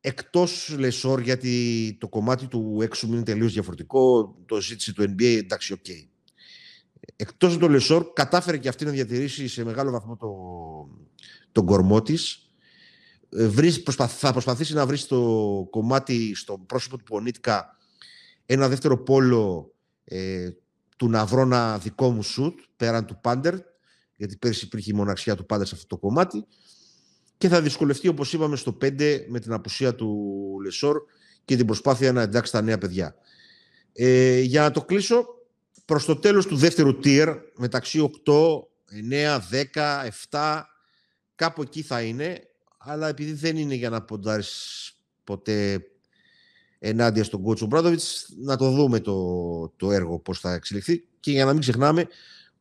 Εκτός 0.06 0.76
Λεσόρ, 0.78 1.22
γιατί 1.22 1.98
το 2.00 2.08
κομμάτι 2.08 2.48
του 2.48 2.80
Έξουμ 2.82 3.08
είναι 3.08 3.24
τελείως 3.24 3.54
διαφορετικό, 3.54 4.36
το 4.46 4.62
ζήτησε 4.62 4.94
το 4.94 5.04
NBA, 5.04 5.38
εντάξει, 5.38 5.74
OK. 5.74 5.80
Okay. 5.88 6.08
Εκτός 7.16 7.58
του 7.58 7.70
Λεσόρ, 7.70 8.13
κατάφερε 8.13 8.58
και 8.58 8.68
αυτή 8.68 8.86
να 8.86 8.92
διατηρήσει 8.92 9.48
σε 9.48 9.63
μεγάλο 9.63 9.92
βαθμό 9.92 10.18
το, 10.18 10.30
τον 11.52 11.66
κορμό 11.66 12.02
της. 12.02 12.50
Ε, 13.30 13.50
θα 14.08 14.32
προσπαθήσει 14.32 14.74
να 14.74 14.86
βρει 14.86 15.02
στο 15.02 15.68
κομμάτι, 15.70 16.36
στο 16.36 16.58
πρόσωπο 16.58 16.98
του 16.98 17.04
Πονίτκα, 17.04 17.78
ένα 18.46 18.68
δεύτερο 18.68 19.04
πόλο 19.04 19.74
ε, 20.04 20.50
του 20.98 21.10
να 21.10 21.26
βρω 21.26 21.42
ένα 21.42 21.78
δικό 21.78 22.10
μου 22.10 22.24
σουτ, 22.24 22.60
πέραν 22.76 23.06
του 23.06 23.20
Πάντερ, 23.22 23.56
γιατί 24.16 24.38
πέρσι 24.38 24.66
υπήρχε 24.66 24.92
η 24.92 24.96
μοναξιά 24.96 25.36
του 25.36 25.46
Πάντερ 25.46 25.68
σε 25.68 25.76
αυτό 25.76 25.88
το 25.88 25.98
κομμάτι 25.98 26.46
και 27.43 27.49
θα 27.49 27.62
δυσκολευτεί, 27.62 28.08
όπως 28.08 28.34
είπαμε, 28.34 28.56
στο 28.56 28.77
5 28.82 29.25
με 29.27 29.39
την 29.39 29.53
απουσία 29.53 29.95
του 29.95 30.10
Λεσόρ 30.63 31.01
και 31.45 31.56
την 31.56 31.65
προσπάθεια 31.65 32.12
να 32.12 32.21
εντάξει 32.21 32.51
τα 32.51 32.62
νέα 32.62 32.77
παιδιά. 32.77 33.15
Ε, 33.93 34.39
για 34.39 34.62
να 34.62 34.71
το 34.71 34.82
κλείσω, 34.82 35.25
προς 35.86 36.06
το 36.06 36.15
τέλος 36.15 36.45
του 36.45 36.56
δεύτερου 36.56 36.99
tier, 37.03 37.38
μεταξύ 37.56 38.12
8, 38.25 38.34
9, 39.10 39.39
10, 39.51 40.06
7 40.32 40.62
κάπου 41.36 41.62
εκεί 41.62 41.82
θα 41.82 42.01
είναι, 42.01 42.41
αλλά 42.77 43.08
επειδή 43.08 43.34
δεν 43.34 43.58
είναι 43.58 43.73
για 43.73 43.89
να 43.89 44.01
ποντάρεις 44.01 44.93
ποτέ 45.23 45.86
ενάντια 46.79 47.23
στον 47.23 47.41
κότσο 47.41 47.65
Μπράντοβιτς, 47.65 48.29
να 48.38 48.58
το 48.58 48.71
δούμε 48.71 48.99
το, 48.99 49.73
το 49.77 49.91
έργο 49.91 50.19
πώς 50.19 50.39
θα 50.39 50.53
εξελιχθεί 50.53 51.03
και 51.19 51.32
για 51.32 51.45
να 51.45 51.51
μην 51.51 51.62
ξεχνάμε 51.62 52.08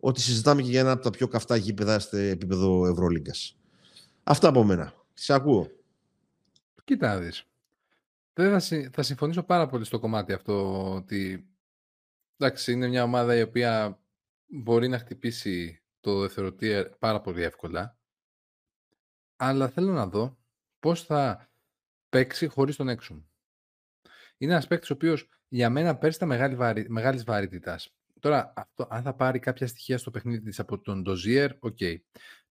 ότι 0.00 0.20
συζητάμε 0.20 0.62
και 0.62 0.70
για 0.70 0.80
ένα 0.80 0.90
από 0.90 1.02
τα 1.02 1.10
πιο 1.10 1.28
καυτά 1.28 1.56
γήπεδα 1.56 1.98
στο 1.98 2.16
επίπεδο 2.16 2.86
Ευρωλίγκας. 2.86 3.56
Αυτά 4.24 4.48
από 4.48 4.64
μένα. 4.64 4.94
Σε 5.14 5.32
ακούω. 5.32 5.70
Κοίτα 6.84 7.18
δεις. 7.18 7.46
Θα, 8.32 8.60
θα 8.92 9.02
συμφωνήσω 9.02 9.42
πάρα 9.42 9.66
πολύ 9.66 9.84
στο 9.84 9.98
κομμάτι 9.98 10.32
αυτό 10.32 10.84
ότι 10.94 11.46
εντάξει, 12.36 12.72
είναι 12.72 12.88
μια 12.88 13.02
ομάδα 13.02 13.36
η 13.36 13.42
οποία 13.42 14.00
μπορεί 14.46 14.88
να 14.88 14.98
χτυπήσει 14.98 15.82
το 16.00 16.20
δεύτερο 16.20 16.54
πάρα 16.98 17.20
πολύ 17.20 17.42
εύκολα 17.42 17.96
αλλά 19.44 19.68
θέλω 19.68 19.92
να 19.92 20.06
δω 20.06 20.38
πώς 20.78 21.02
θα 21.04 21.50
παίξει 22.08 22.46
χωρίς 22.46 22.76
τον 22.76 22.88
Έξουμ. 22.88 23.24
Είναι 24.38 24.52
ένας 24.52 24.66
παίκτης 24.66 24.90
ο 24.90 24.92
οποίος 24.92 25.28
για 25.48 25.70
μένα 25.70 25.96
πέρσι 25.96 26.16
ήταν 26.16 26.28
μεγάλη 26.28 26.54
βαρύ, 26.54 26.88
μεγάλης 26.88 27.24
βαρύτητας. 27.24 27.94
Τώρα, 28.22 28.52
αυτό, 28.56 28.86
αν 28.90 29.02
θα 29.02 29.14
πάρει 29.14 29.38
κάποια 29.38 29.66
στοιχεία 29.66 29.98
στο 29.98 30.10
παιχνίδι 30.10 30.40
της 30.40 30.58
από 30.60 30.80
τον 30.80 31.02
Ντοζίερ, 31.02 31.50
OK. 31.58 31.76
Okay. 31.80 31.96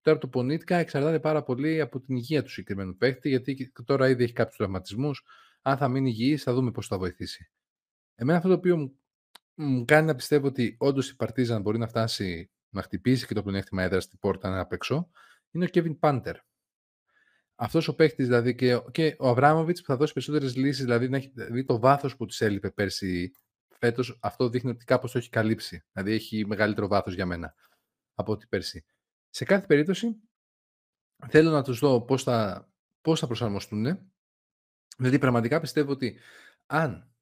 Τώρα, 0.00 0.18
το 0.18 0.28
Πονίτκα 0.28 0.76
εξαρτάται 0.76 1.20
πάρα 1.20 1.42
πολύ 1.42 1.80
από 1.80 2.00
την 2.00 2.16
υγεία 2.16 2.42
του 2.42 2.50
συγκεκριμένου 2.50 2.96
παίκτη, 2.96 3.28
γιατί 3.28 3.72
τώρα 3.84 4.08
ήδη 4.08 4.22
έχει 4.22 4.32
κάποιους 4.32 4.56
τραυματισμούς. 4.56 5.24
Αν 5.62 5.76
θα 5.76 5.88
μείνει 5.88 6.08
υγιής, 6.08 6.42
θα 6.42 6.54
δούμε 6.54 6.70
πώς 6.70 6.86
θα 6.86 6.98
βοηθήσει. 6.98 7.50
Εμένα 8.14 8.38
αυτό 8.38 8.48
το 8.48 8.54
οποίο 8.54 8.76
μου, 8.76 8.98
μου 9.54 9.84
κάνει 9.84 10.06
να 10.06 10.14
πιστεύω 10.14 10.46
ότι 10.46 10.76
όντως 10.78 11.10
η 11.10 11.16
Παρτίζαν 11.16 11.62
μπορεί 11.62 11.78
να 11.78 11.88
φτάσει 11.88 12.50
να 12.68 12.82
χτυπήσει 12.82 13.26
και 13.26 13.34
το 13.34 13.42
πλεονέκτημα 13.42 13.82
έδρας 13.82 14.04
στην 14.04 14.18
πόρτα 14.18 14.50
να 14.50 14.60
απ' 14.60 14.72
έξω, 14.72 15.10
είναι 15.50 15.64
ο 15.64 15.68
Kevin 15.72 15.98
Πάντερ. 15.98 16.36
Αυτός 17.54 17.88
ο 17.88 17.94
παίχτη 17.94 18.22
δηλαδή 18.22 18.54
και, 18.54 18.80
και 18.90 19.16
ο 19.18 19.28
Αβράμοβιτς 19.28 19.80
που 19.80 19.86
θα 19.86 19.96
δώσει 19.96 20.12
περισσότερες 20.12 20.56
λύσεις, 20.56 20.84
δηλαδή 20.84 21.08
να 21.08 21.16
έχει 21.16 21.32
δει 21.34 21.64
το 21.64 21.78
βάθος 21.78 22.16
που 22.16 22.26
της 22.26 22.40
έλειπε 22.40 22.70
πέρσι 22.70 23.32
φέτος, 23.86 24.18
αυτό 24.20 24.48
δείχνει 24.48 24.70
ότι 24.70 24.84
κάπως 24.84 25.12
το 25.12 25.18
έχει 25.18 25.28
καλύψει. 25.28 25.84
Δηλαδή 25.92 26.12
έχει 26.12 26.46
μεγαλύτερο 26.46 26.86
βάθος 26.86 27.14
για 27.14 27.26
μένα 27.26 27.54
από 28.14 28.32
ό,τι 28.32 28.46
πέρσι. 28.46 28.84
Σε 29.30 29.44
κάθε 29.44 29.66
περίπτωση 29.66 30.20
θέλω 31.28 31.50
να 31.50 31.62
τους 31.62 31.78
δω 31.78 32.02
πώς 32.02 32.22
θα, 32.22 32.68
πώς 33.00 33.20
θα 33.20 33.26
προσαρμοστούν. 33.26 34.12
Δηλαδή 34.96 35.18
πραγματικά 35.18 35.60
πιστεύω 35.60 35.92
ότι 35.92 36.18
αν 36.66 37.12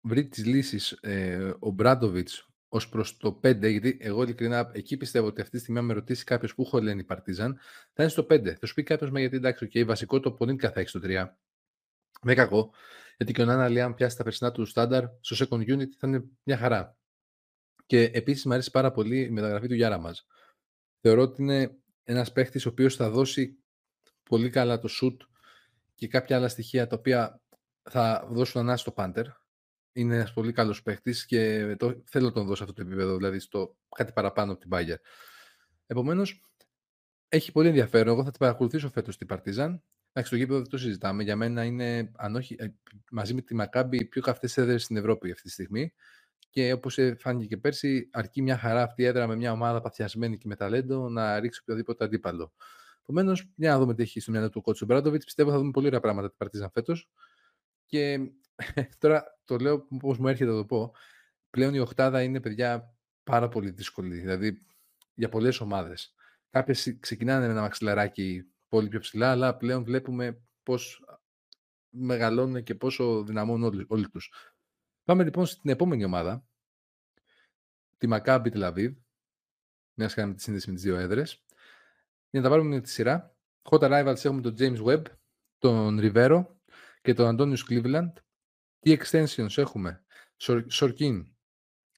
βρει 0.00 0.28
τις 0.28 0.46
λύσεις 0.46 0.92
ε, 0.92 1.54
ο 1.58 1.70
Μπράντοβιτς 1.70 2.48
ως 2.68 2.88
προς 2.88 3.16
το 3.16 3.40
5, 3.42 3.70
γιατί 3.70 3.96
εγώ 4.00 4.22
ειλικρινά 4.22 4.70
εκεί 4.74 4.96
πιστεύω 4.96 5.26
ότι 5.26 5.40
αυτή 5.40 5.52
τη 5.52 5.58
στιγμή, 5.58 5.78
αν 5.78 5.84
με 5.84 5.92
ρωτήσει 5.92 6.24
κάποιος 6.24 6.54
που 6.54 6.62
έχω 6.62 6.80
λένε 6.80 7.00
η 7.00 7.04
Παρτίζαν, 7.04 7.58
θα 7.92 8.02
είναι 8.02 8.12
στο 8.12 8.26
5. 8.30 8.54
Θα 8.58 8.66
σου 8.66 8.74
πει 8.74 8.82
κάποιος, 8.82 9.10
μα 9.10 9.20
γιατί 9.20 9.36
εντάξει, 9.36 9.68
okay, 9.72 9.84
βασικό 9.86 10.20
το 10.20 10.32
Πονίτκα 10.32 10.70
θα 10.70 10.80
έχει 10.80 10.88
στο 10.88 11.00
3. 11.02 11.26
Δεν 12.22 12.36
κακό, 12.36 12.72
γιατί 13.16 13.32
και 13.32 13.42
ο 13.42 13.44
Νάνα 13.44 13.68
Λιάν 13.68 13.94
πιάσει 13.94 14.16
τα 14.16 14.22
περσινά 14.22 14.52
του 14.52 14.64
στάνταρ 14.64 15.04
στο 15.20 15.46
second 15.46 15.60
unit 15.60 15.88
θα 15.98 16.08
είναι 16.08 16.24
μια 16.42 16.56
χαρά. 16.56 16.96
Και 17.86 18.02
επίσης 18.02 18.44
μου 18.44 18.52
αρέσει 18.52 18.70
πάρα 18.70 18.90
πολύ 18.90 19.20
η 19.20 19.30
μεταγραφή 19.30 19.68
του 19.68 19.74
Γιάρα 19.74 19.98
μας. 19.98 20.26
Θεωρώ 21.00 21.22
ότι 21.22 21.42
είναι 21.42 21.76
ένας 22.04 22.32
παίχτης 22.32 22.66
ο 22.66 22.68
οποίος 22.68 22.96
θα 22.96 23.10
δώσει 23.10 23.58
πολύ 24.22 24.50
καλά 24.50 24.78
το 24.78 24.88
shoot 25.00 25.16
και 25.94 26.08
κάποια 26.08 26.36
άλλα 26.36 26.48
στοιχεία 26.48 26.86
τα 26.86 26.96
οποία 26.96 27.40
θα 27.82 28.28
δώσουν 28.30 28.60
ανάση 28.60 28.82
στο 28.82 28.92
Πάντερ 28.92 29.26
είναι 29.94 30.14
ένας 30.14 30.32
πολύ 30.32 30.52
καλός 30.52 30.82
παίχτης 30.82 31.26
και 31.26 31.74
το, 31.78 32.02
θέλω 32.04 32.26
να 32.26 32.32
τον 32.32 32.46
δώσω 32.46 32.62
αυτό 32.62 32.74
το 32.74 32.82
επίπεδο, 32.82 33.16
δηλαδή 33.16 33.38
στο 33.38 33.76
κάτι 33.96 34.12
παραπάνω 34.12 34.52
από 34.52 34.60
την 34.60 34.70
Bayern. 34.72 35.00
Επομένως, 35.86 36.42
έχει 37.28 37.52
πολύ 37.52 37.68
ενδιαφέρον. 37.68 38.14
Εγώ 38.14 38.24
θα 38.24 38.30
την 38.30 38.38
παρακολουθήσω 38.38 38.90
φέτος 38.90 39.14
στην 39.14 39.26
Παρτίζαν. 39.26 39.82
Εντάξει, 40.16 40.32
το 40.32 40.36
γήπεδο 40.36 40.60
δεν 40.60 40.68
το 40.68 40.78
συζητάμε. 40.78 41.22
Για 41.22 41.36
μένα 41.36 41.64
είναι, 41.64 42.10
αν 42.16 42.34
όχι, 42.34 42.56
ε, 42.58 42.66
μαζί 43.10 43.34
με 43.34 43.40
τη 43.40 43.54
Μακάμπη, 43.54 43.96
οι 43.96 44.04
πιο 44.04 44.22
καυτές 44.22 44.56
έδρες 44.56 44.82
στην 44.82 44.96
Ευρώπη 44.96 45.30
αυτή 45.30 45.42
τη 45.42 45.50
στιγμή. 45.50 45.92
Και 46.50 46.72
όπως 46.72 46.98
φάνηκε 47.18 47.46
και 47.46 47.56
πέρσι, 47.56 48.08
αρκεί 48.12 48.42
μια 48.42 48.58
χαρά 48.58 48.82
αυτή 48.82 49.02
η 49.02 49.04
έδρα 49.04 49.26
με 49.26 49.36
μια 49.36 49.52
ομάδα 49.52 49.80
παθιασμένη 49.80 50.38
και 50.38 50.48
με 50.48 50.56
ταλέντο 50.56 51.08
να 51.08 51.40
ρίξει 51.40 51.60
οποιοδήποτε 51.62 52.04
αντίπαλο. 52.04 52.52
Επομένως, 53.02 53.50
για 53.54 53.70
να 53.70 53.78
δούμε 53.78 53.94
τι 53.94 54.02
έχει 54.02 54.20
στο 54.20 54.30
μυαλό 54.30 54.50
του 54.50 54.60
Κότσου 54.60 54.84
Μπράντοβιτ. 54.84 55.24
Πιστεύω 55.24 55.50
θα 55.50 55.58
δούμε 55.58 55.70
πολύ 55.70 55.86
ωραία 55.86 56.00
πράγματα 56.00 56.28
την 56.28 56.36
Παρτίζαν 56.36 56.70
φέτος. 56.70 57.10
Και 57.86 58.18
τώρα 58.98 59.24
το 59.44 59.56
λέω 59.56 59.86
όπως 59.90 60.18
μου 60.18 60.28
έρχεται 60.28 60.50
να 60.50 60.56
το 60.56 60.64
πω. 60.64 60.94
Πλέον 61.50 61.74
η 61.74 61.78
οκτάδα 61.78 62.22
είναι, 62.22 62.40
παιδιά, 62.40 62.94
πάρα 63.24 63.48
πολύ 63.48 63.70
δύσκολη. 63.70 64.16
Δηλαδή, 64.16 64.66
για 65.14 65.28
πολλές 65.28 65.60
ομάδες. 65.60 66.14
Κάποιες 66.50 66.96
ξεκινάνε 67.00 67.46
με 67.46 67.52
ένα 67.52 67.60
μαξιλαράκι 67.60 68.53
πολύ 68.74 68.88
πιο 68.88 69.00
ψηλά, 69.00 69.30
αλλά 69.30 69.56
πλέον 69.56 69.84
βλέπουμε 69.84 70.42
πώς 70.62 71.04
μεγαλώνουν 71.88 72.62
και 72.62 72.74
πόσο 72.74 73.24
δυναμώνουν 73.24 73.62
όλοι, 73.62 73.84
όλοι 73.88 74.08
τους. 74.08 74.32
Πάμε 75.04 75.24
λοιπόν 75.24 75.46
στην 75.46 75.70
επόμενη 75.70 76.04
ομάδα, 76.04 76.46
τη 77.98 78.08
Maccabi 78.10 78.46
Tel 78.52 78.72
Aviv, 78.72 78.94
μιας 79.94 80.14
κάνουμε 80.14 80.34
τη 80.34 80.42
σύνδεση 80.42 80.68
με 80.68 80.74
τις 80.74 80.84
δύο 80.84 80.96
έδρες. 80.96 81.44
Για 82.30 82.40
να 82.40 82.42
τα 82.42 82.48
πάρουμε 82.48 82.74
με 82.74 82.80
τη 82.80 82.88
σειρά. 82.88 83.36
Hot 83.62 83.78
Rivals 83.78 84.24
έχουμε 84.24 84.40
τον 84.40 84.54
James 84.58 84.84
Webb, 84.84 85.02
τον 85.58 85.98
Rivero 86.02 86.46
και 87.02 87.14
τον 87.14 87.36
Antonius 87.36 87.70
Cleveland. 87.70 88.12
Τι 88.80 88.96
extensions 89.00 89.56
έχουμε; 89.56 90.04
Σορκίν, 90.68 91.34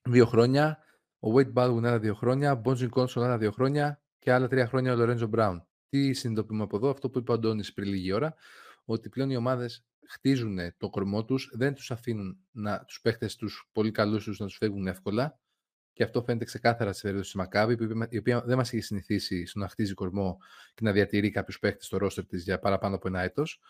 δύο 0.02 0.26
χρόνια. 0.26 0.78
Ο 1.18 1.28
Wade 1.34 1.52
Baldwin 1.52 1.84
άλλα 1.84 1.98
δύο 1.98 2.14
χρόνια. 2.14 2.62
Bonjin 2.64 2.90
Console 2.90 3.22
άλλα 3.22 3.38
δύο 3.38 3.50
χρόνια. 3.50 4.02
Και 4.18 4.32
άλλα 4.32 4.48
τρία 4.48 4.66
χρόνια 4.66 4.94
ο 4.94 4.96
Lorenzo 4.98 5.30
Brown. 5.30 5.65
Τι 5.88 6.12
συνειδητοποιούμε 6.12 6.62
από 6.62 6.76
εδώ, 6.76 6.90
αυτό 6.90 7.10
που 7.10 7.18
είπε 7.18 7.30
ο 7.30 7.34
Αντώνης 7.34 7.72
πριν 7.72 7.88
λίγη 7.88 8.12
ώρα, 8.12 8.34
ότι 8.84 9.08
πλέον 9.08 9.30
οι 9.30 9.36
ομάδες 9.36 9.84
χτίζουν 10.08 10.58
το 10.76 10.90
κορμό 10.90 11.24
τους, 11.24 11.50
δεν 11.52 11.74
τους 11.74 11.90
αφήνουν 11.90 12.38
να, 12.50 12.84
τους 12.84 13.00
παίχτες 13.00 13.36
τους 13.36 13.68
πολύ 13.72 13.90
καλούς 13.90 14.24
τους 14.24 14.38
να 14.38 14.46
τους 14.46 14.56
φεύγουν 14.56 14.86
εύκολα 14.86 15.38
και 15.96 16.02
αυτό 16.02 16.22
φαίνεται 16.22 16.44
ξεκάθαρα 16.44 16.92
στη 16.92 17.02
περίπτωση 17.02 17.30
της 17.30 17.40
Μακάβη, 17.40 17.76
η 18.08 18.18
οποία 18.18 18.42
δεν 18.42 18.56
μας 18.56 18.72
έχει 18.72 18.82
συνηθίσει 18.82 19.46
στο 19.46 19.58
να 19.58 19.68
χτίζει 19.68 19.94
κορμό 19.94 20.38
και 20.74 20.84
να 20.84 20.92
διατηρεί 20.92 21.30
κάποιους 21.30 21.58
παίχτες 21.58 21.86
στο 21.86 21.96
ρόστερ 21.96 22.26
της 22.26 22.42
για 22.42 22.58
παραπάνω 22.58 22.94
από 22.94 23.08
ένα 23.08 23.20
έτος. 23.22 23.60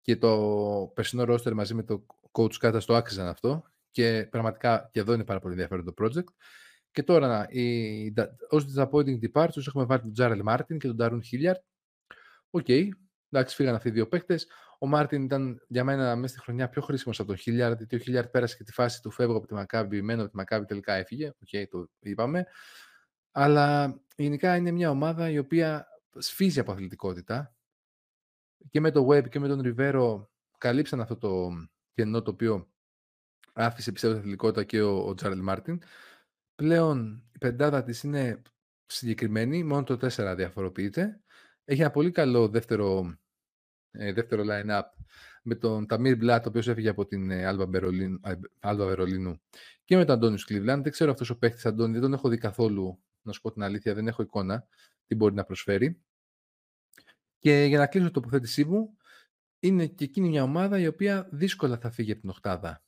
Και 0.00 0.16
το 0.16 0.92
περσινό 0.94 1.24
ρόστερ 1.24 1.54
μαζί 1.54 1.74
με 1.74 1.82
το 1.82 2.06
coach 2.32 2.54
Κάτας 2.54 2.84
το 2.84 2.94
άξιζαν 2.94 3.26
αυτό 3.26 3.64
και 3.90 4.26
πραγματικά 4.30 4.88
και 4.92 5.00
εδώ 5.00 5.12
είναι 5.12 5.24
πάρα 5.24 5.40
πολύ 5.40 5.52
ενδιαφέρον 5.52 5.84
το 5.84 5.94
project. 6.02 6.28
Και 6.92 7.02
τώρα, 7.02 7.48
ως 8.48 8.66
disappointing 8.74 9.18
departures 9.32 9.66
έχουμε 9.66 9.84
βάλει 9.84 10.00
τον 10.00 10.12
Τζάρελ 10.12 10.40
Μάρτιν 10.42 10.78
και 10.78 10.86
τον 10.86 10.96
Νταρούν 10.96 11.22
Χίλιαρντ. 11.22 11.62
OK, 12.50 12.64
okay, 12.68 12.88
εντάξει, 13.30 13.54
φύγαν 13.54 13.74
αυτοί 13.74 13.88
οι 13.88 13.92
δύο 13.92 14.08
παίκτες. 14.08 14.46
Ο 14.78 14.86
Μάρτιν 14.86 15.22
ήταν 15.22 15.64
για 15.68 15.84
μένα 15.84 16.16
μέσα 16.16 16.34
στη 16.34 16.42
χρονιά 16.42 16.68
πιο 16.68 16.82
χρήσιμος 16.82 17.18
από 17.18 17.28
τον 17.28 17.36
Χίλιαρντ, 17.36 17.76
γιατί 17.76 17.96
ο 17.96 17.98
Χίλιαρντ 17.98 18.30
πέρασε 18.30 18.56
και 18.56 18.64
τη 18.64 18.72
φάση 18.72 19.02
του 19.02 19.10
φεύγω 19.10 19.36
από 19.36 19.46
τη 19.46 19.54
Μακάμπι, 19.54 20.02
μένω 20.02 20.20
από 20.20 20.30
τη 20.30 20.36
Μακάμπι, 20.36 20.64
τελικά 20.64 20.92
έφυγε. 20.92 21.26
OK, 21.26 21.48
okay, 21.52 21.64
το 21.70 21.88
είπαμε. 22.00 22.46
Αλλά 23.30 24.00
γενικά 24.16 24.56
είναι 24.56 24.70
μια 24.70 24.90
ομάδα 24.90 25.30
η 25.30 25.38
οποία 25.38 25.86
σφίζει 26.18 26.60
από 26.60 26.72
αθλητικότητα. 26.72 27.54
Και 28.70 28.80
με 28.80 28.90
το 28.90 29.08
Web 29.08 29.28
και 29.28 29.38
με 29.38 29.48
τον 29.48 29.60
Ριβέρο 29.60 30.30
καλύψαν 30.58 31.00
αυτό 31.00 31.16
το 31.16 31.50
κενό 31.94 32.22
το 32.22 32.30
οποίο 32.30 32.70
άφησε 33.52 33.92
πιστεύω 33.92 34.14
αθλητικότητα 34.14 34.64
και 34.64 34.82
ο, 34.82 35.06
ο 35.06 35.14
Τζάρελ 35.14 35.40
Μάρτιν. 35.40 35.82
Πλέον 36.62 37.22
η 37.34 37.38
πεντάδα 37.38 37.82
της 37.82 38.02
είναι 38.02 38.42
συγκεκριμένη, 38.86 39.64
μόνο 39.64 39.82
το 39.82 39.98
4 40.00 40.34
διαφοροποιείται. 40.36 41.20
Έχει 41.64 41.80
ένα 41.80 41.90
πολύ 41.90 42.10
καλό 42.10 42.48
δεύτερο, 42.48 43.18
ε, 43.90 44.12
δεύτερο 44.12 44.44
line-up 44.46 44.82
με 45.42 45.54
τον 45.54 45.86
Ταμίρ 45.86 46.16
Μπλάτ, 46.16 46.46
ο 46.46 46.48
οποίος 46.48 46.68
έφυγε 46.68 46.88
από 46.88 47.06
την 47.06 47.30
ε, 47.30 47.46
Άλβα 48.60 48.86
Βερολίνου 48.86 49.40
και 49.84 49.96
με 49.96 50.04
τον 50.04 50.14
Αντώνιο 50.14 50.38
Κλίβλαν. 50.44 50.82
Δεν 50.82 50.92
ξέρω 50.92 51.10
αυτός 51.10 51.30
ο 51.30 51.38
παίχτης 51.38 51.66
Αντώνη, 51.66 51.92
δεν 51.92 52.00
τον 52.00 52.12
έχω 52.12 52.28
δει 52.28 52.38
καθόλου, 52.38 53.02
να 53.22 53.32
σου 53.32 53.40
πω 53.40 53.52
την 53.52 53.62
αλήθεια, 53.62 53.94
δεν 53.94 54.06
έχω 54.08 54.22
εικόνα 54.22 54.66
τι 55.06 55.14
μπορεί 55.14 55.34
να 55.34 55.44
προσφέρει. 55.44 56.02
Και 57.38 57.64
για 57.64 57.78
να 57.78 57.86
κλείσω 57.86 58.06
το 58.06 58.12
τοποθέτησή 58.12 58.64
μου, 58.64 58.96
είναι 59.58 59.86
και 59.86 60.04
εκείνη 60.04 60.28
μια 60.28 60.42
ομάδα 60.42 60.78
η 60.78 60.86
οποία 60.86 61.28
δύσκολα 61.32 61.78
θα 61.78 61.90
φύγει 61.90 62.12
από 62.12 62.20
την 62.20 62.30
οκτάδα. 62.30 62.82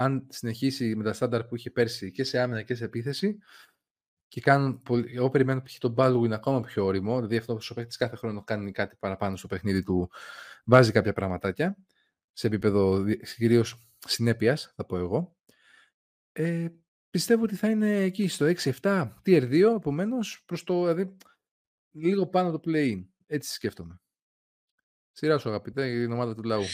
Αν 0.00 0.26
συνεχίσει 0.28 0.96
με 0.96 1.04
τα 1.04 1.12
στάνταρ 1.12 1.44
που 1.44 1.56
είχε 1.56 1.70
πέρσι 1.70 2.10
και 2.10 2.24
σε 2.24 2.38
άμυνα 2.38 2.62
και 2.62 2.74
σε 2.74 2.84
επίθεση, 2.84 3.38
και 4.28 4.40
κάνουν, 4.40 4.82
εγώ 5.14 5.30
περιμένω 5.30 5.62
π.χ. 5.62 5.78
τον 5.78 5.94
Baldwin 5.96 6.30
ακόμα 6.30 6.60
πιο 6.60 6.84
όριμο, 6.84 7.16
δηλαδή 7.16 7.36
αυτός 7.36 7.70
ο 7.70 7.74
παίκτης 7.74 7.96
κάθε 7.96 8.16
χρόνο 8.16 8.42
κάνει 8.44 8.72
κάτι 8.72 8.96
παραπάνω 8.98 9.36
στο 9.36 9.46
παιχνίδι 9.46 9.82
του, 9.82 10.10
βάζει 10.64 10.92
κάποια 10.92 11.12
πραγματάκια, 11.12 11.76
σε 12.32 12.46
επίπεδο 12.46 13.04
κυρίως 13.36 13.88
συνέπειας, 14.06 14.72
θα 14.76 14.84
πω 14.84 14.96
εγώ. 14.96 15.36
Ε, 16.32 16.68
πιστεύω 17.10 17.42
ότι 17.42 17.54
θα 17.54 17.70
είναι 17.70 17.96
εκεί 17.96 18.28
στο 18.28 18.46
6-7, 18.46 19.12
tier 19.24 19.42
2, 19.50 19.74
επομένως 19.76 20.42
προς 20.46 20.64
το, 20.64 20.80
δηλαδή, 20.80 21.16
λίγο 21.90 22.26
πάνω 22.26 22.50
το 22.50 22.60
play-in. 22.64 23.04
Έτσι 23.26 23.52
σκέφτομαι. 23.52 24.00
Σειρά 25.12 25.38
σου 25.38 25.48
αγαπητέ, 25.48 25.88
για 25.88 26.00
την 26.00 26.12
ομάδα 26.12 26.34
του 26.34 26.42
λαού. 26.42 26.64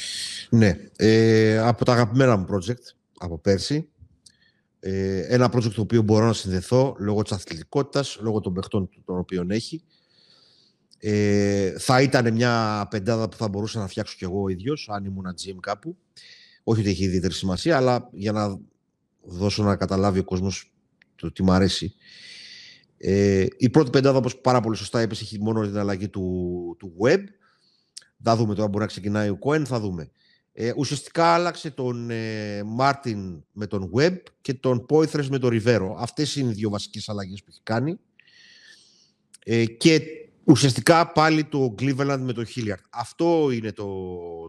Ναι, 0.51 0.89
ε, 0.97 1.59
από 1.59 1.85
τα 1.85 1.93
αγαπημένα 1.93 2.37
μου 2.37 2.47
project 2.51 3.04
από 3.25 3.39
πέρσι. 3.39 3.89
Ε, 4.81 5.21
ένα 5.35 5.51
project 5.55 5.73
το 5.73 5.81
οποίο 5.81 6.03
μπορώ 6.03 6.27
να 6.27 6.33
συνδεθώ 6.33 6.97
λόγω 6.99 7.23
της 7.23 7.33
αθλητικότητας, 7.33 8.19
λόγω 8.21 8.41
των 8.41 8.53
παιχτών 8.53 8.91
των 9.05 9.19
οποίων 9.19 9.51
έχει. 9.51 9.85
Ε, 10.99 11.79
θα 11.79 12.03
ήταν 12.03 12.33
μια 12.33 12.87
πεντάδα 12.91 13.29
που 13.29 13.37
θα 13.37 13.49
μπορούσα 13.49 13.79
να 13.79 13.87
φτιάξω 13.87 14.15
κι 14.19 14.25
εγώ 14.25 14.43
ο 14.43 14.49
ίδιος, 14.49 14.89
αν 14.93 15.05
ήμουν 15.05 15.27
GM 15.27 15.57
κάπου. 15.61 15.97
Όχι 16.65 16.81
ότι 16.81 16.91
έχει 16.91 17.05
ιδιαίτερη 17.05 17.33
σημασία, 17.33 17.77
αλλά 17.77 18.09
για 18.13 18.33
να 18.33 18.59
δώσω 19.23 19.63
να 19.63 19.77
καταλάβει 19.77 20.19
ο 20.19 20.25
κόσμος 20.25 20.73
το 21.15 21.33
τι 21.33 21.43
μου 21.43 21.53
αρέσει. 21.53 21.95
Ε, 22.97 23.47
η 23.57 23.71
πρώτη 23.71 23.91
πεντάδα, 23.91 24.19
όπως 24.19 24.37
πάρα 24.41 24.61
πολύ 24.61 24.77
σωστά 24.77 25.03
είπες, 25.03 25.21
έχει 25.21 25.41
μόνο 25.41 25.61
την 25.61 25.79
αλλαγή 25.79 26.09
του, 26.09 26.77
του 26.79 26.95
web. 27.03 27.21
Θα 28.23 28.37
δούμε 28.37 28.55
τώρα, 28.55 28.69
μπορεί 28.69 28.81
να 28.81 28.87
ξεκινάει 28.87 29.29
ο 29.29 29.39
Cohen, 29.43 29.65
θα 29.65 29.81
δούμε. 29.81 30.11
Ε, 30.57 30.73
ουσιαστικά 30.77 31.25
άλλαξε 31.25 31.71
τον 31.71 32.11
ε, 32.11 32.63
Μάρτιν 32.63 33.45
με 33.53 33.67
τον 33.67 33.91
Web 33.95 34.17
και 34.41 34.55
τον 34.55 34.87
Poitres 34.89 35.27
με 35.27 35.39
τον 35.39 35.51
Ριβέρο. 35.51 35.97
Αυτές 35.99 36.37
είναι 36.37 36.51
οι 36.51 36.55
δύο 36.55 36.71
βασικές 36.71 37.09
αλλαγές 37.09 37.41
που 37.41 37.47
έχει 37.51 37.61
κάνει. 37.63 37.99
Ε, 39.45 39.65
και 39.65 40.01
ουσιαστικά 40.45 41.13
πάλι 41.13 41.45
το 41.45 41.75
Cleveland 41.79 42.19
με 42.21 42.33
τον 42.33 42.47
Hilliard. 42.55 42.83
Αυτό 42.91 43.51
είναι 43.51 43.73
το, 43.73 43.87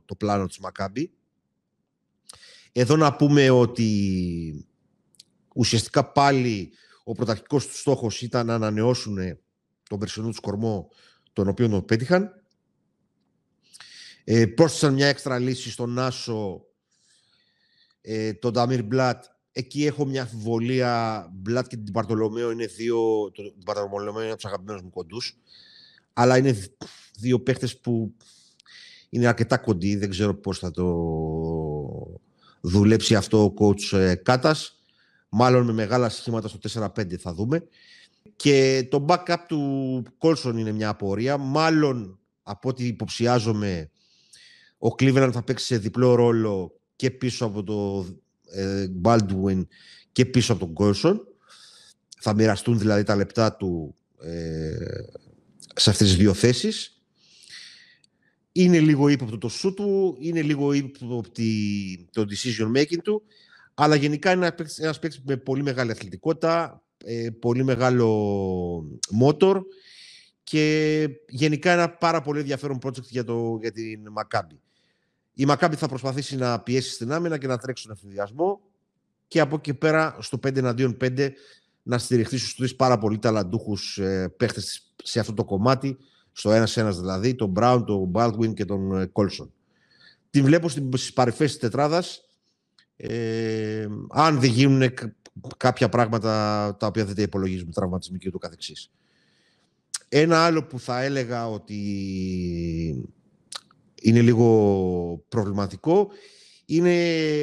το 0.05 0.15
πλάνο 0.15 0.45
της 0.45 0.59
Maccabi. 0.61 1.05
Εδώ 2.71 2.95
να 2.95 3.15
πούμε 3.15 3.49
ότι 3.49 4.67
ουσιαστικά 5.55 6.11
πάλι 6.11 6.71
ο 7.03 7.11
πρωταρχικός 7.11 7.67
του 7.67 7.77
στόχος 7.77 8.21
ήταν 8.21 8.45
να 8.45 8.53
ανανεώσουν 8.53 9.17
τον 9.89 9.99
περσινό 9.99 10.29
του 10.29 10.41
κορμό 10.41 10.89
τον 11.33 11.47
οποίο 11.47 11.69
τον 11.69 11.85
πέτυχαν. 11.85 12.44
Ε, 14.27 14.45
πρόσθεσαν 14.45 14.93
μια 14.93 15.07
έξτρα 15.07 15.39
λύση 15.39 15.71
στον 15.71 15.93
Νάσο, 15.93 16.65
ε, 18.01 18.33
τον 18.33 18.53
Ταμίρ 18.53 18.83
Μπλατ. 18.83 19.23
Εκεί 19.51 19.85
έχω 19.85 20.05
μια 20.05 20.21
αμφιβολία. 20.21 21.27
Μπλατ 21.33 21.67
και 21.67 21.77
την 21.77 21.93
Παρτολομέο 21.93 22.51
είναι 22.51 22.65
δύο. 22.65 23.31
Την 23.31 23.63
Παρτολομέο 23.65 24.21
είναι 24.21 24.31
από 24.31 24.35
τους 24.35 24.45
αγαπημένους 24.45 24.81
μου 24.81 24.89
κοντούς. 24.89 25.37
Αλλά 26.13 26.37
είναι 26.37 26.69
δύο 27.17 27.39
παίχτε 27.39 27.69
που 27.81 28.15
είναι 29.09 29.27
αρκετά 29.27 29.57
κοντοί. 29.57 29.95
Δεν 29.95 30.09
ξέρω 30.09 30.35
πώς 30.35 30.59
θα 30.59 30.71
το 30.71 30.85
δουλέψει 32.61 33.15
αυτό 33.15 33.43
ο 33.43 33.53
coach 33.59 33.97
ε, 33.97 34.15
Κάτας. 34.15 34.79
Μάλλον 35.29 35.65
με 35.65 35.73
μεγάλα 35.73 36.09
σχήματα 36.09 36.47
στο 36.47 36.89
4-5 36.95 37.15
θα 37.15 37.33
δούμε. 37.33 37.67
Και 38.35 38.87
το 38.89 39.05
backup 39.09 39.37
του 39.47 40.03
Κόλσον 40.17 40.57
είναι 40.57 40.71
μια 40.71 40.89
απορία. 40.89 41.37
Μάλλον 41.37 42.19
από 42.43 42.69
ό,τι 42.69 42.85
υποψιάζομαι 42.87 43.89
ο 44.85 44.95
Cleveland 44.99 45.29
θα 45.33 45.43
παίξει 45.43 45.65
σε 45.65 45.77
διπλό 45.77 46.15
ρόλο 46.15 46.79
και 46.95 47.11
πίσω 47.11 47.45
από 47.45 47.63
το 47.63 48.05
ε, 48.51 48.87
Baldwin 49.01 49.65
και 50.11 50.25
πίσω 50.25 50.53
από 50.53 50.65
τον 50.65 50.73
Κόλσον. 50.73 51.27
Θα 52.19 52.33
μοιραστούν 52.33 52.79
δηλαδή 52.79 53.03
τα 53.03 53.15
λεπτά 53.15 53.55
του 53.55 53.95
ε, 54.21 54.77
σε 55.75 55.89
αυτές 55.89 56.07
τις 56.07 56.17
δύο 56.17 56.33
θέσεις. 56.33 56.99
Είναι 58.51 58.79
λίγο 58.79 59.07
ύποπτο 59.07 59.37
το 59.37 59.49
σου 59.49 59.73
του, 59.73 60.17
είναι 60.19 60.41
λίγο 60.41 60.73
ύποπτο 60.73 61.21
το 62.11 62.25
decision 62.29 62.77
making 62.77 62.99
του, 63.03 63.23
αλλά 63.73 63.95
γενικά 63.95 64.31
είναι 64.31 64.55
ένας 64.77 64.99
παίκτης 64.99 65.21
με 65.25 65.37
πολύ 65.37 65.63
μεγάλη 65.63 65.91
αθλητικότητα, 65.91 66.83
ε, 66.97 67.29
πολύ 67.39 67.63
μεγάλο 67.63 68.99
motor 69.21 69.61
και 70.43 71.07
γενικά 71.27 71.71
ένα 71.71 71.89
πάρα 71.89 72.21
πολύ 72.21 72.39
ενδιαφέρον 72.39 72.79
project 72.83 73.03
για, 73.09 73.23
το, 73.23 73.57
για 73.61 73.71
την 73.71 73.99
Maccabi. 74.17 74.64
Η 75.37 75.45
Maccabi 75.47 75.73
θα 75.75 75.87
προσπαθήσει 75.87 76.35
να 76.35 76.59
πιέσει 76.59 76.89
στην 76.89 77.11
άμυνα 77.11 77.37
και 77.37 77.47
να 77.47 77.57
τρέξει 77.57 77.83
στον 77.83 77.95
ευθυνδιασμό 77.95 78.61
και 79.27 79.39
από 79.39 79.55
εκεί 79.55 79.73
πέρα 79.73 80.17
στο 80.19 80.39
5 80.47 80.55
εναντίον 80.55 80.97
5 81.01 81.29
να 81.83 81.97
στηριχθεί 81.97 82.37
στους 82.37 82.55
τρεις 82.55 82.75
πάρα 82.75 82.97
πολύ 82.97 83.19
ταλαντούχους 83.19 83.97
ε, 83.97 84.33
παίχτες 84.37 84.93
σε 85.03 85.19
αυτό 85.19 85.33
το 85.33 85.45
κομμάτι, 85.45 85.97
στο 86.31 86.51
ένας 86.51 86.77
ένας 86.77 86.99
δηλαδή, 86.99 87.35
τον 87.35 87.53
Brown, 87.55 87.83
τον 87.85 88.11
Baldwin 88.13 88.53
και 88.53 88.65
τον 88.65 89.11
Κόλσον. 89.11 89.53
Την 90.29 90.43
βλέπω 90.43 90.69
στις 90.69 91.13
παρυφές 91.13 91.51
της 91.51 91.59
τετράδας. 91.59 92.21
Ε, 92.97 93.87
αν 94.09 94.39
δεν 94.39 94.49
γίνουν 94.49 94.93
κάποια 95.57 95.89
πράγματα 95.89 96.29
τα 96.79 96.87
οποία 96.87 97.05
δεν 97.05 97.15
τα 97.15 97.21
υπολογίζουμε, 97.21 97.71
τραυματισμοί 97.71 98.17
και 98.17 98.27
ούτω 98.27 98.37
καθεξής. 98.37 98.91
Ένα 100.09 100.45
άλλο 100.45 100.63
που 100.63 100.79
θα 100.79 101.01
έλεγα 101.01 101.49
ότι 101.49 101.79
είναι 104.05 104.21
λίγο 104.21 105.25
προβληματικό 105.29 106.09
είναι 106.65 106.95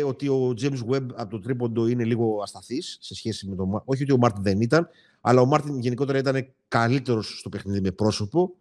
ότι 0.07 0.29
ο 0.29 0.55
James 0.61 0.90
Webb 0.90 1.07
από 1.14 1.31
το 1.31 1.40
τρίποντο 1.40 1.87
είναι 1.87 2.05
λίγο 2.05 2.40
ασταθής 2.42 2.98
σε 3.01 3.14
σχέση 3.14 3.48
με 3.48 3.57
τον 3.57 3.83
Όχι 3.85 4.03
ότι 4.03 4.12
ο 4.12 4.16
Μάρτιν 4.16 4.42
δεν 4.42 4.61
ήταν, 4.61 4.88
αλλά 5.20 5.40
ο 5.40 5.46
Μάρτιν 5.46 5.79
γενικότερα 5.79 6.18
ήταν 6.18 6.46
καλύτερος 6.68 7.38
στο 7.38 7.48
παιχνίδι 7.48 7.81
με 7.81 7.90
πρόσωπο. 7.90 8.55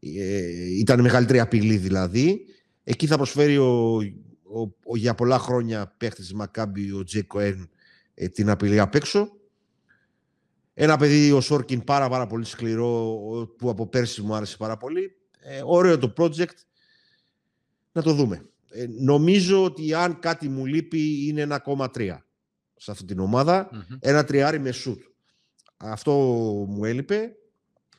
Ε, 0.00 0.78
ήταν 0.78 1.00
μεγαλύτερη 1.00 1.40
απειλή 1.40 1.76
δηλαδή. 1.76 2.44
Εκεί 2.84 3.06
θα 3.06 3.16
προσφέρει 3.16 3.58
ο, 3.58 3.96
ο, 4.84 4.96
για 4.96 5.14
πολλά 5.14 5.38
χρόνια 5.38 5.94
παίχτης 5.96 6.24
της 6.24 6.34
Μακάμπι, 6.34 6.92
ο 6.92 7.04
Τζέικ 7.04 7.22
Κοέν, 7.22 7.70
ε, 8.14 8.28
την 8.28 8.50
απειλή 8.50 8.80
απ' 8.80 8.94
έξω. 8.94 9.28
Ένα 10.74 10.96
παιδί, 10.96 11.32
ο 11.32 11.40
Σόρκιν, 11.40 11.84
πάρα, 11.84 12.08
πάρα 12.08 12.26
πολύ 12.26 12.44
σκληρό, 12.44 13.18
που 13.58 13.70
από 13.70 13.86
πέρσι 13.86 14.22
μου 14.22 14.34
άρεσε 14.34 14.56
πάρα 14.56 14.76
πολύ. 14.76 15.16
Ε, 15.40 15.60
ωραίο 15.64 15.98
το 15.98 16.12
project. 16.16 16.56
Να 17.92 18.02
το 18.02 18.12
δούμε. 18.12 18.46
Ε, 18.70 18.86
νομίζω 18.98 19.64
ότι 19.64 19.94
αν 19.94 20.18
κάτι 20.18 20.48
μου 20.48 20.66
λείπει 20.66 21.26
είναι 21.28 21.60
1,3 21.66 22.16
σε 22.76 22.90
αυτή 22.90 23.04
την 23.04 23.18
ομαδα 23.18 23.68
Ένα 24.00 24.24
τριάρι 24.24 24.58
με 24.58 24.72
σουτ. 24.72 25.02
Αυτό 25.76 26.12
μου 26.68 26.84
έλειπε. 26.84 27.36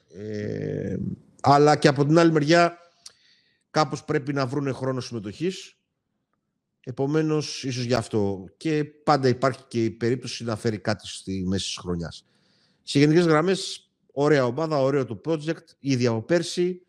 Ε, 0.10 0.96
αλλά 1.42 1.76
και 1.76 1.88
από 1.88 2.06
την 2.06 2.18
άλλη 2.18 2.32
μεριά 2.32 2.78
κάπως 3.70 4.04
πρέπει 4.04 4.34
να 4.34 4.46
βρουν 4.46 4.74
χρόνο 4.74 5.00
συμμετοχής. 5.00 5.78
Επομένως, 6.86 7.64
ίσως 7.64 7.84
γι' 7.84 7.94
αυτό. 7.94 8.46
Και 8.58 8.84
πάντα 8.84 9.28
υπάρχει 9.28 9.64
και 9.68 9.84
η 9.84 9.92
περίπτωση 9.92 10.44
να 10.44 10.56
φέρει 10.56 10.80
κάτι 10.80 11.08
στη 11.08 11.44
μέση 11.48 11.66
της 11.66 11.78
χρονιάς. 11.78 12.26
Σε 12.84 13.00
γενικές 13.00 13.26
γραμμές, 13.26 13.92
ωραία 14.12 14.46
ομάδα, 14.46 14.82
ωραίο 14.82 15.06
το 15.06 15.22
project, 15.26 15.66
ήδη 15.80 16.08
από 16.08 16.22
πέρσι. 16.22 16.83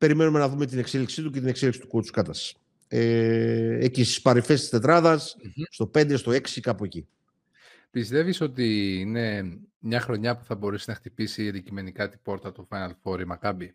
Περιμένουμε 0.00 0.38
να 0.38 0.48
δούμε 0.48 0.66
την 0.66 0.78
εξέλιξή 0.78 1.22
του 1.22 1.30
και 1.30 1.38
την 1.38 1.48
εξέλιξη 1.48 1.80
του 1.80 1.88
κότσου 1.88 2.12
κάτας. 2.12 2.54
Ε, 2.88 3.84
εκεί 3.84 4.04
στις 4.04 4.22
παρυφές 4.22 4.60
της 4.60 4.68
τετραδας 4.68 5.36
στο 5.70 5.90
5, 5.94 6.16
στο 6.16 6.32
6, 6.32 6.60
κάπου 6.60 6.84
εκεί. 6.84 7.06
Πιστεύεις 7.90 8.40
ότι 8.40 8.98
είναι 9.00 9.58
μια 9.78 10.00
χρονιά 10.00 10.36
που 10.36 10.44
θα 10.44 10.54
μπορέσει 10.54 10.84
να 10.88 10.94
χτυπήσει 10.94 11.48
αντικειμενικά 11.48 12.08
την 12.08 12.20
πόρτα 12.22 12.52
του 12.52 12.68
Final 12.70 12.90
Four 13.02 13.20
η 13.20 13.24
Μακάμπη; 13.24 13.74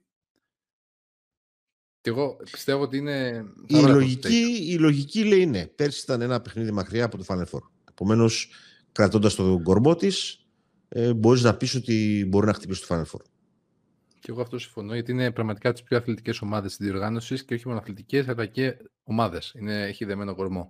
Και 2.02 2.10
εγώ 2.10 2.38
πιστεύω 2.52 2.82
ότι 2.82 2.98
είναι... 2.98 3.46
Η 3.68 3.80
λογική, 3.80 4.58
η 4.68 4.78
λογική 4.78 5.24
λέει 5.24 5.46
ναι. 5.46 5.68
Πέρσι 5.68 6.02
ήταν 6.04 6.22
ένα 6.22 6.42
παιχνίδι 6.42 6.72
μακριά 6.72 7.06
από 7.06 7.18
το 7.18 7.26
Final 7.28 7.46
Four. 7.52 7.62
Επομένως, 7.90 8.50
κρατώντας 8.92 9.36
τον 9.36 9.64
κορμό 9.64 9.96
της, 9.96 10.46
ε, 10.88 11.14
μπορείς 11.14 11.42
να 11.42 11.56
πεις 11.58 11.76
ότι 11.76 12.26
μπορεί 12.28 12.46
να 12.46 12.54
χτυπήσει 12.54 12.88
το 12.88 12.96
Final 12.96 13.16
Four. 13.16 13.35
Και 14.26 14.32
εγώ 14.32 14.42
αυτό 14.42 14.58
συμφωνώ, 14.58 14.94
γιατί 14.94 15.12
είναι 15.12 15.32
πραγματικά 15.32 15.72
τις 15.72 15.84
πιο 15.84 15.98
αθλητικές 15.98 16.42
ομάδες 16.42 16.76
της 16.76 16.88
διοργάνωσης 16.88 17.46
και 17.46 17.54
όχι 17.54 17.68
μόνο 17.68 17.80
αθλητικές, 17.80 18.28
αλλά 18.28 18.46
και 18.46 18.78
ομάδες. 19.04 19.56
Έχει 19.68 20.06
δεμένο 20.06 20.36
κορμό. 20.36 20.70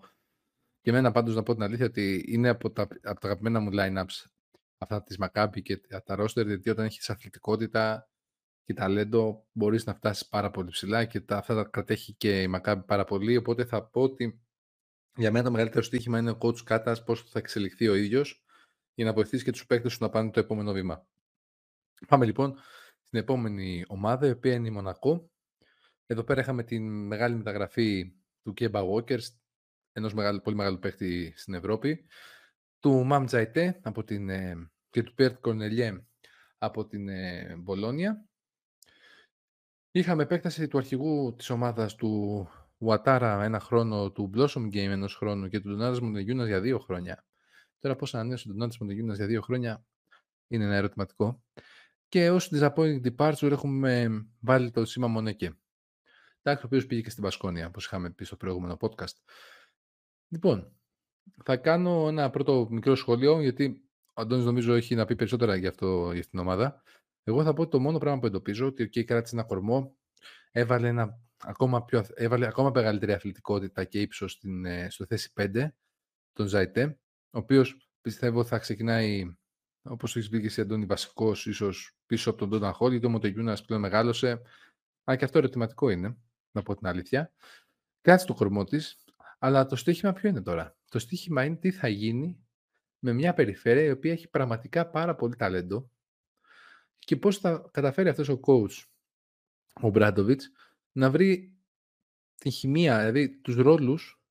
Και 0.82 0.90
εμένα 0.90 1.12
πάντως 1.12 1.36
να 1.36 1.44
πω 1.44 1.54
την 1.54 1.64
αλήθεια 1.64 1.86
ότι 1.86 2.26
είναι 2.28 2.50
από 2.50 2.72
τα, 2.72 2.82
από 2.82 3.20
τα 3.20 3.28
αγαπημένα 3.28 3.60
μου 3.60 3.70
lineups 3.74 4.26
αυτά 4.78 5.04
της 5.04 5.18
Maccabi 5.20 5.62
και 5.62 5.78
τα 5.78 6.16
roster, 6.20 6.46
γιατί 6.46 6.70
όταν 6.70 6.86
έχεις 6.86 7.10
αθλητικότητα 7.10 8.10
και 8.64 8.74
ταλέντο 8.74 9.48
μπορείς 9.52 9.86
να 9.86 9.94
φτάσεις 9.94 10.28
πάρα 10.28 10.52
πολύ 10.52 10.70
ψηλά 10.70 11.06
και 11.06 11.22
τα, 11.22 11.38
αυτά 11.38 11.56
τα 11.56 11.64
κρατέχει 11.64 12.14
και 12.14 12.42
η 12.42 12.52
Maccabi 12.56 12.82
πάρα 12.86 13.04
πολύ. 13.04 13.38
Οπότε 13.38 13.66
θα 13.66 13.84
πω 13.84 14.02
ότι 14.02 14.42
για 15.16 15.32
μένα 15.32 15.46
το 15.46 15.52
μεγαλύτερο 15.52 15.84
στοίχημα 15.84 16.20
είναι 16.20 16.32
ο 16.32 16.38
coach 16.42 16.64
Κάτας 16.64 17.04
πώς 17.04 17.22
θα 17.22 17.40
εξελιχθεί 17.40 17.88
ο 17.88 17.96
ίδιος 17.96 18.46
για 18.94 19.06
να 19.06 19.14
βοηθήσει 19.14 19.44
και 19.44 19.52
τους 19.52 19.66
παίκτες 19.66 19.92
σου 19.92 19.98
να 20.02 20.10
πάνε 20.10 20.32
το 20.32 20.40
επόμενο 20.40 20.72
βήμα. 20.72 21.08
Πάμε 22.08 22.26
λοιπόν 22.26 22.60
στην 23.16 23.28
επόμενη 23.28 23.86
ομάδα, 23.88 24.28
η 24.28 24.30
οποία 24.30 24.54
είναι 24.54 24.68
η 24.68 24.72
Μονακό. 24.72 25.30
Εδώ 26.06 26.24
πέρα 26.24 26.42
είχαμε 26.42 26.64
τη 26.64 26.80
μεγάλη 26.80 27.36
μεταγραφή 27.36 28.14
του 28.42 28.54
Κέμπα 28.54 28.82
Walker, 28.82 29.20
ενός 29.92 30.14
μεγάλου, 30.14 30.42
πολύ 30.42 30.56
μεγάλου 30.56 30.80
παίκτη 30.80 31.34
στην 31.36 31.54
Ευρώπη, 31.54 32.06
του 32.80 33.04
Μαμ 33.06 33.26
Τζαϊτέ 33.26 33.80
από 33.84 34.04
την, 34.04 34.30
ε, 34.30 34.70
και 34.90 35.04
του 35.04 35.14
Πέρτ 35.14 35.40
Κορνελιέ 35.40 36.06
από 36.58 36.86
την 36.86 37.10
ε, 37.10 37.56
Μπολόνια. 37.58 38.26
Είχαμε 39.92 40.24
επέκταση 40.24 40.68
του 40.68 40.78
αρχηγού 40.78 41.36
της 41.36 41.50
ομάδας 41.50 41.96
του 41.96 42.48
Ουατάρα 42.78 43.44
ένα 43.44 43.60
χρόνο, 43.60 44.12
του 44.12 44.30
Blossom 44.36 44.66
Game 44.66 44.76
ενός 44.76 45.16
χρόνου 45.16 45.48
και 45.48 45.60
του 45.60 45.70
Ντονάτας 45.70 46.00
Μοντεγιούνας 46.00 46.48
για 46.48 46.62
δύο 46.62 46.80
χρόνια. 46.80 47.26
Τώρα 47.80 47.96
πώς 47.96 48.16
ανανέωσε 48.16 48.48
τον 48.48 48.54
Ντονάτας 48.56 48.78
Μοντεγιούνας 48.78 49.18
για 49.18 49.26
δύο 49.26 49.42
χρόνια 49.42 49.86
είναι 50.48 50.64
ένα 50.64 50.76
ερωτηματικό. 50.76 51.44
Και 52.08 52.30
ως 52.30 52.52
disappointing 52.54 53.16
departure 53.16 53.52
έχουμε 53.52 54.10
βάλει 54.40 54.72
το 54.72 54.86
σήμα 54.86 55.08
Μονεκέ. 55.08 55.58
Εντάξει, 56.42 56.66
ο 56.66 56.68
οποίος 56.68 56.86
πήγε 56.86 57.02
και 57.02 57.10
στην 57.10 57.24
Πασκόνια, 57.24 57.68
όπως 57.68 57.86
είχαμε 57.86 58.10
πει 58.10 58.26
στο 58.26 58.36
προηγούμενο 58.36 58.78
podcast. 58.80 59.16
Λοιπόν, 60.28 60.76
θα 61.44 61.58
κάνω 61.58 62.08
ένα 62.08 62.30
πρώτο 62.30 62.68
μικρό 62.70 62.96
σχόλιο, 62.96 63.42
γιατί 63.42 63.90
ο 64.14 64.22
Αντώνης 64.22 64.46
νομίζω 64.46 64.74
έχει 64.74 64.96
να 64.96 65.06
πει 65.06 65.16
περισσότερα 65.16 65.56
για, 65.56 65.70
αυτό, 65.70 65.88
για 65.88 66.20
αυτήν 66.20 66.30
την 66.30 66.40
ομάδα. 66.40 66.84
Εγώ 67.24 67.44
θα 67.44 67.54
πω 67.54 67.62
ότι 67.62 67.72
το 67.72 67.80
μόνο 67.80 67.98
πράγμα 67.98 68.20
που 68.20 68.26
εντοπίζω 68.26 68.66
ότι 68.66 68.84
ο 68.84 69.04
κράτησε 69.06 69.36
ένα 69.36 69.44
κορμό, 69.44 69.98
έβαλε, 70.52 70.88
ένα, 70.88 71.20
ακόμα, 71.38 71.86
πιο, 71.86 72.06
έβαλε 72.14 72.48
ακόμα 72.48 72.72
μεγαλύτερη 72.74 73.14
αθλητικότητα 73.14 73.84
και 73.84 74.02
ύψος 74.02 74.42
ε, 74.64 74.90
στο 74.90 75.06
θέση 75.06 75.34
5, 75.36 75.68
τον 76.34 76.48
Ζαϊτέ, 76.48 77.00
ο 77.32 77.38
οποίος 77.38 77.90
πιστεύω 78.02 78.44
θα 78.44 78.58
ξεκινάει, 78.58 79.38
όπως 79.88 80.16
έχεις 80.16 80.30
πει 80.30 80.40
και 80.40 80.46
εσύ, 80.46 80.62
Αντώνη, 80.62 80.86
βασικός 80.86 81.46
ίσως 81.46 81.98
πίσω 82.06 82.30
από 82.30 82.40
τον 82.40 82.50
Τόνταν 82.50 82.74
Χόλ, 82.74 82.92
γιατί 82.92 83.06
ο 83.06 83.10
Μοντεγιούνα 83.10 83.58
πλέον 83.66 83.82
μεγάλωσε. 83.82 84.42
Αν 85.04 85.18
και 85.18 85.26
αυτό 85.26 85.38
ερωτηματικό 85.38 85.90
είναι, 85.90 86.18
να 86.52 86.62
πω 86.62 86.76
την 86.76 86.88
αλήθεια. 86.88 87.32
Κάτσε 88.02 88.26
το 88.26 88.34
κορμό 88.34 88.64
της, 88.64 89.04
αλλά 89.40 89.66
το 89.66 89.76
στοίχημα 89.76 90.14
ποιο 90.14 90.30
είναι 90.30 90.42
τώρα; 90.42 90.78
Το 90.90 91.00
στοίχημα 91.00 91.44
είναι 91.44 91.56
τι 91.56 91.72
θα 91.72 91.88
γίνει 91.88 92.46
με 93.00 93.14
μια 93.14 93.34
περιφέρεια 93.34 93.84
η 93.84 93.92
οποία 93.92 94.12
έχει 94.12 94.28
πραγματικά 94.28 94.90
πάρα 94.90 95.16
πολύ 95.16 95.36
ταλέντο 95.36 95.90
και 97.00 97.18
πώς 97.18 97.38
θα 97.38 97.70
καταφέρει 97.72 98.10
αυτός 98.10 98.30
ο 98.30 98.40
coach, 98.46 98.84
ο 99.82 99.90
Μπράντοβιτς, 99.90 100.52
να 100.92 101.12
βρει 101.12 101.54
τη 102.36 102.50
χημεία, 102.50 103.00
δηλαδή 103.00 103.38
τους 103.38 103.56
ρόλους 103.56 104.22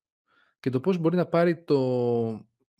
και 0.59 0.69
το 0.69 0.79
πώς 0.79 0.97
μπορεί 0.97 1.15
να 1.15 1.25
πάρει 1.25 1.63
το 1.63 1.77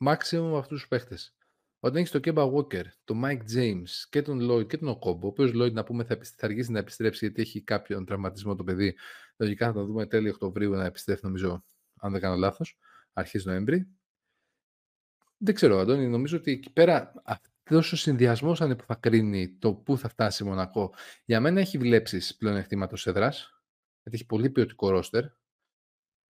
maximum 0.05 0.45
από 0.45 0.57
αυτούς 0.57 0.79
τους 0.79 0.87
παίχτες. 0.87 1.35
Όταν 1.79 1.97
έχεις 1.97 2.11
τον 2.11 2.21
Κέμπα 2.21 2.43
Walker, 2.53 2.83
τον 3.03 3.21
Mike 3.25 3.41
James 3.55 3.89
και 4.09 4.21
τον 4.21 4.51
Lloyd 4.51 4.67
και 4.67 4.77
τον 4.77 4.87
Οκόμπο, 4.87 5.27
ο 5.27 5.29
οποίος 5.29 5.51
Lloyd 5.53 5.71
να 5.71 5.83
πούμε 5.83 6.03
θα, 6.03 6.17
θα 6.35 6.45
αργήσει 6.45 6.71
να 6.71 6.79
επιστρέψει 6.79 7.25
γιατί 7.25 7.41
έχει 7.41 7.61
κάποιον 7.61 8.05
τραυματισμό 8.05 8.55
το 8.55 8.63
παιδί. 8.63 8.95
Λογικά 9.37 9.65
θα 9.65 9.73
το 9.73 9.85
δούμε 9.85 10.05
τέλειο 10.05 10.31
Οκτωβρίου 10.31 10.71
να 10.71 10.85
επιστρέφει, 10.85 11.21
νομίζω, 11.23 11.63
αν 11.99 12.11
δεν 12.11 12.21
κάνω 12.21 12.35
λάθος, 12.35 12.77
αρχές 13.13 13.45
Νοέμβρη. 13.45 13.87
Δεν 15.37 15.53
ξέρω, 15.53 15.79
Αντώνη, 15.79 16.07
νομίζω 16.07 16.37
ότι 16.37 16.51
εκεί 16.51 16.73
πέρα 16.73 17.13
αυτός 17.25 17.91
ο 17.91 17.95
συνδυασμός 17.95 18.59
είναι 18.59 18.75
που 18.75 18.85
θα 18.85 18.95
κρίνει 18.95 19.57
το 19.57 19.73
πού 19.73 19.97
θα 19.97 20.09
φτάσει 20.09 20.43
η 20.43 20.47
Μονακό. 20.47 20.93
Για 21.25 21.41
μένα 21.41 21.59
έχει 21.59 21.77
βλέψεις 21.77 22.35
πλέον 22.35 22.55
εκτίματο 22.55 22.95
έδρα, 23.03 23.29
γιατί 23.29 24.11
έχει 24.11 24.25
πολύ 24.25 24.49
ποιοτικό 24.49 24.89
ρόστερ. 24.89 25.23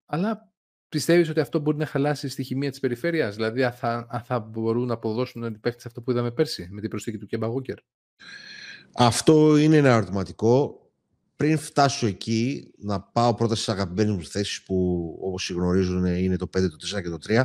Αλλά 0.06 0.55
πιστεύεις 0.96 1.30
ότι 1.30 1.40
αυτό 1.40 1.60
μπορεί 1.60 1.78
να 1.78 1.86
χαλάσει 1.86 2.30
στη 2.30 2.44
χημεία 2.44 2.70
της 2.70 2.80
περιφέρειας, 2.80 3.36
δηλαδή 3.36 3.64
αν 3.64 3.72
θα, 3.72 4.08
αν 4.10 4.22
θα 4.22 4.40
μπορούν 4.40 4.88
να 4.88 4.94
αποδώσουν 4.94 5.44
οι 5.44 5.58
παίχτε 5.58 5.82
αυτό 5.86 6.02
που 6.02 6.12
είδαμε 6.12 6.32
πέρσι 6.32 6.68
με 6.72 6.82
την 6.82 6.90
προσθήκη 6.90 7.18
του 7.18 7.26
Κέμπα 7.26 7.48
Γούκερ. 7.48 7.76
Αυτό 8.94 9.58
είναι 9.58 9.78
ένα 9.78 9.90
ερωτηματικό. 9.90 10.80
Πριν 11.36 11.58
φτάσω 11.58 12.08
εκεί, 12.08 12.72
να 12.78 13.02
πάω 13.02 13.34
πρώτα 13.34 13.56
στις 13.56 13.70
αγαπημένες 13.70 14.16
μου 14.16 14.24
θέσεις 14.24 14.64
που 14.64 15.08
όπως 15.22 15.50
γνωρίζουν 15.50 16.06
είναι 16.06 16.36
το 16.36 16.50
5, 16.58 16.70
το 16.70 16.98
4 16.98 17.02
και 17.02 17.10
το 17.10 17.18
3. 17.28 17.44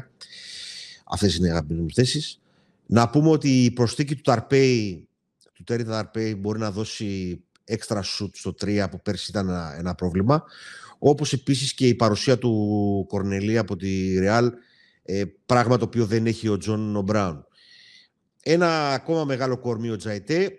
Αυτές 1.05 1.37
είναι 1.37 1.47
οι 1.47 1.51
αγαπημένες 1.51 1.83
μου 1.83 1.91
θέσεις. 1.95 2.41
Να 2.87 3.11
πούμε 3.11 3.31
ότι 3.31 3.65
η 3.65 3.71
προσθήκη 3.71 4.15
του 4.15 4.23
Ταρπέι, 4.23 5.09
του 5.53 5.65
Τέρι 5.65 5.85
Ταρπέι, 5.85 6.35
μπορεί 6.35 6.59
να 6.59 6.71
δώσει 6.71 7.41
έξτρα 7.71 8.03
σουτ 8.03 8.37
στο 8.37 8.55
3 8.61 8.87
που 8.91 9.03
πέρσι 9.03 9.31
ήταν 9.31 9.49
ένα, 9.49 9.77
ένα 9.79 9.95
πρόβλημα. 9.95 10.45
Όπως 10.99 11.33
επίσης 11.33 11.75
και 11.75 11.87
η 11.87 11.95
παρουσία 11.95 12.39
του 12.39 13.05
Κορνελί 13.09 13.59
από 13.59 13.77
τη 13.77 14.19
Ρεάλ, 14.19 14.53
ε, 15.03 15.25
πράγμα 15.47 15.77
το 15.77 15.85
οποίο 15.85 16.07
δεν 16.07 16.27
έχει 16.27 16.49
ο 16.49 16.57
Τζον 16.57 17.03
Μπράουν. 17.05 17.45
Ένα 18.43 18.93
ακόμα 18.93 19.25
μεγάλο 19.25 19.59
κορμί 19.59 19.91
ο 19.91 19.97
Τζαϊτέ. 19.97 20.53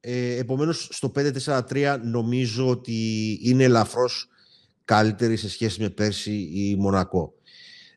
Ε, 0.00 0.36
επομένως, 0.36 0.88
στο 0.90 1.12
5-4-3 1.14 1.98
νομίζω 2.02 2.68
ότι 2.68 3.38
είναι 3.42 3.64
ελαφρώς 3.64 4.28
καλύτερη 4.84 5.36
σε 5.36 5.48
σχέση 5.48 5.80
με 5.80 5.90
πέρσι 5.90 6.32
η 6.54 6.76
Μονακό. 6.76 7.34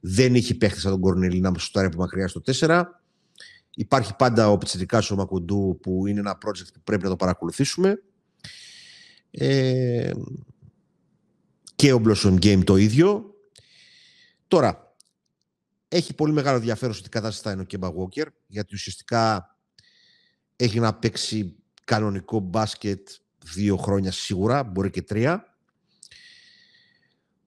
Δεν 0.01 0.35
έχει 0.35 0.55
παίχτη 0.55 0.79
σαν 0.79 0.91
τον 0.91 0.99
Κορνελή 0.99 1.39
να 1.39 1.53
σου 1.57 1.71
από 1.73 1.97
μακριά 1.97 2.27
στο 2.27 2.41
4. 2.45 2.83
Υπάρχει 3.75 4.15
πάντα 4.15 4.49
ο 4.49 4.57
Πιτσιρικάς 4.57 5.11
ο 5.11 5.15
Μακουντού 5.15 5.79
που 5.81 6.07
είναι 6.07 6.19
ένα 6.19 6.37
project 6.45 6.67
που 6.73 6.81
πρέπει 6.83 7.03
να 7.03 7.09
το 7.09 7.15
παρακολουθήσουμε. 7.15 8.01
Ε, 9.31 10.11
και 11.75 11.93
ο 11.93 12.01
Blossom 12.05 12.33
Game 12.33 12.63
το 12.63 12.75
ίδιο. 12.75 13.35
Τώρα, 14.47 14.95
έχει 15.87 16.13
πολύ 16.13 16.33
μεγάλο 16.33 16.57
ενδιαφέρον 16.57 16.95
ότι 16.99 17.09
κατάσταση 17.09 17.43
θα 17.43 17.51
είναι 17.51 17.61
ο 17.61 17.65
Κέμπα 17.65 17.89
Walker, 17.89 18.25
γιατί 18.47 18.75
ουσιαστικά 18.75 19.55
έχει 20.55 20.79
να 20.79 20.93
παίξει 20.93 21.55
κανονικό 21.83 22.39
μπάσκετ 22.39 23.09
δύο 23.43 23.77
χρόνια 23.77 24.11
σίγουρα, 24.11 24.63
μπορεί 24.63 24.89
και 24.89 25.01
τρία. 25.01 25.57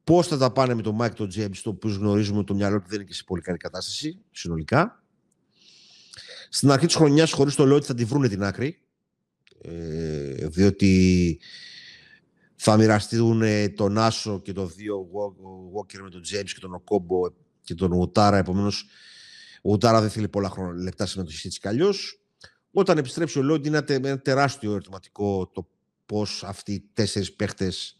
Πώς 0.05 0.27
θα 0.27 0.39
τα 0.39 0.53
πάνε 0.53 0.75
με 0.75 0.83
τον 0.83 0.99
Mike 1.01 1.15
τον 1.15 1.31
James, 1.35 1.57
το 1.63 1.71
οποίο 1.71 1.91
γνωρίζουμε 1.91 2.45
το 2.45 2.55
μυαλό 2.55 2.81
του 2.81 2.87
δεν 2.89 2.99
είναι 2.99 3.09
και 3.09 3.15
σε 3.15 3.25
πολύ 3.25 3.43
καλή 3.43 3.59
κατάσταση 3.59 4.21
συνολικά. 4.31 5.05
Στην 6.49 6.71
αρχή 6.71 6.87
της 6.87 6.95
χρονιάς, 6.95 7.33
χωρίς 7.33 7.55
το 7.55 7.67
λέω 7.67 7.77
ότι 7.77 7.87
θα 7.87 7.95
τη 7.95 8.05
βρούνε 8.05 8.29
την 8.29 8.43
άκρη, 8.43 8.83
ε, 9.63 10.49
διότι 10.49 11.39
θα 12.57 12.77
μοιραστούν 12.77 13.43
τον 13.75 13.99
Άσο 13.99 14.41
και 14.41 14.53
τον 14.53 14.73
δύο 14.77 15.09
Walker 15.77 15.99
με 16.03 16.11
τον 16.11 16.21
James 16.21 16.51
και 16.55 16.61
τον 16.61 16.75
Οκόμπο 16.75 17.21
και 17.63 17.75
τον 17.75 17.93
Ουτάρα. 17.93 18.37
Επομένως, 18.37 18.87
ο 19.63 19.73
Ουτάρα 19.73 20.01
δεν 20.01 20.11
θέλει 20.11 20.29
πολλά 20.29 20.49
χρόνια, 20.49 20.83
λεπτά 20.83 21.07
συμμετοχή 21.07 21.47
έτσι 21.47 21.61
κι 21.61 21.69
αλλιώ. 21.69 21.95
Όταν 22.73 22.99
επιστρέψει 22.99 23.39
ο 23.39 23.43
Λόντ, 23.43 23.67
είναι 23.67 23.85
ένα 23.87 24.21
τεράστιο 24.21 24.71
ερωτηματικό 24.71 25.47
το 25.47 25.69
πώς 26.07 26.45
αυτοί 26.45 26.73
οι 26.73 26.91
τέσσερις 26.93 27.33
παίχτες 27.33 27.99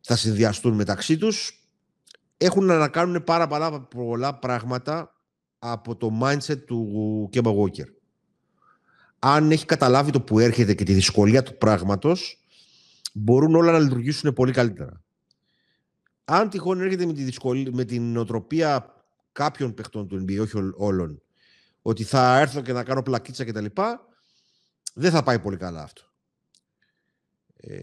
θα 0.00 0.16
συνδυαστούν 0.16 0.74
μεταξύ 0.74 1.16
τους. 1.16 1.66
Έχουν 2.36 2.64
να 2.64 2.88
κάνουν 2.88 3.24
πάρα 3.24 3.46
πολλά, 3.46 3.80
πολλά 3.80 4.38
πράγματα 4.38 5.14
από 5.58 5.96
το 5.96 6.18
mindset 6.22 6.66
του 6.66 7.28
Κέμπα 7.30 7.50
Walker. 7.50 7.95
Αν 9.28 9.50
έχει 9.50 9.64
καταλάβει 9.64 10.10
το 10.10 10.20
που 10.20 10.38
έρχεται 10.38 10.74
και 10.74 10.84
τη 10.84 10.92
δυσκολία 10.92 11.42
του 11.42 11.58
πράγματος, 11.58 12.38
μπορούν 13.12 13.54
όλα 13.54 13.72
να 13.72 13.78
λειτουργήσουν 13.78 14.32
πολύ 14.32 14.52
καλύτερα. 14.52 15.02
Αν 16.24 16.48
τυχόν 16.50 16.80
έρχεται 16.80 17.06
με, 17.06 17.12
τη 17.12 17.22
δυσκολία, 17.22 17.70
με 17.72 17.84
την 17.84 18.12
νοοτροπία 18.12 18.94
κάποιων 19.32 19.74
παιχτών 19.74 20.08
του 20.08 20.24
NBA, 20.24 20.40
όχι 20.40 20.56
όλων, 20.76 21.22
ότι 21.82 22.04
θα 22.04 22.38
έρθω 22.38 22.62
και 22.62 22.72
να 22.72 22.84
κάνω 22.84 23.02
πλακίτσα 23.02 23.44
κτλ., 23.44 23.64
δεν 24.94 25.10
θα 25.10 25.22
πάει 25.22 25.38
πολύ 25.38 25.56
καλά 25.56 25.82
αυτό. 25.82 26.02
Ε, 27.56 27.80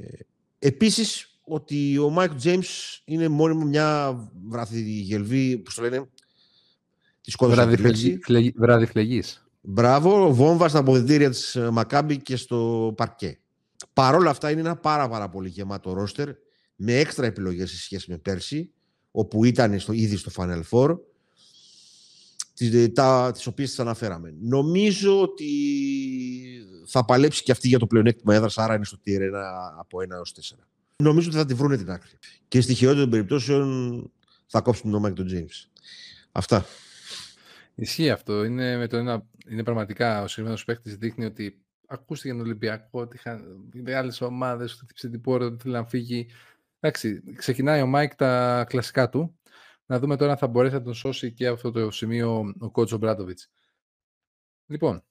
επίσης, 0.59 1.39
ότι 1.43 1.97
ο 1.97 2.09
Μάικ 2.09 2.31
James 2.43 2.99
είναι 3.05 3.27
μόνιμο 3.27 3.65
μια 3.65 4.19
βραδυφλεγή, 4.47 5.57
που 5.57 5.71
το 5.75 5.81
λένε, 5.81 6.09
τη 7.21 7.33
βραδυφλεγής. 8.55 9.42
Μπράβο, 9.65 10.33
βόμβα 10.33 10.67
στα 10.67 10.79
αποδυτήρια 10.79 11.29
της 11.29 11.57
Μακάμπη 11.71 12.17
και 12.17 12.35
στο 12.35 12.93
παρκέ. 12.97 13.39
Παρ' 13.93 14.15
όλα 14.15 14.29
αυτά 14.29 14.51
είναι 14.51 14.59
ένα 14.59 14.75
πάρα, 14.75 15.09
πάρα 15.09 15.29
πολύ 15.29 15.49
γεμάτο 15.49 15.93
ρόστερ 15.93 16.29
με 16.75 16.99
έξτρα 16.99 17.25
επιλογές 17.25 17.69
σε 17.69 17.77
σχέση 17.77 18.11
με 18.11 18.17
πέρσι, 18.17 18.71
όπου 19.11 19.45
ήταν 19.45 19.79
στο, 19.79 19.93
ήδη 19.93 20.17
στο 20.17 20.31
Final 20.35 20.61
Four, 20.71 20.97
τις, 22.53 22.73
ε, 22.73 22.87
τα, 22.87 23.31
τις 23.33 23.47
οποίες 23.47 23.69
τις 23.69 23.79
αναφέραμε. 23.79 24.33
Νομίζω 24.39 25.21
ότι 25.21 25.47
θα 26.87 27.05
παλέψει 27.05 27.43
και 27.43 27.51
αυτή 27.51 27.67
για 27.67 27.79
το 27.79 27.87
πλεονέκτημα 27.87 28.35
έδρας, 28.35 28.57
άρα 28.57 28.75
είναι 28.75 28.85
στο 28.85 28.97
tier 29.05 29.19
1 29.19 29.23
από 29.79 29.97
1 29.99 30.09
έως 30.09 30.31
4. 30.31 30.67
Νομίζω 30.95 31.27
ότι 31.27 31.37
θα 31.37 31.45
τη 31.45 31.53
βρούνε 31.53 31.77
την 31.77 31.91
άκρη. 31.91 32.11
Και 32.47 32.61
στη 32.61 32.73
χειρότερη 32.73 33.01
των 33.01 33.09
περιπτώσεων 33.09 34.11
θα 34.47 34.61
κόψουν 34.61 34.91
τον 34.91 35.01
Μάικ 35.01 35.15
τον 35.15 35.27
James. 35.31 35.69
Αυτά. 36.31 36.65
Ισχύει 37.75 38.09
αυτό. 38.09 38.43
Είναι, 38.43 38.77
με 38.77 38.87
το 38.87 38.97
ένα, 38.97 39.27
είναι 39.49 39.63
πραγματικά 39.63 40.21
ο 40.21 40.27
συγκεκριμένος 40.27 40.65
παίκτης 40.65 40.97
δείχνει 40.97 41.25
ότι 41.25 41.63
ακούστηκε 41.87 42.27
για 42.27 42.37
τον 42.37 42.47
Ολυμπιακό 42.47 43.01
ότι 43.01 43.15
είχαν 43.15 43.71
άλλες 43.95 44.21
ομάδες, 44.21 44.73
ότι 44.73 44.83
χτύπησε 44.83 45.09
την 45.09 45.21
πόρτα, 45.21 45.45
ότι 45.45 45.61
θέλει 45.61 45.73
να 45.73 45.85
φύγει. 45.85 46.29
Εντάξει, 46.79 47.23
ξεκινάει 47.35 47.81
ο 47.81 47.85
Μάικ 47.85 48.15
τα 48.15 48.65
κλασικά 48.69 49.09
του. 49.09 49.39
Να 49.85 49.99
δούμε 49.99 50.17
τώρα 50.17 50.31
αν 50.31 50.37
θα 50.37 50.47
μπορέσει 50.47 50.73
να 50.73 50.81
τον 50.81 50.93
σώσει 50.93 51.31
και 51.31 51.47
αυτό 51.47 51.71
το 51.71 51.91
σημείο 51.91 52.53
ο 52.59 52.71
κόουτς 52.71 52.97
Ομπράντοβιτς. 52.97 53.39
Λοιπόν, 54.65 55.03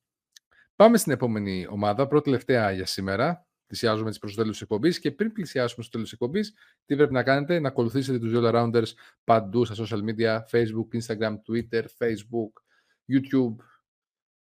πάμε 0.76 0.96
στην 0.96 1.12
επόμενη 1.12 1.66
ομάδα, 1.70 2.06
πρώτη 2.06 2.24
τελευταία 2.24 2.70
για 2.70 2.86
σήμερα. 2.86 3.46
Πλησιάζουμε 3.72 4.10
τι 4.10 4.18
προς 4.18 4.34
τέλος 4.34 4.50
της 4.50 4.60
εκπομπής 4.60 4.98
και 4.98 5.10
πριν 5.10 5.32
πλησιάσουμε 5.32 5.82
στο 5.82 5.92
τέλος 5.92 6.08
της 6.10 6.12
εκπομπής, 6.12 6.54
τι 6.84 6.96
πρέπει 6.96 7.12
να 7.12 7.22
κάνετε, 7.22 7.60
να 7.60 7.68
ακολουθήσετε 7.68 8.18
τους 8.18 8.32
All 8.34 8.54
Rounders 8.54 8.92
παντού 9.24 9.64
στα 9.64 9.74
social 9.78 10.00
media, 10.00 10.38
Facebook, 10.50 11.00
Instagram, 11.00 11.34
Twitter, 11.48 11.84
Facebook, 11.98 12.50
YouTube, 13.12 13.54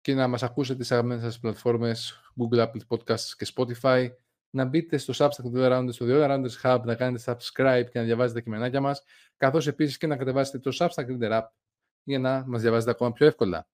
και 0.00 0.14
να 0.14 0.28
μας 0.28 0.42
ακούσετε 0.42 0.74
στις 0.74 0.92
αγαπημένες 0.92 1.24
σας 1.24 1.38
πλατφόρμες 1.38 2.20
Google, 2.40 2.58
Apple 2.58 2.80
Podcasts 2.88 3.30
και 3.36 3.46
Spotify. 3.54 4.08
Να 4.50 4.64
μπείτε 4.64 4.96
στο 4.96 5.12
Substack 5.16 5.42
του 5.42 5.52
The 5.54 5.72
Rounders, 5.72 5.92
στο 5.92 6.06
The 6.08 6.30
Rounders 6.30 6.60
Hub, 6.62 6.80
να 6.84 6.94
κάνετε 6.94 7.22
subscribe 7.26 7.86
και 7.90 7.98
να 7.98 8.04
διαβάζετε 8.04 8.38
τα 8.38 8.44
κειμενάκια 8.44 8.80
μας, 8.80 9.02
καθώς 9.36 9.66
επίσης 9.66 9.96
και 9.96 10.06
να 10.06 10.16
κατεβάσετε 10.16 10.58
το 10.58 10.76
Substack 10.78 11.06
Reader 11.06 11.30
App 11.30 11.46
για 12.02 12.18
να 12.18 12.44
μας 12.46 12.62
διαβάζετε 12.62 12.90
ακόμα 12.90 13.12
πιο 13.12 13.26
εύκολα. 13.26 13.68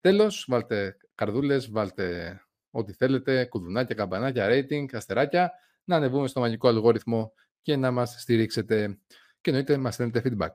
Τέλος, 0.00 0.46
βάλτε 0.48 0.96
καρδούλες, 1.14 1.70
βάλτε 1.70 2.38
ό,τι 2.74 2.92
θέλετε, 2.92 3.44
κουδουνάκια, 3.44 3.94
καμπανάκια, 3.94 4.48
rating, 4.50 4.86
αστεράκια, 4.92 5.52
να 5.84 5.96
ανεβούμε 5.96 6.28
στο 6.28 6.40
μαγικό 6.40 6.68
αλγόριθμο 6.68 7.32
και 7.62 7.76
να 7.76 7.90
μας 7.90 8.20
στηρίξετε 8.20 8.98
και 9.40 9.50
εννοείται 9.50 9.76
μας 9.76 9.94
στέλνετε 9.94 10.22
feedback. 10.24 10.50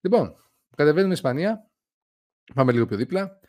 Λοιπόν, 0.00 0.36
κατεβαίνουμε 0.76 1.14
Ισπανία, 1.14 1.70
πάμε 2.54 2.72
λίγο 2.72 2.86
πιο 2.86 2.96
δίπλα 2.96 3.40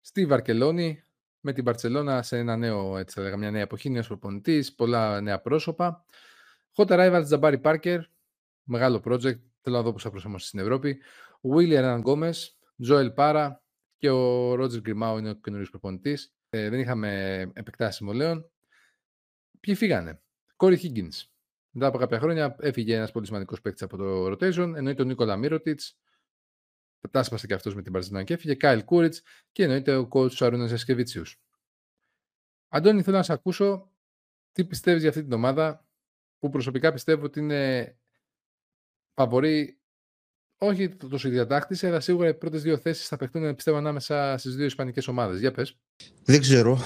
στη 0.00 0.26
Βαρκελόνη, 0.26 1.04
με 1.40 1.52
την 1.52 1.64
Παρσελώνα 1.64 2.22
σε 2.22 2.38
ένα 2.38 2.56
νέο, 2.56 2.98
έτσι 2.98 3.14
θα 3.14 3.22
λέγαμε, 3.22 3.40
μια 3.42 3.50
νέα 3.50 3.62
εποχή, 3.62 3.90
νέος 3.90 4.06
προπονητής, 4.06 4.74
πολλά 4.74 5.20
νέα 5.20 5.40
πρόσωπα. 5.40 6.04
Hot 6.76 6.86
Arrival 6.86 7.22
Τζαμπάρι 7.24 7.58
Πάρκερ, 7.58 8.00
μεγάλο 8.62 9.02
project, 9.04 9.40
θέλω 9.60 9.76
να 9.76 9.82
δω 9.82 9.92
πώς 9.92 10.02
θα 10.02 10.10
προσαρμοστεί 10.10 10.48
στην 10.48 10.60
Ευρώπη. 10.60 11.00
William 11.54 11.82
Hernan 11.82 11.98
Γκόμες, 11.98 12.58
Joel 12.88 13.14
Πάρα 13.14 13.62
και 13.96 14.10
ο 14.10 14.54
Ρότζερ 14.54 14.80
Γκριμάου 14.80 15.18
είναι 15.18 15.30
ο 15.30 15.34
καινούριο 15.34 15.66
προπονητής. 15.70 16.34
Ε, 16.54 16.68
δεν 16.68 16.80
είχαμε 16.80 17.40
επεκτάσει 17.54 17.96
συμβολέων. 17.96 18.50
Ποιοι 19.60 19.74
φύγανε; 19.74 20.22
Κόρι 20.56 20.80
Higgins. 20.82 21.26
Μετά 21.70 21.86
από 21.86 21.98
κάποια 21.98 22.18
χρόνια 22.18 22.56
έφυγε 22.60 22.96
ένας 22.96 23.10
πολύ 23.10 23.26
σημαντικός 23.26 23.60
παίκτης 23.60 23.82
από 23.82 23.96
το 23.96 24.26
rotation. 24.26 24.72
Εννοείται 24.76 25.02
ο 25.02 25.04
Νίκολα 25.04 25.36
Μύρωτιτς. 25.36 25.98
Τάσπασε 27.10 27.46
και 27.46 27.54
αυτός 27.54 27.74
με 27.74 27.82
την 27.82 27.92
Παρσελόνα 27.92 28.24
και 28.24 28.34
έφυγε. 28.34 28.54
Κάιλ 28.54 28.84
Κούριτς 28.84 29.22
και 29.52 29.62
εννοείται 29.62 29.96
ο 29.96 30.08
coach 30.12 30.36
Αρούνα 30.38 30.66
Ζεσκεβίτσιου. 30.66 31.22
Αντώνη, 32.68 33.02
θέλω 33.02 33.16
να 33.16 33.22
σε 33.22 33.32
ακούσω 33.32 33.92
τι 34.52 34.64
πιστεύεις 34.64 35.00
για 35.00 35.10
αυτή 35.10 35.22
την 35.22 35.32
ομάδα 35.32 35.86
που 36.38 36.48
προσωπικά 36.48 36.92
πιστεύω 36.92 37.24
ότι 37.24 37.40
είναι 37.40 37.96
φαβορή 39.14 39.81
όχι 40.64 40.88
τόσο 40.88 41.28
η 41.28 41.30
διατάκτηση, 41.30 41.86
αλλά 41.86 42.00
σίγουρα 42.00 42.28
οι 42.28 42.34
πρώτες 42.34 42.62
δύο 42.62 42.78
θέσεις 42.78 43.06
θα 43.08 43.16
παιχτούν 43.16 43.54
πιστεύω 43.54 43.76
ανάμεσα 43.76 44.38
στις 44.38 44.54
δύο 44.54 44.64
Ισπανικές 44.64 45.08
ομάδες. 45.08 45.40
Για 45.40 45.52
πες. 45.52 45.76
Δεν 46.24 46.40
ξέρω. 46.40 46.78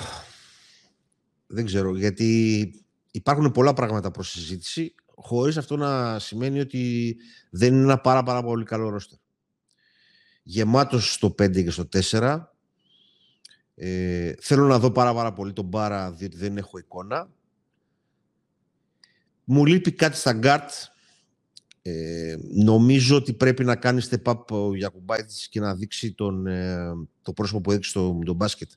Δεν 1.46 1.64
ξέρω. 1.64 1.96
Γιατί 1.96 2.70
υπάρχουν 3.10 3.52
πολλά 3.52 3.72
πράγματα 3.72 4.10
προς 4.10 4.30
συζήτηση, 4.30 4.94
χωρίς 5.14 5.56
αυτό 5.56 5.76
να 5.76 6.18
σημαίνει 6.18 6.60
ότι 6.60 7.16
δεν 7.50 7.74
είναι 7.74 7.82
ένα 7.82 7.98
πάρα, 7.98 8.22
πάρα 8.22 8.42
πολύ 8.42 8.64
καλό 8.64 8.88
ρόστερ. 8.88 9.18
Γεμάτος 10.42 11.12
στο 11.12 11.34
5 11.42 11.62
και 11.62 11.70
στο 11.70 11.88
4. 12.10 12.52
Ε, 13.74 14.34
θέλω 14.40 14.66
να 14.66 14.78
δω 14.78 14.90
πάρα, 14.90 15.14
πάρα 15.14 15.32
πολύ 15.32 15.52
τον 15.52 15.64
Πάρα, 15.64 16.12
διότι 16.12 16.36
δεν 16.36 16.56
έχω 16.56 16.78
εικόνα. 16.78 17.28
Μου 19.44 19.66
λείπει 19.66 19.92
κάτι 19.92 20.16
στα 20.16 20.32
γκαρντ 20.32 20.70
ε, 21.88 22.36
νομίζω 22.52 23.16
ότι 23.16 23.32
πρέπει 23.32 23.64
να 23.64 23.76
κάνει 23.76 24.02
step 24.10 24.32
up 24.32 24.46
ο 24.50 24.74
Γιοκουμπάιτις 24.76 25.48
και 25.48 25.60
να 25.60 25.74
δείξει 25.74 26.12
τον, 26.12 26.46
ε, 26.46 26.78
το 27.22 27.32
πρόσωπο 27.32 27.60
που 27.60 27.70
έδειξε 27.70 27.90
στο, 27.90 28.18
το 28.24 28.32
μπάσκετ 28.32 28.70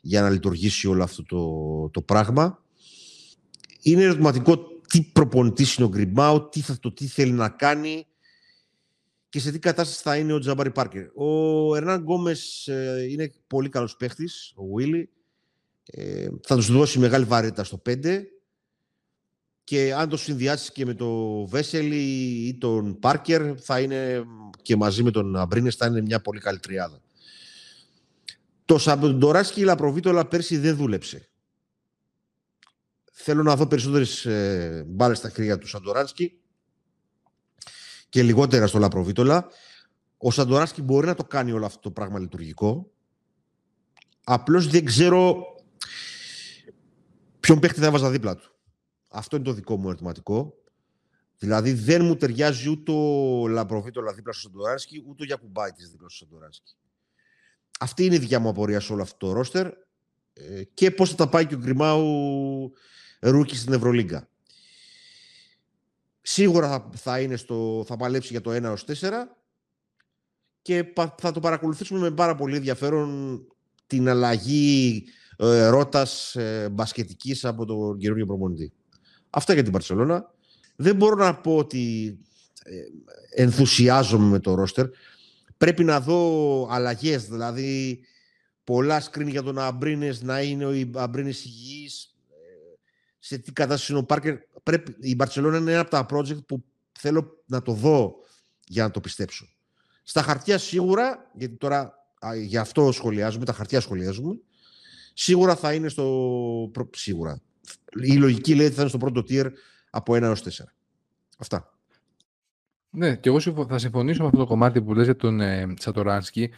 για 0.00 0.20
να 0.20 0.30
λειτουργήσει 0.30 0.88
όλο 0.88 1.02
αυτό 1.02 1.22
το, 1.22 1.88
το 1.90 2.02
πράγμα. 2.02 2.64
Είναι 3.82 4.02
ερωτηματικό 4.02 4.56
τι 4.88 5.02
προπονητής 5.02 5.74
είναι 5.74 5.86
ο 5.86 5.88
Γκριμπάου, 5.88 6.48
τι, 6.48 6.60
θα, 6.60 6.78
το 6.80 6.92
τι 6.92 7.06
θέλει 7.06 7.32
να 7.32 7.48
κάνει 7.48 8.06
και 9.28 9.40
σε 9.40 9.52
τι 9.52 9.58
κατάσταση 9.58 10.02
θα 10.02 10.16
είναι 10.16 10.32
ο 10.32 10.38
Τζαμπάρι 10.38 10.70
Πάρκερ. 10.70 11.06
Ο 11.14 11.76
Ερνάν 11.76 12.00
Γκόμες 12.00 12.66
ε, 12.66 13.06
είναι 13.10 13.32
πολύ 13.46 13.68
καλός 13.68 13.96
παίχτης, 13.96 14.52
ο 14.54 14.74
Βίλι. 14.74 15.10
Ε, 15.84 16.28
θα 16.42 16.56
τους 16.56 16.72
δώσει 16.72 16.98
μεγάλη 16.98 17.24
βαρύτητα 17.24 17.64
στο 17.64 17.82
5 17.88 18.22
και 19.64 19.94
αν 19.94 20.08
το 20.08 20.16
συνδυάσεις 20.16 20.72
και 20.72 20.86
με 20.86 20.94
το 20.94 21.44
Βέσελη 21.46 22.02
ή 22.46 22.54
τον 22.58 22.98
Πάρκερ 22.98 23.54
θα 23.60 23.80
είναι 23.80 24.24
και 24.62 24.76
μαζί 24.76 25.02
με 25.02 25.10
τον 25.10 25.36
Αμπρίνες 25.36 25.76
θα 25.76 25.86
είναι 25.86 26.00
μια 26.00 26.20
πολύ 26.20 26.40
καλή 26.40 26.58
τριάδα. 26.58 27.00
Το 28.64 28.78
Σαμποντοράσκι 28.78 29.60
η 29.60 29.64
Λαπροβίτολα 29.64 30.26
πέρσι 30.26 30.56
δεν 30.56 30.76
δούλεψε. 30.76 31.28
Θέλω 33.12 33.42
να 33.42 33.56
δω 33.56 33.66
περισσότερες 33.66 34.26
ε, 34.26 34.84
μπάλες 34.86 35.18
στα 35.18 35.28
χέρια 35.30 35.58
του 35.58 35.66
Σαντοράνσκι 35.66 36.40
και 38.08 38.22
λιγότερα 38.22 38.66
στο 38.66 38.78
Λαπροβίτολα. 38.78 39.48
Ο 40.16 40.30
Σαντοράνσκι 40.30 40.82
μπορεί 40.82 41.06
να 41.06 41.14
το 41.14 41.24
κάνει 41.24 41.52
όλο 41.52 41.66
αυτό 41.66 41.80
το 41.80 41.90
πράγμα 41.90 42.18
λειτουργικό. 42.18 42.92
Απλώς 44.24 44.68
δεν 44.68 44.84
ξέρω 44.84 45.44
ποιον 47.40 47.58
παίχτη 47.58 47.80
θα 47.80 47.86
έβαζα 47.86 48.10
δίπλα 48.10 48.36
του. 48.36 48.51
Αυτό 49.12 49.36
είναι 49.36 49.44
το 49.44 49.52
δικό 49.52 49.76
μου 49.76 49.88
ερωτηματικό. 49.88 50.54
Δηλαδή 51.38 51.72
δεν 51.72 52.04
μου 52.04 52.16
ταιριάζει 52.16 52.70
ούτε 52.70 52.92
ο 52.92 53.48
Λαμπροβίτολα 53.48 54.12
δίπλα 54.12 54.32
στο 54.32 54.42
Σαντοράνσκι, 54.42 55.04
ούτε 55.06 55.22
ο 55.22 55.26
Γιακουμπάιτης 55.26 55.90
δίπλα 55.90 56.08
στο 56.08 56.24
Σαντοράνσκι. 56.24 56.76
Αυτή 57.80 58.04
είναι 58.04 58.14
η 58.14 58.18
δικιά 58.18 58.38
μου 58.38 58.48
απορία 58.48 58.80
σε 58.80 58.92
όλο 58.92 59.02
αυτό 59.02 59.26
το 59.26 59.32
ρόστερ 59.32 59.66
ε, 60.32 60.62
και 60.74 60.90
πώς 60.90 61.10
θα 61.10 61.16
τα 61.16 61.28
πάει 61.28 61.46
και 61.46 61.54
ο 61.54 61.58
Γκριμάου 61.58 62.72
rookie 63.20 63.56
στην 63.56 63.72
Ευρωλίγκα. 63.72 64.28
Σίγουρα 66.22 66.68
θα, 66.68 66.90
θα, 66.94 67.20
είναι 67.20 67.36
στο, 67.36 67.84
θα 67.86 67.96
παλέψει 67.96 68.28
για 68.30 68.40
το 68.40 68.50
1 68.50 68.62
έως 68.62 68.84
4 68.86 69.10
και 70.62 70.92
θα 71.18 71.32
το 71.32 71.40
παρακολουθήσουμε 71.40 72.00
με 72.00 72.10
πάρα 72.10 72.34
πολύ 72.34 72.56
ενδιαφέρον 72.56 73.40
την 73.86 74.08
αλλαγή 74.08 75.04
ε, 75.36 75.66
ρότας 75.66 76.36
ε, 76.36 76.68
μπασκετικής 76.72 77.44
από 77.44 77.64
τον 77.64 77.98
καινούριο 77.98 78.26
προπονητή. 78.26 78.72
Αυτά 79.34 79.52
για 79.52 79.62
την 79.62 79.72
Μπαρσελόνα. 79.72 80.34
Δεν 80.76 80.96
μπορώ 80.96 81.14
να 81.14 81.34
πω 81.36 81.56
ότι 81.56 82.16
ε, 82.62 83.42
ενθουσιάζομαι 83.42 84.26
με 84.26 84.38
το 84.38 84.54
ρόστερ. 84.54 84.86
Πρέπει 85.56 85.84
να 85.84 86.00
δω 86.00 86.66
αλλαγές, 86.70 87.28
δηλαδή 87.28 88.00
πολλά 88.64 89.02
screen 89.02 89.28
για 89.28 89.42
τον 89.42 89.58
Αμπρίνες 89.58 90.22
να 90.22 90.40
είναι 90.42 90.64
ο 90.64 90.90
Αμπρίνες 90.94 91.44
υγιής. 91.44 92.14
Ε, 92.30 92.34
σε 93.18 93.38
τι 93.38 93.52
κατάσταση 93.52 93.92
είναι 93.92 94.00
ο 94.00 94.04
Πάρκερ. 94.04 94.36
Πρέπει, 94.62 94.96
η 95.00 95.14
Μπαρσελόνα 95.14 95.56
είναι 95.56 95.72
ένα 95.72 95.80
από 95.80 95.90
τα 95.90 96.06
project 96.10 96.46
που 96.46 96.64
θέλω 96.98 97.42
να 97.46 97.62
το 97.62 97.72
δω 97.72 98.14
για 98.66 98.82
να 98.82 98.90
το 98.90 99.00
πιστέψω. 99.00 99.46
Στα 100.02 100.22
χαρτιά 100.22 100.58
σίγουρα, 100.58 101.30
γιατί 101.34 101.56
τώρα 101.56 101.94
γι' 102.44 102.56
αυτό 102.56 102.92
σχολιάζουμε, 102.92 103.44
τα 103.44 103.52
χαρτιά 103.52 103.80
σχολιάζουμε, 103.80 104.38
σίγουρα 105.14 105.56
θα 105.56 105.74
είναι 105.74 105.88
στο... 105.88 106.70
Σίγουρα 106.90 107.42
η 108.02 108.16
λογική 108.16 108.54
λέει 108.54 108.66
ότι 108.66 108.74
θα 108.74 108.80
είναι 108.80 108.90
στο 108.90 108.98
πρώτο 108.98 109.20
tier 109.28 109.50
από 109.90 110.12
1 110.12 110.22
έως 110.22 110.42
4. 110.42 110.64
Αυτά. 111.38 111.72
Ναι, 112.90 113.16
και 113.16 113.28
εγώ 113.28 113.40
θα 113.40 113.78
συμφωνήσω 113.78 114.20
με 114.20 114.26
αυτό 114.26 114.38
το 114.38 114.46
κομμάτι 114.46 114.82
που 114.82 114.94
λες 114.94 115.04
για 115.04 115.16
τον 115.16 115.40
ε, 115.40 115.74
Σατοράνσκι, 115.78 116.50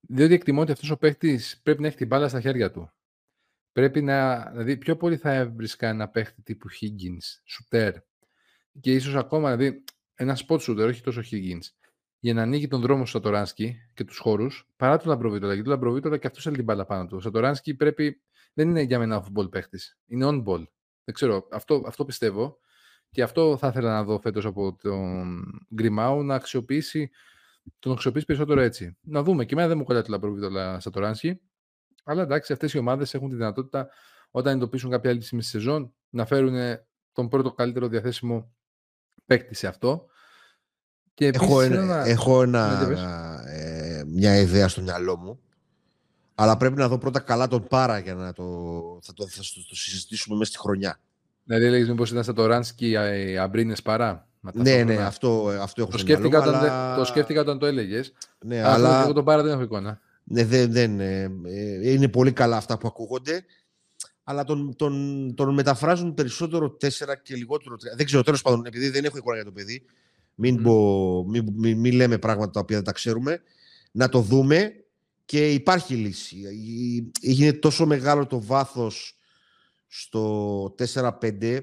διότι 0.00 0.34
εκτιμώ 0.34 0.60
ότι 0.60 0.72
αυτός 0.72 0.90
ο 0.90 0.96
παίχτης 0.96 1.60
πρέπει 1.62 1.80
να 1.80 1.86
έχει 1.86 1.96
την 1.96 2.06
μπάλα 2.06 2.28
στα 2.28 2.40
χέρια 2.40 2.70
του. 2.70 2.90
Πρέπει 3.72 4.02
να, 4.02 4.44
δηλαδή 4.50 4.76
πιο 4.76 4.96
πολύ 4.96 5.16
θα 5.16 5.32
έβρισκα 5.32 5.88
ένα 5.88 6.08
παίχτη 6.08 6.42
τύπου 6.42 6.68
Higgins, 6.70 7.40
Σουτέρ 7.44 7.94
και 8.80 8.94
ίσως 8.94 9.14
ακόμα, 9.14 9.56
δηλαδή 9.56 9.84
ένα 10.14 10.38
spot 10.46 10.58
shooter, 10.58 10.86
όχι 10.86 11.02
τόσο 11.02 11.20
Higgins, 11.30 11.90
για 12.18 12.34
να 12.34 12.42
ανοίγει 12.42 12.68
τον 12.68 12.80
δρόμο 12.80 13.06
στο 13.06 13.18
Σατοράνσκι 13.18 13.76
και 13.94 14.04
τους 14.04 14.18
χώρους, 14.18 14.68
παρά 14.76 14.98
τον 14.98 15.08
Λαμπροβίτολα. 15.08 15.54
Γιατί 15.54 15.68
ο 15.68 15.72
Λαμπροβίτολα 15.72 16.16
και 16.16 16.26
αυτός 16.26 16.42
θέλει 16.42 16.56
την 16.56 16.64
μπάλα 16.64 16.84
πάνω 16.84 17.06
του. 17.06 17.16
Ο 17.16 17.20
Σατοράνσκι 17.20 17.74
πρέπει 17.74 18.20
δεν 18.52 18.68
είναι 18.68 18.80
για 18.80 18.98
μένα 18.98 19.24
off-ball 19.24 19.50
παίχτης. 19.50 19.98
Είναι 20.06 20.26
on-ball. 20.28 20.64
Δεν 21.04 21.14
ξέρω. 21.14 21.48
Αυτό, 21.50 21.82
αυτό 21.86 22.04
πιστεύω. 22.04 22.58
Και 23.10 23.22
αυτό 23.22 23.56
θα 23.56 23.68
ήθελα 23.68 23.92
να 23.92 24.04
δω 24.04 24.20
φέτος 24.20 24.44
από 24.44 24.76
τον 24.82 25.44
Γκριμάου 25.74 26.22
να 26.22 26.34
αξιοποιήσει 26.34 27.10
τον 27.78 27.92
αξιοποιήσει 27.92 28.24
περισσότερο 28.24 28.60
έτσι. 28.60 28.96
Να 29.00 29.22
δούμε. 29.22 29.44
Και 29.44 29.52
εμένα 29.52 29.68
δεν 29.68 29.78
μου 29.78 29.84
κολλάει 29.84 30.02
το 30.02 30.10
Λαμπροβίτολα 30.10 30.80
στα 30.80 30.90
Τωράνσκι. 30.90 31.40
Αλλά 32.04 32.22
εντάξει, 32.22 32.52
αυτές 32.52 32.72
οι 32.72 32.78
ομάδες 32.78 33.14
έχουν 33.14 33.28
τη 33.28 33.34
δυνατότητα 33.34 33.88
όταν 34.30 34.54
εντοπίσουν 34.54 34.90
κάποια 34.90 35.10
άλλη 35.10 35.22
στη 35.22 35.42
σεζόν 35.42 35.94
να 36.08 36.26
φέρουν 36.26 36.78
τον 37.12 37.28
πρώτο 37.28 37.52
καλύτερο 37.52 37.88
διαθέσιμο 37.88 38.54
παίκτη 39.26 39.54
σε 39.54 39.66
αυτό. 39.66 40.06
Και 41.14 41.26
έχω, 41.26 41.60
ένα, 41.60 42.04
έχω 42.04 42.42
ένα, 42.42 43.42
ε, 43.46 44.02
μια 44.06 44.36
ιδέα 44.36 44.68
στο 44.68 44.82
μυαλό 44.82 45.16
μου 45.16 45.40
αλλά 46.34 46.56
πρέπει 46.56 46.76
να 46.76 46.88
δω 46.88 46.98
πρώτα 46.98 47.20
καλά 47.20 47.48
τον 47.48 47.66
Πάρα 47.68 47.98
για 47.98 48.14
να 48.14 48.32
το, 48.32 48.44
θα 49.02 49.12
το, 49.14 49.26
θα 49.28 49.40
το, 49.68 49.74
συζητήσουμε 49.74 50.36
μέσα 50.36 50.50
στη 50.50 50.60
χρονιά. 50.60 51.00
Δηλαδή, 51.44 51.68
λέγεις 51.68 51.88
μήπως 51.88 52.10
ήταν 52.10 52.22
στα 52.22 52.32
το 52.32 52.46
Ράνσκι 52.46 52.90
οι 52.90 53.38
Αμπρίνες 53.38 53.82
Παρά. 53.82 54.26
Ναι, 54.52 54.82
ναι, 54.82 54.96
αυτό, 54.96 55.48
αυτό 55.60 55.82
έχω 55.82 55.90
το 55.90 55.98
σκέφτηκα, 55.98 56.38
όταν, 56.38 56.54
αλλά... 56.54 56.96
το 56.96 57.04
σκέφτηκα 57.04 57.40
όταν 57.40 57.58
το 57.58 57.66
έλεγες. 57.66 58.12
Ναι, 58.38 58.62
αλλά... 58.62 59.02
Εγώ 59.02 59.12
τον 59.12 59.24
Πάρα 59.24 59.42
δεν 59.42 59.52
έχω 59.52 59.62
εικόνα. 59.62 60.00
Ναι, 60.24 60.44
δεν, 60.44 60.72
δεν, 60.72 61.00
ε, 61.00 61.22
ε, 61.44 61.90
είναι 61.92 62.08
πολύ 62.08 62.32
καλά 62.32 62.56
αυτά 62.56 62.78
που 62.78 62.88
ακούγονται. 62.88 63.44
Αλλά 64.24 64.44
τον, 64.44 64.76
τον, 64.76 65.34
τον 65.34 65.54
μεταφράζουν 65.54 66.14
περισσότερο 66.14 66.76
4 66.80 66.88
και 67.22 67.34
λιγότερο 67.34 67.74
3. 67.74 67.78
Δεν 67.96 68.06
ξέρω, 68.06 68.22
τέλος 68.22 68.42
πάντων, 68.42 68.66
επειδή 68.66 68.88
δεν 68.88 69.04
έχω 69.04 69.16
εικόνα 69.16 69.36
για 69.36 69.44
το 69.44 69.52
παιδί, 69.52 69.84
μην, 70.34 70.56
mm. 70.58 70.60
μπο, 70.60 71.24
μην, 71.24 71.48
μην, 71.56 71.78
μην, 71.78 71.94
λέμε 71.94 72.18
πράγματα 72.18 72.50
τα 72.50 72.60
οποία 72.60 72.76
δεν 72.76 72.84
τα 72.84 72.92
ξέρουμε. 72.92 73.42
Να 73.92 74.08
το 74.08 74.20
δούμε 74.20 74.81
και 75.24 75.52
υπάρχει 75.52 75.94
λύση. 75.94 76.42
Έγινε 77.22 77.52
τόσο 77.52 77.86
μεγάλο 77.86 78.26
το 78.26 78.42
βάθος 78.42 79.18
στο 79.86 80.74
4-5 80.94 81.58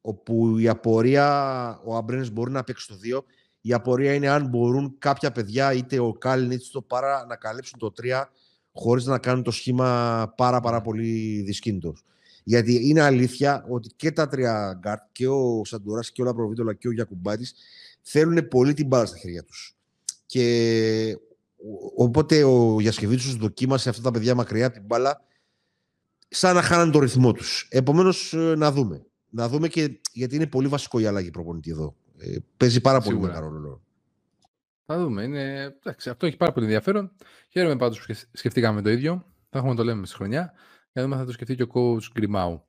όπου 0.00 0.58
η 0.58 0.68
απορία, 0.68 1.80
ο 1.84 1.96
Αμπρίνες 1.96 2.32
μπορεί 2.32 2.50
να 2.50 2.64
παίξει 2.64 2.88
το 2.88 2.98
2 3.18 3.24
η 3.60 3.72
απορία 3.72 4.14
είναι 4.14 4.28
αν 4.28 4.46
μπορούν 4.46 4.94
κάποια 4.98 5.32
παιδιά 5.32 5.72
είτε 5.72 5.98
ο 5.98 6.12
Κάλιν 6.12 6.50
είτε 6.50 6.64
ο 6.72 6.82
Πάρα 6.82 7.24
να 7.28 7.36
καλύψουν 7.36 7.78
το 7.78 7.92
3 8.02 8.24
χωρίς 8.72 9.04
να 9.04 9.18
κάνουν 9.18 9.42
το 9.42 9.50
σχήμα 9.50 10.32
πάρα 10.36 10.60
πάρα 10.60 10.80
πολύ 10.80 11.42
δυσκίνητος. 11.42 12.04
Γιατί 12.44 12.88
είναι 12.88 13.00
αλήθεια 13.00 13.64
ότι 13.68 13.90
και 13.96 14.10
τα 14.10 14.28
τρία 14.28 14.78
γκαρντ, 14.78 15.02
και 15.12 15.28
ο 15.28 15.64
Σατοράνσκι 15.64 16.12
και 16.12 16.22
ο 16.22 16.24
Λαπροβίτολα 16.24 16.74
και 16.74 16.88
ο 16.88 16.92
Γιοκουμπάιτις 16.92 17.54
θέλουν 18.02 18.48
πολύ 18.48 18.74
την 18.74 18.86
μπάλα 18.86 19.06
στα 19.06 19.16
χέρια 19.16 19.44
τους. 19.44 19.76
Και 20.26 21.18
Οπότε 21.96 22.44
ο 22.44 22.80
Γιασκεβίτσιος 22.80 23.36
δοκίμασε 23.36 23.88
αυτά 23.88 24.02
τα 24.02 24.10
παιδιά 24.10 24.34
μακριά 24.34 24.66
από 24.66 24.74
την 24.74 24.84
μπάλα 24.84 25.26
σαν 26.28 26.54
να 26.54 26.62
χάναν 26.62 26.90
το 26.90 26.98
ρυθμό 26.98 27.32
τους. 27.32 27.68
Επομένως, 27.70 28.32
ε, 28.32 28.54
να 28.56 28.72
δούμε. 28.72 29.06
Να 29.30 29.48
δούμε 29.48 29.68
και 29.68 30.00
γιατί 30.12 30.36
είναι 30.36 30.46
πολύ 30.46 30.68
βασικό 30.68 30.98
η 30.98 31.06
αλλαγή 31.06 31.30
προπονητή 31.30 31.70
εδώ. 31.70 31.96
Ε, 32.18 32.36
παίζει 32.56 32.80
πάρα 32.80 33.00
πολύ 33.00 33.18
μεγάλο 33.18 33.48
ρόλο. 33.48 33.82
Θα 34.84 34.98
δούμε. 34.98 35.22
Είναι... 35.22 35.62
Εντάξει, 35.62 36.10
αυτό 36.10 36.26
έχει 36.26 36.36
πάρα 36.36 36.52
πολύ 36.52 36.66
ενδιαφέρον. 36.66 37.12
Χαίρομαι 37.48 37.76
πάντως 37.76 38.06
που 38.06 38.14
σκεφτήκαμε 38.32 38.82
το 38.82 38.90
ίδιο. 38.90 39.26
Θα 39.50 39.58
έχουμε 39.58 39.74
το 39.74 39.84
λέμε 39.84 40.06
στη 40.06 40.14
χρονιά. 40.14 40.52
Για 40.92 41.02
να 41.02 41.02
δούμε 41.02 41.16
θα 41.16 41.24
το 41.24 41.32
σκεφτεί 41.32 41.54
και 41.54 41.62
ο 41.62 41.68
coach 41.72 42.10
Γκριμάου. 42.12 42.68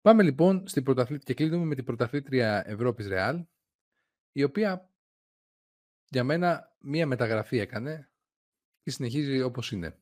Πάμε 0.00 0.22
λοιπόν 0.22 0.62
στην 0.66 0.82
πρωταθλήτρια 0.82 1.34
και 1.34 1.34
κλείνουμε 1.34 1.64
με 1.64 1.74
την 1.74 1.84
πρωταθλήτρια 1.84 2.62
Ευρώπης 2.66 3.06
Ρεάλ, 3.08 3.44
η 4.32 4.42
οποία 4.42 4.90
για 6.08 6.24
μένα 6.24 6.76
μία 6.78 7.06
μεταγραφή 7.06 7.58
έκανε 7.58 8.10
και 8.88 8.94
συνεχίζει 8.94 9.40
όπως 9.40 9.72
είναι. 9.72 9.98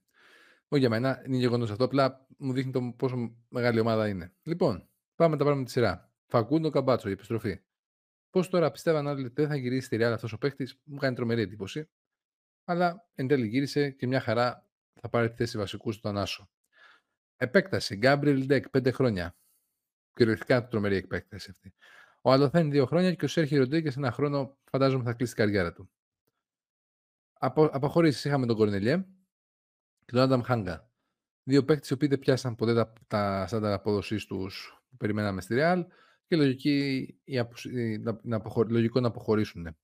Όχι 0.68 0.80
για 0.80 0.88
μένα, 0.88 1.22
είναι 1.26 1.36
γεγονός 1.36 1.70
αυτό. 1.70 1.84
Απλά 1.84 2.26
μου 2.38 2.52
δείχνει 2.52 2.72
το 2.72 2.94
πόσο 2.96 3.36
μεγάλη 3.48 3.80
ομάδα 3.80 4.08
είναι. 4.08 4.32
Λοιπόν, 4.42 4.88
πάμε 5.14 5.36
τα 5.36 5.44
πάμε 5.44 5.56
με 5.56 5.64
τη 5.64 5.70
σειρά. 5.70 6.12
Φακούντο 6.26 6.70
Καμπάτσο, 6.70 7.08
η 7.08 7.12
επιστροφή. 7.12 7.60
Πώς 8.30 8.48
τώρα 8.48 8.70
πιστεύαν 8.70 9.06
όλοι 9.06 9.24
ότι 9.24 9.34
δεν 9.34 9.48
θα 9.48 9.56
γυρίσει 9.56 9.86
στη 9.86 9.96
Ρεάλ 9.96 10.12
αυτός 10.12 10.32
ο 10.32 10.38
παίχτη, 10.38 10.68
μου 10.84 10.96
κάνει 10.96 11.14
τρομερή 11.14 11.40
εντύπωση. 11.40 11.88
Αλλά 12.64 13.08
εν 13.14 13.26
τέλει 13.26 13.46
γύρισε 13.46 13.90
και 13.90 14.06
μια 14.06 14.20
χαρά 14.20 14.68
θα 15.00 15.08
πάρει 15.08 15.28
τη 15.28 15.36
θέση 15.36 15.58
βασικού 15.58 15.92
στον 15.92 16.16
Άσο. 16.16 16.50
Επέκταση. 17.36 17.96
Γκάμπριελ 17.96 18.46
Ντεκ, 18.46 18.68
πέντε 18.68 18.90
χρόνια. 18.90 19.36
Κυριολεκτικά 20.12 20.66
τρομερή 20.66 20.96
επέκταση 20.96 21.50
αυτή. 21.50 21.74
Ο 22.20 22.32
Αλοθέν 22.32 22.70
δύο 22.70 22.86
χρόνια 22.86 23.14
και 23.14 23.24
ο 23.24 23.28
Σέρχι 23.28 23.56
Ροντρίγκες 23.56 23.96
ένα 23.96 24.12
χρόνο 24.12 24.58
φαντάζομαι 24.70 25.04
θα 25.04 25.12
κλείσει 25.12 25.34
την 25.34 25.44
καριέρα 25.44 25.72
του. 25.72 25.90
Απο, 27.38 27.64
αποχωρήσεις 27.64 28.24
είχαμε 28.24 28.46
τον 28.46 28.56
Κορνελιέ 28.56 28.96
και 30.04 30.12
τον 30.12 30.20
Άνταμ 30.20 30.40
Χάγκα. 30.40 30.90
Δύο 31.42 31.64
παίκτες 31.64 31.90
οι 31.90 31.92
οποίοι 31.92 32.08
δεν 32.08 32.18
πιάσαν 32.18 32.54
ποτέ 32.54 32.74
τα, 32.74 32.92
τα 33.06 33.46
στάνταρ 33.46 33.72
απόδοσής 33.72 34.26
τους 34.26 34.82
που 34.88 34.96
περιμέναμε 34.96 35.40
στη 35.40 35.54
Ρεάλ 35.54 35.86
και 36.26 36.36
λογική, 36.36 37.06
η 37.24 37.40
να, 37.98 38.20
να 38.22 38.42
λογικό 38.68 39.00
να 39.00 39.08
αποχωρήσουν. 39.08 39.76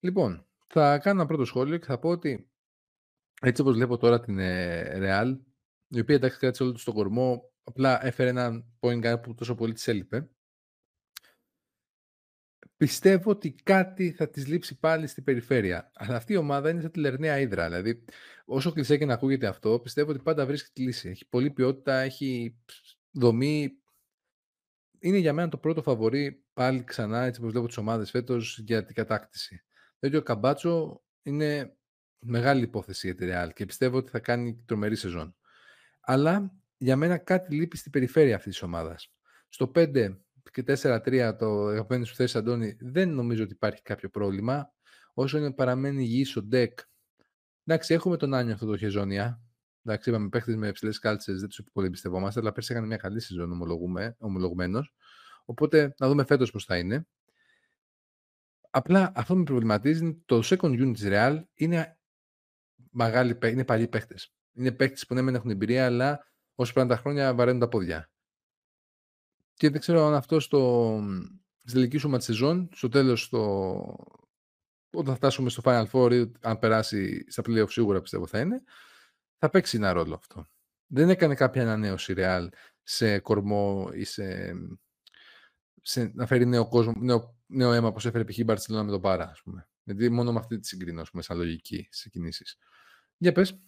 Λοιπόν, 0.00 0.46
θα 0.66 0.98
κάνω 0.98 1.20
ένα 1.20 1.28
πρώτο 1.28 1.44
σχόλιο 1.44 1.76
και 1.76 1.86
θα 1.86 1.98
πω 1.98 2.08
ότι 2.08 2.50
έτσι 3.42 3.62
όπως 3.62 3.74
βλέπω 3.74 3.96
τώρα 3.96 4.20
την 4.20 4.36
Ρεάλ, 4.98 5.38
η 5.88 6.00
οποία 6.00 6.14
εντάξει 6.14 6.38
κράτησε 6.38 6.62
όλο 6.62 6.72
του 6.72 6.82
τον 6.84 6.94
κορμό, 6.94 7.52
απλά 7.64 8.06
έφερε 8.06 8.28
ένα 8.28 8.64
point 8.80 9.20
που 9.22 9.34
τόσο 9.34 9.54
πολύ 9.54 9.72
της 9.72 9.88
έλειπε. 9.88 10.28
Πιστεύω 12.78 13.30
ότι 13.30 13.52
κάτι 13.62 14.12
θα 14.12 14.28
της 14.28 14.46
λείψει 14.46 14.78
πάλι 14.78 15.06
στην 15.06 15.24
περιφέρεια. 15.24 15.90
Αλλά 15.94 16.16
αυτή 16.16 16.32
η 16.32 16.36
ομάδα 16.36 16.70
είναι 16.70 16.80
σαν 16.80 16.90
τη 16.90 16.98
Λερναία 16.98 17.38
Ήδρα. 17.38 17.64
Δηλαδή, 17.68 18.04
όσο 18.44 18.72
κλεισέ 18.72 18.96
και 18.96 19.04
να 19.04 19.14
ακούγεται 19.14 19.46
αυτό, 19.46 19.80
πιστεύω 19.80 20.10
ότι 20.10 20.22
πάντα 20.22 20.46
βρίσκει 20.46 20.70
τη 20.72 20.82
λύση. 20.82 21.08
Έχει 21.08 21.28
πολλή 21.28 21.50
ποιότητα, 21.50 21.98
έχει 21.98 22.58
δομή. 23.10 23.70
Είναι 24.98 25.16
για 25.16 25.32
μένα 25.32 25.48
το 25.48 25.58
πρώτο 25.58 25.82
φαβορή 25.82 26.44
πάλι 26.52 26.84
ξανά, 26.84 27.24
έτσι 27.24 27.40
όπως 27.40 27.52
βλέπω 27.52 27.66
τις 27.66 27.76
ομάδες 27.76 28.10
φέτος, 28.10 28.58
για 28.58 28.84
την 28.84 28.94
κατάκτηση. 28.94 29.62
Δηλαδή 29.98 30.18
ο 30.18 30.22
Καμπάτσο 30.22 31.02
είναι 31.22 31.76
μεγάλη 32.18 32.62
υπόθεση 32.62 33.06
για 33.06 33.16
τη 33.16 33.26
Real 33.30 33.52
και 33.54 33.66
πιστεύω 33.66 33.96
ότι 33.96 34.10
θα 34.10 34.18
κάνει 34.18 34.62
τρομερή 34.66 34.96
σεζόν. 34.96 35.36
Αλλά 36.00 36.52
για 36.76 36.96
μένα 36.96 37.18
κάτι 37.18 37.54
λείπει 37.54 37.76
στην 37.76 37.92
περιφέρεια 37.92 38.36
αυτής 38.36 38.52
της 38.52 38.62
ομάδας. 38.62 39.12
Στο 39.48 39.70
5 39.74 40.18
και 40.50 40.64
4-3 40.66 41.36
το 41.38 41.66
αγαπημένο 41.66 42.04
σου 42.04 42.14
θέση 42.14 42.38
Αντώνη 42.38 42.76
δεν 42.80 43.10
νομίζω 43.10 43.42
ότι 43.42 43.52
υπάρχει 43.52 43.82
κάποιο 43.82 44.08
πρόβλημα. 44.08 44.72
Όσο 45.14 45.38
είναι 45.38 45.52
παραμένει 45.52 46.02
υγιής 46.02 46.36
ο 46.36 46.42
Ντεκ. 46.42 46.78
Εντάξει, 47.64 47.94
έχουμε 47.94 48.16
τον 48.16 48.34
Άνιο 48.34 48.54
αυτό 48.54 48.66
το 48.66 48.76
χεζόνια. 48.76 49.40
Εντάξει, 49.84 50.10
είπαμε 50.10 50.28
παίχτες 50.28 50.56
με 50.56 50.68
υψηλές 50.68 50.98
κάλτσες, 50.98 51.40
δεν 51.40 51.48
τους 51.48 51.62
πολύ 51.72 51.86
εμπιστευόμαστε, 51.86 52.40
αλλά 52.40 52.52
πέρσι 52.52 52.72
έκανε 52.72 52.86
μια 52.86 52.96
καλή 52.96 53.20
σεζόν 53.20 53.52
ομολογουμένο. 54.18 54.82
Οπότε 55.44 55.94
να 55.98 56.08
δούμε 56.08 56.24
φέτος 56.24 56.50
πώς 56.50 56.64
θα 56.64 56.78
είναι. 56.78 57.06
Απλά 58.70 59.12
αυτό 59.14 59.32
που 59.32 59.38
με 59.38 59.44
προβληματίζει 59.44 60.04
είναι 60.04 60.16
το 60.24 60.40
second 60.44 60.86
unit 60.86 60.92
της 60.92 61.04
Real 61.06 61.42
είναι, 61.54 61.98
μεγάλη, 62.90 63.38
είναι 63.42 63.64
παλιοί 63.64 63.88
παίχτες. 63.88 64.32
Είναι 64.52 64.72
παίχτες 64.72 65.06
που 65.06 65.14
ναι, 65.14 65.22
δεν 65.22 65.34
έχουν 65.34 65.50
εμπειρία, 65.50 65.84
αλλά 65.84 66.26
όσο 66.54 66.72
πέραν 66.72 66.88
τα 66.88 66.96
χρόνια 66.96 67.34
βαραίνουν 67.34 67.60
τα 67.60 67.68
πόδια. 67.68 68.10
Και 69.58 69.70
δεν 69.70 69.80
ξέρω 69.80 70.06
αν 70.06 70.14
αυτό 70.14 70.40
στο, 70.40 70.94
στη 71.58 71.72
τελική 71.72 71.98
σου 71.98 72.16
σεζόν, 72.18 72.68
στο 72.72 72.88
τέλος, 72.88 73.22
στο... 73.22 73.40
όταν 74.90 75.06
θα 75.06 75.14
φτάσουμε 75.14 75.50
στο 75.50 75.62
Final 75.64 75.86
Four, 75.92 76.30
αν 76.40 76.58
περάσει 76.58 77.30
στα 77.30 77.42
playoff 77.46 77.70
σίγουρα 77.70 78.00
πιστεύω 78.00 78.26
θα 78.26 78.40
είναι, 78.40 78.62
θα 79.38 79.50
παίξει 79.50 79.76
ένα 79.76 79.92
ρόλο 79.92 80.14
αυτό. 80.14 80.46
Δεν 80.86 81.08
έκανε 81.08 81.34
κάποια 81.34 81.62
ανανέωση 81.62 82.14
Real 82.16 82.48
σε 82.82 83.18
κορμό 83.18 83.90
ή 83.94 84.04
σε, 84.04 84.52
σε 85.82 86.10
να 86.14 86.26
φέρει 86.26 86.46
νέο, 86.46 86.68
κόσμο, 86.68 86.94
νέο, 86.96 87.36
νέο 87.46 87.72
αίμα 87.72 87.88
όπως 87.88 88.06
έφερε 88.06 88.24
π.χ. 88.24 88.38
η 88.38 88.44
Μπαρτσελώνα 88.44 88.84
με 88.84 88.90
τον 88.90 89.00
Πάρα, 89.00 89.28
ας 89.30 89.42
πούμε. 89.42 89.68
Γιατί 89.84 90.10
μόνο 90.10 90.32
με 90.32 90.38
αυτή 90.38 90.58
τη 90.58 90.66
συγκρίνω, 90.66 91.00
ας 91.00 91.10
πούμε, 91.10 91.22
σαν 91.22 91.36
λογική 91.36 91.88
σε 91.90 92.08
κινήσεις. 92.08 92.58
Για 93.16 93.32
πες. 93.32 93.58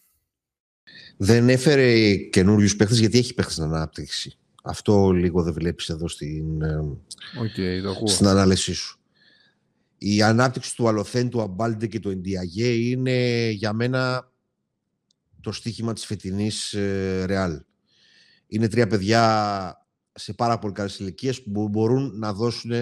Δεν 1.17 1.49
έφερε 1.49 2.17
καινούριους 2.17 2.77
παίχτες 2.77 2.99
γιατί 2.99 3.19
έχει 3.19 3.35
παίχτες 3.35 3.55
στην 3.55 3.65
ανάπτυξη. 3.65 4.40
Αυτό 4.63 5.11
λίγο 5.13 5.43
δεν 5.43 5.53
βλέπεις 5.53 5.89
εδώ 5.89 6.09
στην, 6.09 6.63
okay, 7.43 7.83
το 7.83 8.07
στην 8.07 8.27
ανάλυση 8.27 8.73
σου. 8.73 9.01
Η 9.99 10.23
ανάπτυξη 10.23 10.77
του 10.77 10.89
Αλοθέν, 10.89 11.29
του 11.29 11.41
Αμπάλντε 11.41 11.87
και 11.87 12.01
του 12.01 12.11
Εντιαγέ 12.11 12.69
είναι 12.69 13.49
για 13.51 13.73
μένα 13.73 14.31
το 15.41 15.53
στίχημα 15.53 15.93
της 15.93 16.07
φετινής 16.07 16.73
ε, 16.73 17.25
Ρεάλ. 17.27 17.61
Είναι 18.47 18.69
τρία 18.69 18.87
παιδιά 18.87 19.87
σε 20.13 20.33
πάρα 20.33 20.59
πολύ 20.59 20.73
καλές 20.73 20.99
ηλικίες 20.99 21.43
που 21.43 21.69
μπορούν 21.69 22.19
να 22.19 22.33
δώσουν 22.33 22.73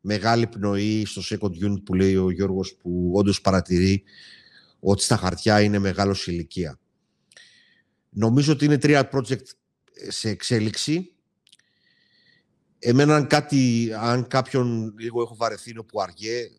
μεγάλη 0.00 0.46
πνοή 0.46 1.04
στο 1.06 1.22
second 1.30 1.66
unit 1.70 1.84
που 1.84 1.94
λέει 1.94 2.16
ο 2.16 2.30
Γιώργος 2.30 2.74
που 2.74 3.12
όντως 3.14 3.40
παρατηρεί 3.40 4.02
ότι 4.80 5.02
στα 5.02 5.16
χαρτιά 5.16 5.60
είναι 5.60 5.78
μεγάλος 5.78 6.26
ηλικία. 6.26 6.78
Νομίζω 8.10 8.52
ότι 8.52 8.64
είναι 8.64 8.78
τρία 8.78 9.10
project 9.12 9.44
σε 10.08 10.28
εξέλιξη. 10.28 11.13
Εμένα 12.86 13.16
αν, 13.16 13.26
κάτι, 13.26 13.90
αν 14.00 14.26
κάποιον 14.26 14.94
λίγο 14.98 15.22
έχω 15.22 15.36
βαρεθεί 15.36 15.70
είναι 15.70 15.82
που 15.82 16.00
αργέ, 16.00 16.50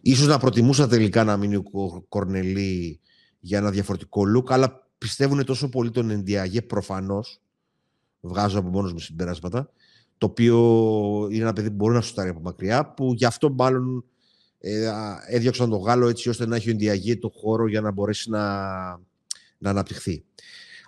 ίσως 0.00 0.26
να 0.26 0.38
προτιμούσα 0.38 0.88
τελικά 0.88 1.24
να 1.24 1.36
μείνει 1.36 1.56
ο 1.56 2.04
Κορνελή 2.08 3.00
για 3.40 3.58
ένα 3.58 3.70
διαφορετικό 3.70 4.22
look, 4.36 4.52
αλλά 4.52 4.88
πιστεύουν 4.98 5.44
τόσο 5.44 5.68
πολύ 5.68 5.90
τον 5.90 6.10
Ενδιαγέ 6.10 6.62
προφανώς. 6.62 7.40
Βγάζω 8.20 8.58
από 8.58 8.68
μόνος 8.68 8.92
μου 8.92 8.98
συμπεράσματα. 8.98 9.72
Το 10.18 10.26
οποίο 10.26 10.56
είναι 11.30 11.42
ένα 11.42 11.52
παιδί 11.52 11.68
που 11.68 11.76
μπορεί 11.76 11.94
να 11.94 12.00
σουτάρει 12.00 12.28
από 12.28 12.40
μακριά, 12.40 12.86
που 12.86 13.12
γι' 13.14 13.24
αυτό 13.24 13.50
μάλλον 13.50 14.04
ε, 14.58 14.90
έδιωξαν 15.28 15.70
τον 15.70 15.80
Γάλλο 15.80 16.08
έτσι 16.08 16.28
ώστε 16.28 16.46
να 16.46 16.56
έχει 16.56 16.68
ο 16.68 16.70
Ενδιαγέ 16.70 17.16
το 17.16 17.32
χώρο 17.34 17.68
για 17.68 17.80
να 17.80 17.90
μπορέσει 17.90 18.30
να, 18.30 18.42
να 19.58 19.70
αναπτυχθεί. 19.70 20.24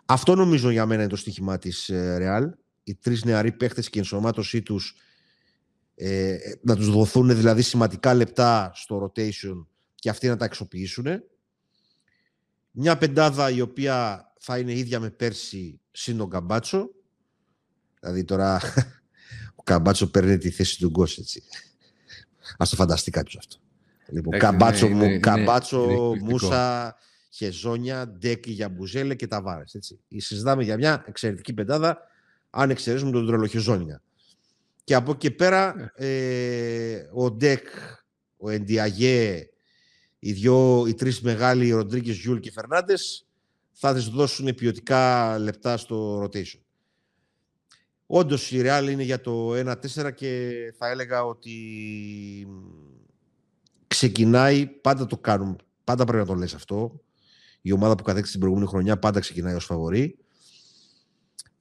Αυτό 0.04 0.34
νομίζω 0.34 0.70
για 0.70 0.86
μένα 0.86 1.00
είναι 1.00 1.10
το 1.10 1.16
στοίχημα 1.16 1.58
της 1.58 1.90
Ρεάλ. 2.16 2.50
Οι 2.84 2.94
τρεις 2.94 3.24
νεαροί 3.24 3.52
παίχτες 3.52 3.90
και 3.90 3.98
η 3.98 4.00
ενσωμάτωσή 4.00 4.62
τους 4.62 4.96
ε, 5.94 6.38
να 6.62 6.76
τους 6.76 6.90
δοθούν 6.90 7.36
δηλαδή 7.36 7.62
σημαντικά 7.62 8.14
λεπτά 8.14 8.72
στο 8.74 9.04
rotation 9.04 9.66
και 9.94 10.10
αυτοί 10.10 10.28
να 10.28 10.36
τα 10.36 10.44
αξιοποιήσουν. 10.44 11.06
Μια 12.70 12.98
πεντάδα 12.98 13.50
η 13.50 13.60
οποία 13.60 14.26
θα 14.38 14.58
είναι 14.58 14.72
ίδια 14.72 15.00
με 15.00 15.10
πέρσι 15.10 15.80
συν 15.90 16.16
τον 16.16 16.30
Καμπάτσο. 16.30 16.90
Δηλαδή 18.00 18.24
τώρα 18.24 18.60
ο 19.60 19.62
Καμπάτσο 19.62 20.06
παίρνει 20.06 20.38
τη 20.38 20.50
θέση 20.50 20.78
του 20.78 20.88
Γκος, 20.88 21.18
έτσι. 21.18 21.42
Ας 22.56 22.70
το 22.70 22.76
φανταστεί 22.76 23.10
κάποιος 23.10 23.36
αυτό. 23.36 23.56
Λοιπόν, 24.06 24.38
Καμπάτσο, 24.38 24.88
ναι, 24.88 24.94
μου, 24.94 25.20
Καμπάτσο 25.20 25.86
Μούσα, 26.20 26.96
Χεζόνια, 27.30 28.08
Ντέκι 28.08 28.50
για 28.50 28.68
Μπουζέλε 28.68 29.14
και 29.14 29.26
Ταβάρες. 29.26 29.74
Έτσι. 29.74 30.00
Συζητάμε 30.16 30.62
για 30.62 30.76
μια 30.76 31.04
εξαιρετική 31.06 31.52
πεντάδα, 31.52 31.98
αν 32.54 32.70
εξαιρέσουμε 32.70 33.10
τον 33.10 33.26
τρελό 33.26 33.54
Χεζόνια. 33.54 34.02
Και 34.84 34.94
από 34.94 35.10
εκεί 35.12 35.30
πέρα, 35.30 35.74
ναι. 35.74 36.06
ε, 36.06 37.08
ο 37.12 37.30
Ντέκ, 37.30 37.66
ο 38.36 38.50
Εντιάγε, 38.50 39.48
οι, 40.18 40.32
δυο, 40.32 40.86
οι 40.86 40.94
τρεις 40.94 41.20
μεγάλοι, 41.20 41.70
Ροντρίγκες, 41.70 42.16
Γιουλ 42.16 42.38
και 42.38 42.50
Φερνάντες, 42.50 43.26
θα 43.72 43.94
της 43.94 44.08
δώσουν 44.08 44.54
ποιοτικά 44.54 45.38
λεπτά 45.38 45.76
στο 45.76 46.22
rotation. 46.22 46.60
Όντως 48.06 48.50
η 48.50 48.60
Real 48.64 48.88
είναι 48.90 49.02
για 49.02 49.20
το 49.20 49.52
1-4 49.54 50.14
και 50.14 50.52
θα 50.78 50.88
έλεγα 50.88 51.24
ότι 51.24 51.56
ξεκινάει, 53.86 54.66
πάντα 54.66 55.06
το 55.06 55.18
κάνουν, 55.18 55.60
πάντα 55.84 56.04
πρέπει 56.04 56.18
να 56.18 56.26
το 56.26 56.34
λες 56.34 56.54
αυτό. 56.54 57.00
Η 57.60 57.72
ομάδα 57.72 57.94
που 57.94 58.02
κατέκτησε 58.02 58.32
την 58.32 58.40
προηγούμενη 58.40 58.70
χρονιά 58.70 58.98
πάντα 58.98 59.20
ξεκινάει 59.20 59.54
ως 59.54 59.64
φαβορή. 59.64 60.18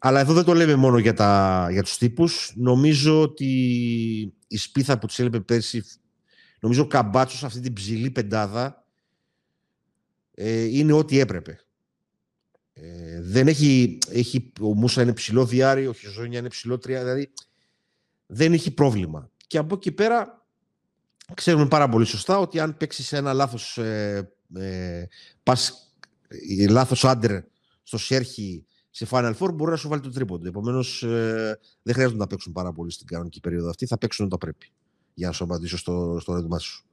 Αλλά 0.03 0.19
εδώ 0.19 0.33
δεν 0.33 0.43
το 0.43 0.53
λέμε 0.53 0.75
μόνο 0.75 0.97
για, 0.97 1.13
τα, 1.13 1.67
για 1.71 1.83
τους 1.83 1.97
τύπους. 1.97 2.53
Νομίζω 2.55 3.21
ότι 3.21 3.45
η 4.47 4.57
σπίθα 4.57 4.99
που 4.99 5.07
τους 5.07 5.19
έλειπε 5.19 5.39
πέρσι 5.39 5.83
Νομίζω 6.59 6.81
ο 6.81 6.87
Καμπάτσος 6.87 7.39
σε 7.39 7.45
αυτή 7.45 7.59
την 7.59 7.73
ψηλή 7.73 8.11
πεντάδα 8.11 8.85
ε, 10.33 10.63
είναι 10.63 10.93
ό,τι 10.93 11.19
έπρεπε. 11.19 11.59
Ε, 12.73 13.21
δεν 13.21 13.47
έχει, 13.47 13.97
έχει, 14.09 14.51
ο 14.61 14.73
Μούσα 14.73 15.01
είναι 15.01 15.13
ψηλό 15.13 15.45
διάρρη, 15.45 15.87
ο 15.87 15.93
Χιζόνια 15.93 16.39
είναι 16.39 16.49
ψηλό 16.49 16.77
τρία, 16.77 16.99
δηλαδή 16.99 17.31
δεν 18.25 18.53
έχει 18.53 18.71
πρόβλημα. 18.71 19.31
Και 19.47 19.57
από 19.57 19.75
εκεί 19.75 19.91
πέρα 19.91 20.45
ξέρουμε 21.33 21.67
πάρα 21.67 21.89
πολύ 21.89 22.05
σωστά 22.05 22.37
ότι 22.37 22.59
αν 22.59 22.77
παίξει 22.77 23.15
ένα 23.15 23.33
λάθος, 23.33 23.77
ε, 23.77 24.31
ε, 24.55 25.03
πας, 25.43 25.93
ε, 26.27 26.67
λάθος 26.67 27.05
άντερ 27.05 27.43
στο 27.83 27.97
Σέρχι 27.97 28.65
σε 28.91 29.07
Final 29.09 29.33
Four 29.39 29.53
μπορεί 29.53 29.71
να 29.71 29.77
σου 29.77 29.89
βάλει 29.89 30.01
το 30.01 30.11
τρίποντο. 30.11 30.47
Επομένως, 30.47 31.03
ε, 31.03 31.59
δεν 31.81 31.93
χρειάζεται 31.93 32.19
να 32.19 32.27
παίξουν 32.27 32.51
πάρα 32.53 32.71
πολύ 32.71 32.91
στην 32.91 33.07
κανονική 33.07 33.39
περίοδο 33.39 33.69
αυτή. 33.69 33.85
Θα 33.85 33.97
παίξουν 33.97 34.25
όταν 34.25 34.37
πρέπει 34.37 34.71
για 35.13 35.27
να 35.27 35.33
σου 35.33 35.43
απαντήσω 35.43 35.77
στο, 35.77 36.17
στο 36.21 36.33
ρεύμα 36.33 36.59
σου. 36.59 36.85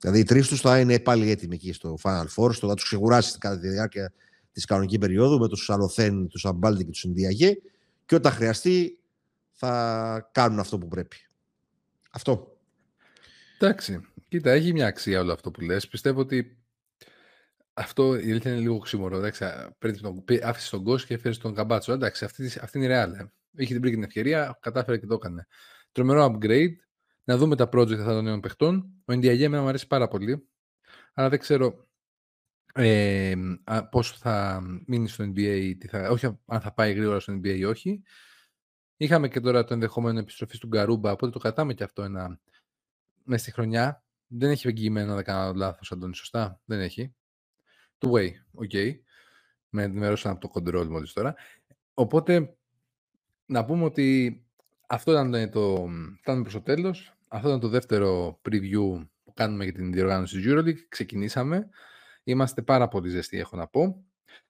Δηλαδή, 0.00 0.18
οι 0.18 0.22
τρεις 0.22 0.48
τους 0.48 0.60
θα 0.60 0.80
είναι 0.80 0.98
πάλι 0.98 1.30
έτοιμοι 1.30 1.54
εκεί 1.54 1.72
στο 1.72 1.98
Final 2.02 2.26
Four, 2.36 2.54
στο 2.54 2.66
να 2.66 2.74
τους 2.74 2.84
ξεγουράσει 2.84 3.38
κατά 3.38 3.58
τη 3.58 3.68
διάρκεια 3.68 4.12
της 4.52 4.64
κανονική 4.64 4.98
περίοδου 4.98 5.38
με 5.38 5.48
τους 5.48 5.70
Αλοθέν, 5.70 6.28
τους 6.28 6.44
Αμπάλτη 6.44 6.84
και 6.84 6.90
τους 6.90 7.04
Ινδιαγέ. 7.04 7.56
Και 8.06 8.14
όταν 8.14 8.32
χρειαστεί, 8.32 8.98
θα 9.50 10.30
κάνουν 10.32 10.58
αυτό 10.58 10.78
που 10.78 10.88
πρέπει. 10.88 11.16
Αυτό. 12.10 12.56
Εντάξει. 13.58 14.00
Κοίτα, 14.28 14.50
έχει 14.50 14.72
μια 14.72 14.86
αξία 14.86 15.20
όλο 15.20 15.32
αυτό 15.32 15.50
που 15.50 15.60
λες. 15.60 15.88
Πιστεύω 15.88 16.20
ότι 16.20 16.59
αυτό 17.80 18.14
η 18.14 18.30
αλήθεια 18.30 18.50
είναι 18.50 18.60
λίγο 18.60 18.78
ξύμορο. 18.78 19.16
Εντάξει, 19.16 19.44
τον, 20.00 20.24
άφησες 20.42 20.70
τον 20.70 20.80
Γκος 20.80 21.06
και 21.06 21.14
έφερε 21.14 21.34
τον 21.34 21.54
Καμπάτσο. 21.54 21.92
Εντάξει, 21.92 22.24
αυτή, 22.24 22.44
αυτή 22.60 22.78
είναι 22.78 22.86
η 22.86 22.88
ρεάλ. 22.88 23.12
Ε. 23.12 23.32
Είχε 23.56 23.74
την 23.74 23.82
την 23.82 24.02
ευκαιρία, 24.02 24.58
κατάφερε 24.60 24.98
και 24.98 25.06
το 25.06 25.14
έκανε. 25.14 25.46
Τρομερό 25.92 26.24
upgrade. 26.24 26.74
Να 27.24 27.36
δούμε 27.36 27.56
τα 27.56 27.64
project 27.64 27.98
αυτά 27.98 28.12
των 28.12 28.24
νέων 28.24 28.40
παιχτών. 28.40 28.90
Ο 29.04 29.12
Ινδιαγέ 29.12 29.48
μου 29.48 29.56
αρέσει 29.56 29.86
πάρα 29.86 30.08
πολύ. 30.08 30.48
Αλλά 31.14 31.28
δεν 31.28 31.38
ξέρω 31.38 31.88
ε, 32.74 33.34
πώς 33.90 34.18
θα 34.18 34.62
μείνει 34.86 35.08
στο 35.08 35.24
NBA, 35.24 35.74
τι 35.78 35.88
θα, 35.88 36.08
όχι 36.10 36.26
αν 36.46 36.60
θα 36.60 36.72
πάει 36.72 36.92
γρήγορα 36.92 37.20
στο 37.20 37.32
NBA 37.32 37.56
ή 37.56 37.64
όχι. 37.64 38.02
Είχαμε 38.96 39.28
και 39.28 39.40
τώρα 39.40 39.64
το 39.64 39.74
ενδεχόμενο 39.74 40.18
επιστροφής 40.18 40.58
του 40.58 40.66
Γκαρούμπα, 40.66 41.12
οπότε 41.12 41.32
το 41.32 41.38
κρατάμε 41.38 41.74
και 41.74 41.84
αυτό 41.84 42.02
ένα 42.02 42.40
μέσα 43.24 43.42
στη 43.42 43.52
χρονιά. 43.52 44.04
Δεν 44.26 44.50
έχει 44.50 44.68
εγγυημένο 44.68 45.08
να 45.08 45.14
δεν 45.14 45.24
κάνω 45.24 45.52
λάθος, 45.54 45.92
Αντώνη, 45.92 46.14
σωστά; 46.14 46.60
Δεν 46.64 46.80
έχει. 46.80 47.14
Two 48.00 48.10
way, 48.10 48.28
οκ. 48.52 48.70
Okay. 48.72 48.98
Με 49.68 49.82
ενημερώσαν 49.82 50.32
από 50.32 50.48
το 50.48 50.50
control 50.54 50.86
μόλις 50.86 51.12
τώρα. 51.12 51.34
Οπότε, 51.94 52.56
να 53.46 53.64
πούμε 53.64 53.84
ότι 53.84 54.40
αυτό 54.86 55.10
ήταν 55.10 55.50
το... 55.50 55.88
Φτάνουμε 56.20 56.42
προς 56.42 56.52
το 56.52 56.60
τέλος. 56.62 57.16
Αυτό 57.28 57.48
ήταν 57.48 57.60
το 57.60 57.68
δεύτερο 57.68 58.40
preview 58.48 59.06
που 59.24 59.32
κάνουμε 59.34 59.64
για 59.64 59.72
την 59.72 59.92
διοργάνωση 59.92 60.36
της 60.36 60.52
EuroLeague. 60.52 60.86
Ξεκινήσαμε. 60.88 61.68
Είμαστε 62.24 62.62
πάρα 62.62 62.88
πολύ 62.88 63.08
ζεστοί, 63.08 63.38
έχω 63.38 63.56
να 63.56 63.66
πω. 63.66 64.04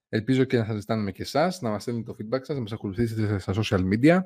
Ελπίζω 0.09 0.45
και 0.45 0.59
να 0.59 0.65
σας 0.65 0.79
ζητάμε 0.79 1.13
και 1.13 1.23
εσάς 1.23 1.61
να 1.61 1.71
μας 1.71 1.83
στέλνετε 1.83 2.13
το 2.13 2.17
feedback 2.19 2.41
σας, 2.43 2.57
να 2.57 2.63
μας 2.63 2.73
ακολουθήσετε 2.73 3.39
στα 3.39 3.55
social 3.57 3.89
media. 3.93 4.21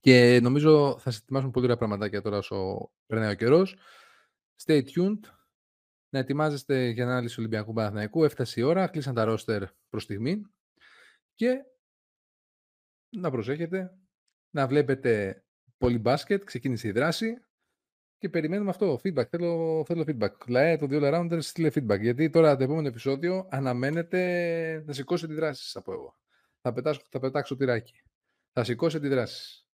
Και 0.00 0.40
νομίζω 0.42 0.98
θα 0.98 1.10
σας 1.10 1.20
ετοιμάσουμε 1.20 1.52
πολύ 1.52 1.64
ωραία 1.64 1.76
πραγματάκια 1.76 2.22
τώρα 2.22 2.36
όσο 2.36 2.90
περνάει 3.06 3.32
ο 3.32 3.34
καιρός. 3.34 3.76
Stay 4.64 4.82
tuned 4.82 5.20
να 6.08 6.18
ετοιμάζεστε 6.18 6.88
για 6.88 7.04
ανάλυση 7.04 7.40
Ολυμπιακού 7.40 7.72
Παναθηναϊκού. 7.72 8.24
Έφτασε 8.24 8.60
η 8.60 8.62
ώρα, 8.62 8.86
κλείσαν 8.86 9.14
τα 9.14 9.24
ρόστερ 9.24 9.62
προς 9.88 10.02
στιγμή 10.02 10.42
και 11.34 11.64
να 13.08 13.30
προσέχετε, 13.30 13.98
να 14.50 14.66
βλέπετε 14.66 15.44
πολύ 15.78 15.98
μπάσκετ, 15.98 16.44
ξεκίνησε 16.44 16.88
η 16.88 16.90
δράση 16.90 17.38
και 18.18 18.28
περιμένουμε 18.28 18.70
αυτό, 18.70 19.00
feedback, 19.04 19.26
θέλω, 19.28 19.84
θέλω 19.86 20.04
feedback. 20.06 20.32
Λαέ, 20.48 20.76
το 20.76 20.86
δύο 20.86 21.00
Rounders 21.02 21.42
στείλε 21.42 21.68
feedback, 21.74 22.00
γιατί 22.00 22.30
τώρα 22.30 22.56
το 22.56 22.62
επόμενο 22.62 22.88
επεισόδιο 22.88 23.46
αναμένεται 23.50 24.82
να 24.86 24.92
σηκώσει 24.92 25.24
αντιδράσεις, 25.24 25.72
θα 25.72 25.82
πω 25.82 25.92
εγώ. 25.92 26.18
Θα 26.60 26.72
πετάξω, 26.72 27.02
θα 27.10 27.18
πετάξω 27.18 27.56
τυράκι. 27.56 28.02
Θα 28.52 28.64
σηκώσει 28.64 28.96
αντιδράσεις. 28.96 29.66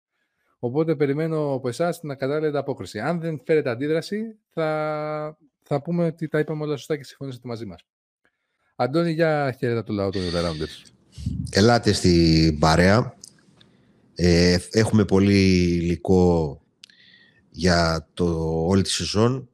Οπότε 0.59 0.95
περιμένω 0.95 1.53
από 1.53 1.67
εσάς 1.67 1.99
την 1.99 2.17
κατάλληλη 2.17 2.57
απόκριση. 2.57 2.99
Αν 2.99 3.19
δεν 3.19 3.41
φέρετε 3.45 3.69
αντίδραση, 3.69 4.39
θα 4.49 5.37
θα 5.63 5.81
πούμε 5.81 6.05
ότι 6.05 6.27
τα 6.27 6.39
είπαμε 6.39 6.63
όλα 6.63 6.77
σωστά 6.77 6.97
και 6.97 7.03
συμφωνήσατε 7.03 7.47
μαζί 7.47 7.65
μας. 7.65 7.85
Αντώνη, 8.75 9.11
για 9.11 9.55
χαίρετα 9.57 9.83
του 9.83 9.93
λαού 9.93 10.09
των 10.09 10.21
Rounders. 10.21 10.91
Ελάτε 11.49 11.93
στην 11.93 12.59
παρέα. 12.59 13.15
Ε, 14.15 14.57
έχουμε 14.71 15.05
πολύ 15.05 15.41
υλικό 15.75 16.61
για 17.49 18.09
το, 18.13 18.25
όλη 18.67 18.81
τη 18.81 18.89
σεζόν. 18.89 19.49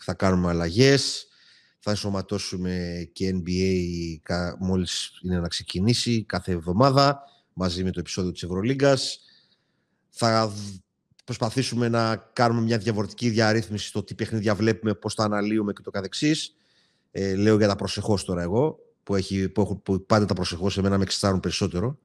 Θα 0.00 0.14
κάνουμε 0.14 0.48
αλλαγές. 0.48 1.28
Θα 1.78 1.90
ενσωματώσουμε 1.90 3.08
και 3.12 3.34
NBA 3.34 4.54
μόλις 4.58 5.20
είναι 5.22 5.38
να 5.38 5.48
ξεκινήσει 5.48 6.24
κάθε 6.24 6.52
εβδομάδα 6.52 7.22
μαζί 7.52 7.84
με 7.84 7.90
το 7.90 8.00
επεισόδιο 8.00 8.32
της 8.32 8.42
Ευρωλίγκας. 8.42 9.20
Θα 10.08 10.52
προσπαθήσουμε 11.28 11.88
να 11.88 12.16
κάνουμε 12.32 12.60
μια 12.60 12.78
διαφορετική 12.78 13.28
διαρρύθμιση 13.28 13.86
στο 13.86 14.02
τι 14.02 14.14
παιχνίδια 14.14 14.54
βλέπουμε, 14.54 14.94
πώς 14.94 15.14
τα 15.14 15.24
αναλύουμε 15.24 15.72
και 15.72 15.82
το 15.82 15.90
καθεξής. 15.90 16.54
Ε, 17.10 17.34
λέω 17.34 17.56
για 17.56 17.68
τα 17.68 17.76
προσεχώς 17.76 18.24
τώρα 18.24 18.42
εγώ, 18.42 18.78
που, 19.02 19.14
έχει, 19.14 19.48
που, 19.48 19.60
έχω, 19.60 19.76
που 19.76 20.06
πάντα 20.06 20.24
τα 20.24 20.34
προσεχώς 20.34 20.78
εμένα 20.78 20.96
με 20.96 21.02
εξετάρουν 21.02 21.40
περισσότερο. 21.40 21.98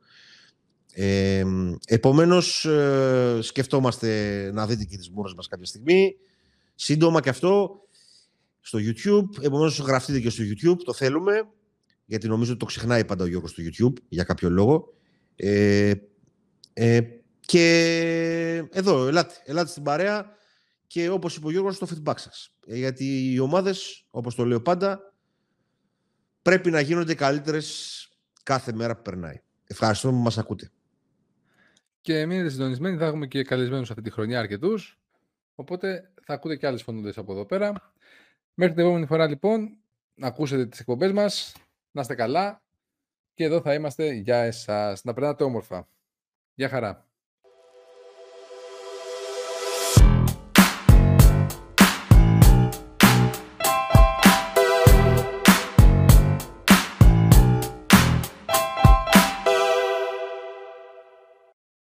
Ε, 0.94 1.44
επομένως, 1.86 2.66
ε, 2.66 3.40
σκεφτόμαστε 3.42 4.50
να 4.54 4.68
δείτε 4.68 4.84
και 4.84 4.98
τις 4.98 5.10
μούρες 5.10 5.34
μας 5.34 5.48
κάποια 5.48 5.66
στιγμή. 5.66 6.16
Σύντομα 6.76 7.22
και 7.22 7.30
αυτό 7.30 7.82
στο 8.62 8.80
YouTube. 8.82 9.44
Επομένως, 9.44 9.80
γραφτείτε 9.80 10.20
και 10.20 10.30
στο 10.30 10.44
YouTube, 10.44 10.78
το 10.84 10.94
θέλουμε, 10.94 11.48
γιατί 12.06 12.28
νομίζω 12.28 12.50
ότι 12.52 12.60
το 12.60 12.66
ξεχνάει 12.66 13.06
πάντα 13.06 13.24
ο 13.24 13.28
Γιώργος 13.28 13.52
στο 13.52 13.64
YouTube, 13.66 13.94
για 14.10 14.24
κάποιο 14.24 14.50
λόγο. 14.50 14.94
Ε, 15.36 15.94
ε, 16.74 17.02
και 17.46 18.68
εδώ, 18.72 19.08
ελάτε, 19.08 19.34
ελάτε 19.46 19.70
στην 19.70 19.84
παρέα 19.84 20.36
και 20.88 21.10
όπως 21.10 21.36
είπε 21.36 21.48
ο 21.48 21.52
Γιώργος, 21.52 21.78
το 21.78 21.88
feedback 21.90 22.18
σας. 22.18 22.54
Ε, 22.68 22.78
γιατί 22.78 23.32
οι 23.34 23.40
ομάδες, 23.40 24.06
όπως 24.10 24.36
το 24.36 24.46
λέω 24.46 24.62
πάντα, 24.62 25.14
πρέπει 26.42 26.72
να 26.72 26.80
γίνονται 26.80 27.16
καλύτερες 27.16 28.08
κάθε 28.44 28.74
μέρα 28.74 28.96
που 28.96 29.02
περνάει. 29.02 29.42
Ευχαριστούμε 29.68 30.14
που 30.14 30.20
μας 30.20 30.38
ακούτε. 30.38 30.72
Και 32.02 32.26
μείνετε 32.26 32.50
συντονισμένοι, 32.50 32.98
θα 32.98 33.06
έχουμε 33.06 33.28
και 33.28 33.44
καλεσμένους 33.44 33.90
αυτή 33.90 34.02
τη 34.02 34.10
χρονιά 34.10 34.40
αρκετούς. 34.40 35.00
Οπότε 35.56 36.12
θα 36.24 36.34
ακούτε 36.34 36.56
και 36.56 36.68
άλλες 36.68 36.84
φωνούντες 36.84 37.18
από 37.18 37.32
εδώ 37.32 37.46
πέρα. 37.46 37.94
Μέχρι 38.54 38.74
την 38.74 38.84
επόμενη 38.84 39.06
φορά 39.06 39.28
λοιπόν, 39.28 39.78
να 40.16 40.28
ακούσετε 40.28 40.66
τις 40.66 40.80
εκπομπές 40.80 41.12
μας, 41.12 41.56
να 41.92 42.02
είστε 42.02 42.16
καλά 42.16 42.64
και 43.34 43.44
εδώ 43.44 43.62
θα 43.62 43.74
είμαστε 43.74 44.12
για 44.12 44.38
εσάς. 44.38 45.04
Να 45.04 45.14
περνάτε 45.14 45.44
όμορφα. 45.44 45.88
Γεια 46.54 46.70
χαρά. 46.70 47.08